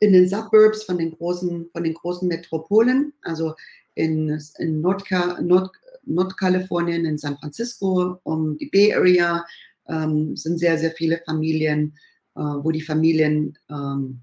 in 0.00 0.12
den 0.14 0.28
Suburbs 0.28 0.84
von 0.84 0.96
den 0.96 1.10
großen, 1.10 1.68
von 1.72 1.84
den 1.84 1.94
großen 1.94 2.26
Metropolen, 2.26 3.12
also 3.22 3.54
in, 3.96 4.40
in 4.58 4.80
Nordka, 4.80 5.40
Nord, 5.42 5.70
Nordkalifornien, 6.04 7.04
in 7.04 7.18
San 7.18 7.36
Francisco, 7.38 8.18
um 8.22 8.56
die 8.56 8.66
Bay 8.66 8.94
Area, 8.94 9.44
ähm, 9.88 10.36
sind 10.36 10.58
sehr, 10.58 10.78
sehr 10.78 10.92
viele 10.92 11.20
Familien, 11.24 11.94
äh, 12.34 12.40
wo 12.40 12.70
die 12.70 12.82
Familien 12.82 13.58
ähm, 13.70 14.22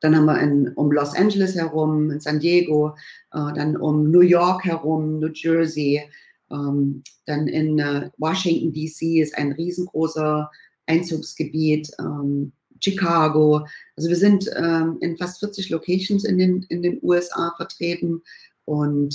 dann 0.00 0.16
haben 0.16 0.24
wir 0.24 0.40
in, 0.40 0.68
um 0.74 0.90
Los 0.90 1.14
Angeles 1.14 1.54
herum, 1.54 2.10
in 2.10 2.20
San 2.20 2.40
Diego, 2.40 2.94
äh, 3.32 3.52
dann 3.54 3.76
um 3.76 4.10
New 4.10 4.22
York 4.22 4.64
herum, 4.64 5.20
New 5.20 5.30
Jersey, 5.32 6.02
ähm, 6.50 7.02
dann 7.26 7.46
in 7.46 7.78
äh, 7.78 8.10
Washington 8.18 8.72
DC 8.72 9.20
ist 9.20 9.36
ein 9.36 9.52
riesengroßer 9.52 10.50
Einzugsgebiet, 10.86 11.90
ähm, 12.00 12.52
Chicago. 12.80 13.66
Also 13.96 14.08
wir 14.08 14.16
sind 14.16 14.50
ähm, 14.56 14.96
in 15.00 15.16
fast 15.16 15.38
40 15.40 15.68
Locations 15.68 16.24
in 16.24 16.38
den, 16.38 16.62
in 16.70 16.82
den 16.82 16.98
USA 17.02 17.52
vertreten 17.56 18.22
und 18.64 19.14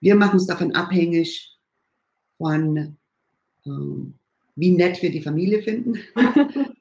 wir 0.00 0.14
machen 0.14 0.36
es 0.36 0.46
davon 0.46 0.74
abhängig 0.74 1.56
von, 2.36 2.96
ähm, 3.64 4.14
wie 4.56 4.72
nett 4.72 5.00
wir 5.02 5.10
die 5.10 5.22
Familie 5.22 5.62
finden. 5.62 5.98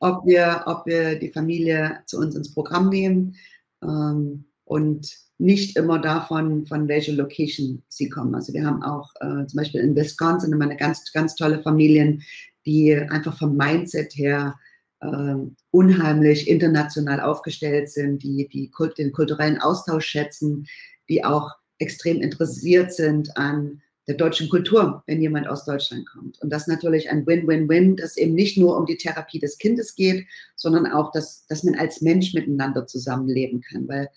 ob 0.00 0.26
wir, 0.26 0.62
ob 0.66 0.86
wir 0.86 1.18
die 1.18 1.30
Familie 1.30 1.98
zu 2.06 2.18
uns 2.18 2.34
ins 2.34 2.52
Programm 2.52 2.88
nehmen 2.88 3.36
ähm, 3.82 4.44
und 4.64 5.16
nicht 5.38 5.76
immer 5.76 5.98
davon, 5.98 6.66
von 6.66 6.88
welcher 6.88 7.12
Location 7.12 7.82
sie 7.88 8.08
kommen. 8.08 8.34
Also 8.34 8.52
wir 8.52 8.64
haben 8.64 8.82
auch 8.82 9.10
äh, 9.20 9.46
zum 9.46 9.56
Beispiel 9.56 9.80
in 9.80 9.96
Wisconsin 9.96 10.52
immer 10.52 10.64
eine 10.64 10.76
ganz, 10.76 11.12
ganz 11.12 11.34
tolle 11.34 11.62
Familien, 11.62 12.22
die 12.66 12.94
einfach 12.94 13.36
vom 13.36 13.56
Mindset 13.56 14.12
her 14.16 14.54
äh, 15.00 15.34
unheimlich 15.70 16.48
international 16.48 17.20
aufgestellt 17.20 17.90
sind, 17.90 18.22
die, 18.22 18.48
die 18.48 18.70
den 18.96 19.12
kulturellen 19.12 19.58
Austausch 19.58 20.06
schätzen, 20.06 20.66
die 21.08 21.24
auch 21.24 21.50
extrem 21.78 22.22
interessiert 22.22 22.92
sind 22.92 23.36
an 23.36 23.82
der 24.06 24.16
deutschen 24.16 24.48
Kultur, 24.48 25.02
wenn 25.06 25.22
jemand 25.22 25.48
aus 25.48 25.64
Deutschland 25.64 26.06
kommt. 26.06 26.40
Und 26.42 26.50
das 26.50 26.66
natürlich 26.66 27.10
ein 27.10 27.26
Win-Win-Win, 27.26 27.96
dass 27.96 28.16
eben 28.16 28.34
nicht 28.34 28.58
nur 28.58 28.76
um 28.76 28.86
die 28.86 28.98
Therapie 28.98 29.38
des 29.38 29.58
Kindes 29.58 29.94
geht, 29.94 30.26
sondern 30.56 30.86
auch, 30.86 31.10
dass, 31.12 31.46
dass 31.46 31.64
man 31.64 31.74
als 31.76 32.02
Mensch 32.02 32.34
miteinander 32.34 32.86
zusammenleben 32.86 33.62
kann. 33.62 33.88
Weil 33.88 34.08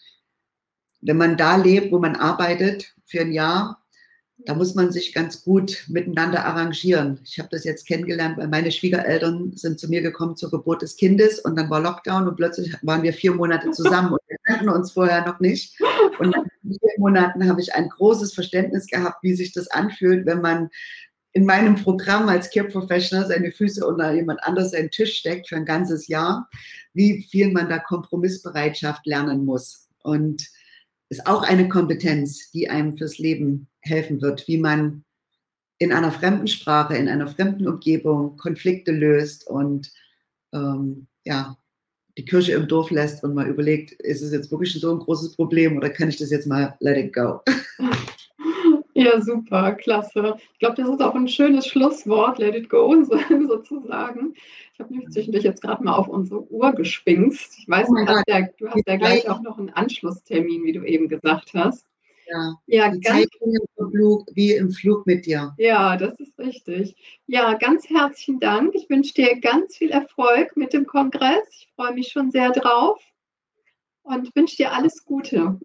wenn 1.02 1.18
man 1.18 1.38
da 1.38 1.56
lebt, 1.56 1.92
wo 1.92 2.00
man 2.00 2.16
arbeitet 2.16 2.94
für 3.06 3.22
ein 3.22 3.32
Jahr, 3.32 3.82
da 4.46 4.54
muss 4.54 4.76
man 4.76 4.92
sich 4.92 5.14
ganz 5.14 5.44
gut 5.44 5.86
miteinander 5.88 6.46
arrangieren. 6.46 7.20
Ich 7.24 7.40
habe 7.40 7.50
das 7.52 7.64
jetzt 7.64 7.88
kennengelernt, 7.88 8.38
weil 8.38 8.48
meine 8.48 8.72
Schwiegereltern 8.72 9.54
sind 9.56 9.80
zu 9.80 9.90
mir 9.90 10.02
gekommen 10.02 10.36
zur 10.36 10.52
Geburt 10.52 10.84
des 10.84 10.96
Kindes 10.96 11.40
und 11.40 11.56
dann 11.56 11.70
war 11.70 11.82
Lockdown 11.82 12.28
und 12.28 12.36
plötzlich 12.36 12.74
waren 12.84 13.02
wir 13.04 13.14
vier 13.14 13.34
Monate 13.34 13.72
zusammen 13.72 14.14
und 14.14 14.20
wir 14.28 14.38
kannten 14.44 14.70
uns 14.70 14.92
vorher 14.92 15.26
noch 15.26 15.40
nicht. 15.40 15.80
Und 16.20 16.32
nach 16.32 16.44
vier 16.62 16.92
Monaten 16.98 17.48
habe 17.48 17.62
ich 17.62 17.74
ein 17.74 17.90
großes 17.90 18.34
Verständnis 18.34 18.88
gehabt, 18.88 19.24
wie 19.24 19.36
sich 19.36 19.54
das 19.54 19.70
anfühlt, 19.70 20.26
wenn 20.26 20.42
man 20.42 20.70
in 21.34 21.46
meinem 21.46 21.76
Programm 21.76 22.28
als 22.30 22.50
Care 22.50 22.68
Professional 22.68 23.28
seine 23.28 23.52
Füße 23.52 23.86
unter 23.86 24.14
jemand 24.14 24.44
anders 24.44 24.72
seinen 24.72 24.90
Tisch 24.90 25.18
steckt 25.18 25.48
für 25.48 25.56
ein 25.56 25.66
ganzes 25.66 26.08
Jahr, 26.08 26.50
wie 26.94 27.28
viel 27.30 27.52
man 27.52 27.70
da 27.70 27.78
Kompromissbereitschaft 27.78 29.06
lernen 29.06 29.46
muss. 29.46 29.88
Und 30.02 30.48
ist 31.10 31.28
auch 31.28 31.44
eine 31.44 31.70
Kompetenz, 31.70 32.52
die 32.52 32.70
einem 32.70 32.98
fürs 32.98 33.18
Leben 33.18 33.68
helfen 33.82 34.22
wird, 34.22 34.48
wie 34.48 34.58
man 34.58 35.04
in 35.78 35.94
einer 35.94 36.12
fremden 36.12 36.48
Sprache, 36.48 36.98
in 36.98 37.08
einer 37.08 37.28
fremden 37.28 37.68
Umgebung 37.68 38.36
Konflikte 38.38 38.92
löst 38.92 39.48
und 39.48 39.92
ähm, 40.54 41.08
ja, 41.24 41.56
die 42.18 42.26
Kirche 42.26 42.54
im 42.54 42.68
Dorf 42.68 42.90
lässt 42.90 43.24
und 43.24 43.36
mal 43.36 43.48
überlegt, 43.48 43.94
ist 43.94 44.22
es 44.22 44.32
jetzt 44.32 44.52
wirklich 44.52 44.74
so 44.74 44.92
ein 44.92 45.00
großes 45.00 45.36
Problem 45.36 45.78
oder 45.78 45.90
kann 45.90 46.10
ich 46.10 46.18
das 46.18 46.32
jetzt 46.32 46.48
mal 46.48 46.76
let 46.80 46.98
it 46.98 47.14
go? 47.14 47.42
Ja, 49.00 49.22
super, 49.22 49.74
klasse. 49.74 50.38
Ich 50.54 50.58
glaube, 50.58 50.76
das 50.78 50.90
ist 50.90 51.04
auch 51.04 51.14
ein 51.14 51.28
schönes 51.28 51.68
Schlusswort, 51.68 52.40
let 52.40 52.56
it 52.56 52.68
go 52.68 52.96
sozusagen. 53.48 54.34
Ich 54.74 54.80
habe 54.80 54.92
nämlich 54.92 55.12
zwischendurch 55.12 55.44
jetzt 55.44 55.62
gerade 55.62 55.84
mal 55.84 55.96
auf 55.96 56.08
unsere 56.08 56.52
Uhr 56.52 56.72
gespingst. 56.72 57.60
Ich 57.60 57.70
weiß, 57.70 57.90
oh 57.92 57.94
du 57.94 58.08
hast, 58.08 58.24
ja, 58.28 58.48
du 58.58 58.68
hast 58.68 58.88
ja 58.88 58.96
gleich 58.96 59.30
auch 59.30 59.42
noch 59.44 59.60
einen 59.60 59.70
Anschlusstermin, 59.70 60.64
wie 60.64 60.74
du 60.74 60.84
eben 60.84 61.10
gesagt 61.10 61.52
hast. 61.54 61.86
Ja, 62.30 62.56
ja 62.68 62.92
die 62.92 63.00
ganz, 63.00 63.28
im 63.40 63.92
Flug, 63.92 64.28
wie 64.34 64.54
im 64.54 64.72
Flug 64.72 65.06
mit 65.06 65.26
dir. 65.26 65.54
Ja, 65.58 65.96
das 65.98 66.20
ist 66.20 66.38
richtig. 66.38 66.96
Ja, 67.28 67.54
ganz 67.54 67.90
herzlichen 67.90 68.40
Dank. 68.40 68.76
Ich 68.76 68.90
wünsche 68.90 69.14
dir 69.14 69.40
ganz 69.40 69.78
viel 69.78 69.92
Erfolg 69.92 70.56
mit 70.58 70.74
dem 70.74 70.86
Kongress. 70.86 71.48
Ich 71.52 71.70
freue 71.76 71.94
mich 71.94 72.10
schon 72.10 72.32
sehr 72.32 72.52
drauf 72.52 73.02
und 74.04 74.36
wünsche 74.36 74.58
dir 74.58 74.74
alles 74.74 75.06
Gute. 75.06 75.60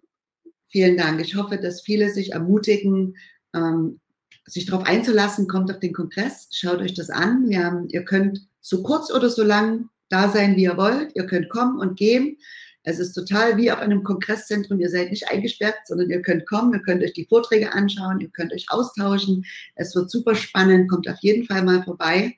Vielen 0.67 0.97
Dank. 0.97 1.21
Ich 1.21 1.35
hoffe, 1.35 1.57
dass 1.57 1.81
viele 1.81 2.09
sich 2.09 2.31
ermutigen, 2.31 3.15
ähm, 3.53 3.99
sich 4.45 4.65
darauf 4.65 4.85
einzulassen. 4.85 5.47
Kommt 5.47 5.71
auf 5.71 5.79
den 5.79 5.93
Kongress, 5.93 6.49
schaut 6.51 6.79
euch 6.79 6.93
das 6.93 7.09
an. 7.09 7.49
Haben, 7.55 7.89
ihr 7.89 8.03
könnt 8.03 8.47
so 8.61 8.81
kurz 8.83 9.11
oder 9.11 9.29
so 9.29 9.43
lang 9.43 9.89
da 10.09 10.29
sein, 10.29 10.55
wie 10.55 10.63
ihr 10.63 10.77
wollt. 10.77 11.15
Ihr 11.15 11.25
könnt 11.25 11.49
kommen 11.49 11.79
und 11.79 11.97
gehen. 11.97 12.37
Es 12.83 12.99
ist 12.99 13.13
total 13.13 13.57
wie 13.57 13.71
auf 13.71 13.79
einem 13.79 14.03
Kongresszentrum. 14.03 14.79
Ihr 14.79 14.89
seid 14.89 15.09
nicht 15.09 15.29
eingesperrt, 15.29 15.75
sondern 15.85 16.09
ihr 16.09 16.21
könnt 16.21 16.45
kommen, 16.45 16.73
ihr 16.73 16.81
könnt 16.81 17.01
euch 17.01 17.13
die 17.13 17.25
Vorträge 17.25 17.73
anschauen, 17.73 18.19
ihr 18.19 18.29
könnt 18.29 18.53
euch 18.53 18.65
austauschen. 18.69 19.45
Es 19.75 19.95
wird 19.95 20.11
super 20.11 20.35
spannend. 20.35 20.89
Kommt 20.89 21.07
auf 21.07 21.19
jeden 21.21 21.45
Fall 21.45 21.63
mal 21.63 21.83
vorbei. 21.83 22.37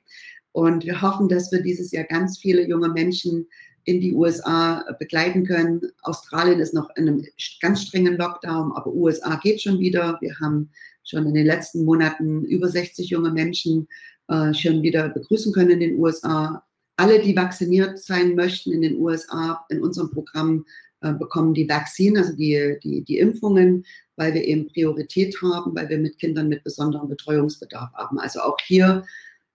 Und 0.52 0.84
wir 0.84 1.02
hoffen, 1.02 1.28
dass 1.28 1.50
wir 1.50 1.62
dieses 1.62 1.90
Jahr 1.90 2.04
ganz 2.04 2.38
viele 2.38 2.66
junge 2.66 2.88
Menschen 2.88 3.46
in 3.84 4.00
die 4.00 4.14
USA 4.14 4.84
begleiten 4.98 5.44
können. 5.44 5.80
Australien 6.02 6.60
ist 6.60 6.74
noch 6.74 6.90
in 6.96 7.08
einem 7.08 7.24
ganz 7.60 7.82
strengen 7.82 8.16
Lockdown, 8.16 8.72
aber 8.72 8.92
USA 8.92 9.36
geht 9.36 9.62
schon 9.62 9.78
wieder. 9.78 10.18
Wir 10.20 10.38
haben 10.40 10.70
schon 11.04 11.26
in 11.26 11.34
den 11.34 11.46
letzten 11.46 11.84
Monaten 11.84 12.44
über 12.44 12.68
60 12.68 13.08
junge 13.10 13.30
Menschen 13.30 13.86
äh, 14.28 14.52
schon 14.54 14.82
wieder 14.82 15.08
begrüßen 15.08 15.52
können 15.52 15.70
in 15.70 15.80
den 15.80 15.98
USA. 15.98 16.65
Alle, 16.96 17.20
die 17.20 17.36
vacciniert 17.36 17.98
sein 17.98 18.34
möchten 18.34 18.72
in 18.72 18.82
den 18.82 18.96
USA, 19.00 19.64
in 19.68 19.82
unserem 19.82 20.10
Programm 20.10 20.64
äh, 21.02 21.12
bekommen 21.12 21.54
die 21.54 21.68
Vaccine, 21.68 22.20
also 22.20 22.34
die, 22.34 22.78
die, 22.82 23.04
die 23.04 23.18
Impfungen, 23.18 23.84
weil 24.16 24.32
wir 24.32 24.44
eben 24.44 24.68
Priorität 24.68 25.36
haben, 25.42 25.74
weil 25.74 25.88
wir 25.88 25.98
mit 25.98 26.18
Kindern 26.18 26.48
mit 26.48 26.64
besonderem 26.64 27.08
Betreuungsbedarf 27.08 27.92
haben. 27.92 28.18
Also 28.18 28.40
auch 28.40 28.56
hier 28.64 29.04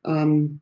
ähm, 0.06 0.62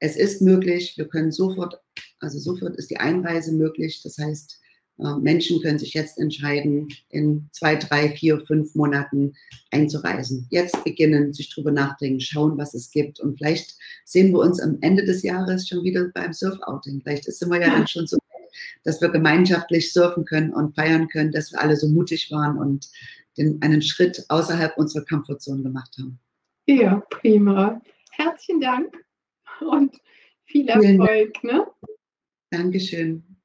es 0.00 0.16
ist 0.16 0.42
möglich, 0.42 0.94
wir 0.96 1.08
können 1.08 1.32
sofort, 1.32 1.80
also 2.20 2.38
sofort 2.38 2.76
ist 2.76 2.90
die 2.90 2.98
Einreise 2.98 3.52
möglich. 3.52 4.02
Das 4.02 4.18
heißt, 4.18 4.60
Menschen 4.98 5.60
können 5.60 5.78
sich 5.78 5.92
jetzt 5.94 6.18
entscheiden, 6.18 6.88
in 7.10 7.48
zwei, 7.52 7.76
drei, 7.76 8.10
vier, 8.10 8.40
fünf 8.46 8.74
Monaten 8.74 9.34
einzureisen. 9.70 10.46
Jetzt 10.50 10.82
beginnen, 10.84 11.34
sich 11.34 11.52
drüber 11.52 11.70
nachdenken, 11.70 12.20
schauen, 12.20 12.56
was 12.56 12.72
es 12.72 12.90
gibt. 12.90 13.20
Und 13.20 13.36
vielleicht 13.36 13.76
sehen 14.04 14.32
wir 14.32 14.38
uns 14.38 14.60
am 14.60 14.78
Ende 14.80 15.04
des 15.04 15.22
Jahres 15.22 15.68
schon 15.68 15.84
wieder 15.84 16.08
beim 16.14 16.32
Surfouting. 16.32 17.02
Vielleicht 17.02 17.24
sind 17.24 17.50
wir 17.50 17.60
ja 17.60 17.70
dann 17.70 17.86
schon 17.86 18.06
so 18.06 18.16
weit, 18.16 18.50
dass 18.84 19.00
wir 19.02 19.10
gemeinschaftlich 19.10 19.92
surfen 19.92 20.24
können 20.24 20.52
und 20.54 20.74
feiern 20.74 21.08
können, 21.08 21.30
dass 21.30 21.52
wir 21.52 21.60
alle 21.60 21.76
so 21.76 21.88
mutig 21.88 22.30
waren 22.30 22.56
und 22.56 22.88
den, 23.36 23.60
einen 23.60 23.82
Schritt 23.82 24.24
außerhalb 24.28 24.78
unserer 24.78 25.04
Komfortzone 25.04 25.62
gemacht 25.62 25.94
haben. 25.98 26.18
Ja, 26.66 27.02
prima. 27.10 27.80
Herzlichen 28.12 28.60
Dank 28.62 28.96
und 29.60 29.94
viel 30.46 30.68
Erfolg. 30.68 31.44
Ne? 31.44 31.66
Dankeschön. 32.50 33.35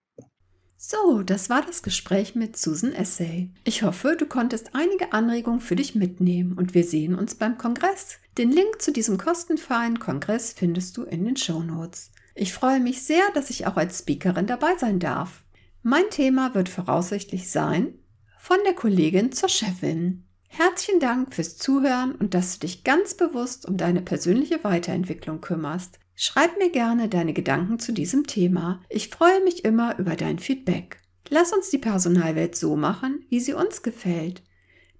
So, 0.83 1.21
das 1.21 1.51
war 1.51 1.61
das 1.61 1.83
Gespräch 1.83 2.33
mit 2.33 2.57
Susan 2.57 2.91
Essay. 2.91 3.51
Ich 3.65 3.83
hoffe, 3.83 4.15
du 4.17 4.25
konntest 4.25 4.71
einige 4.73 5.13
Anregungen 5.13 5.61
für 5.61 5.75
dich 5.75 5.93
mitnehmen 5.93 6.53
und 6.53 6.73
wir 6.73 6.83
sehen 6.83 7.13
uns 7.13 7.35
beim 7.35 7.59
Kongress. 7.59 8.17
Den 8.39 8.51
Link 8.51 8.81
zu 8.81 8.91
diesem 8.91 9.19
kostenfreien 9.19 9.99
Kongress 9.99 10.53
findest 10.53 10.97
du 10.97 11.03
in 11.03 11.23
den 11.23 11.37
Show 11.37 11.61
Notes. 11.61 12.09
Ich 12.33 12.51
freue 12.51 12.79
mich 12.79 13.03
sehr, 13.03 13.21
dass 13.35 13.51
ich 13.51 13.67
auch 13.67 13.77
als 13.77 13.99
Speakerin 13.99 14.47
dabei 14.47 14.75
sein 14.79 14.97
darf. 14.97 15.43
Mein 15.83 16.09
Thema 16.09 16.55
wird 16.55 16.67
voraussichtlich 16.67 17.51
sein 17.51 17.93
von 18.39 18.57
der 18.65 18.73
Kollegin 18.73 19.31
zur 19.31 19.49
Chefin. 19.49 20.23
Herzlichen 20.47 20.99
Dank 20.99 21.35
fürs 21.35 21.57
Zuhören 21.57 22.15
und 22.15 22.33
dass 22.33 22.57
du 22.57 22.65
dich 22.65 22.83
ganz 22.83 23.13
bewusst 23.13 23.67
um 23.67 23.77
deine 23.77 24.01
persönliche 24.01 24.63
Weiterentwicklung 24.63 25.41
kümmerst. 25.41 25.99
Schreib 26.23 26.59
mir 26.59 26.69
gerne 26.69 27.09
deine 27.09 27.33
Gedanken 27.33 27.79
zu 27.79 27.93
diesem 27.93 28.27
Thema. 28.27 28.83
Ich 28.89 29.09
freue 29.09 29.43
mich 29.43 29.65
immer 29.65 29.97
über 29.97 30.15
dein 30.15 30.37
Feedback. 30.37 30.99
Lass 31.29 31.51
uns 31.51 31.71
die 31.71 31.79
Personalwelt 31.79 32.55
so 32.55 32.75
machen, 32.75 33.25
wie 33.29 33.39
sie 33.39 33.53
uns 33.53 33.81
gefällt. 33.81 34.43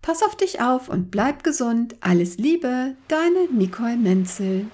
Pass 0.01 0.23
auf 0.23 0.35
dich 0.35 0.61
auf 0.61 0.89
und 0.89 1.11
bleib 1.11 1.43
gesund. 1.43 1.95
Alles 1.99 2.37
Liebe, 2.37 2.95
deine 3.07 3.45
Nicole 3.51 3.97
Menzel. 3.97 4.65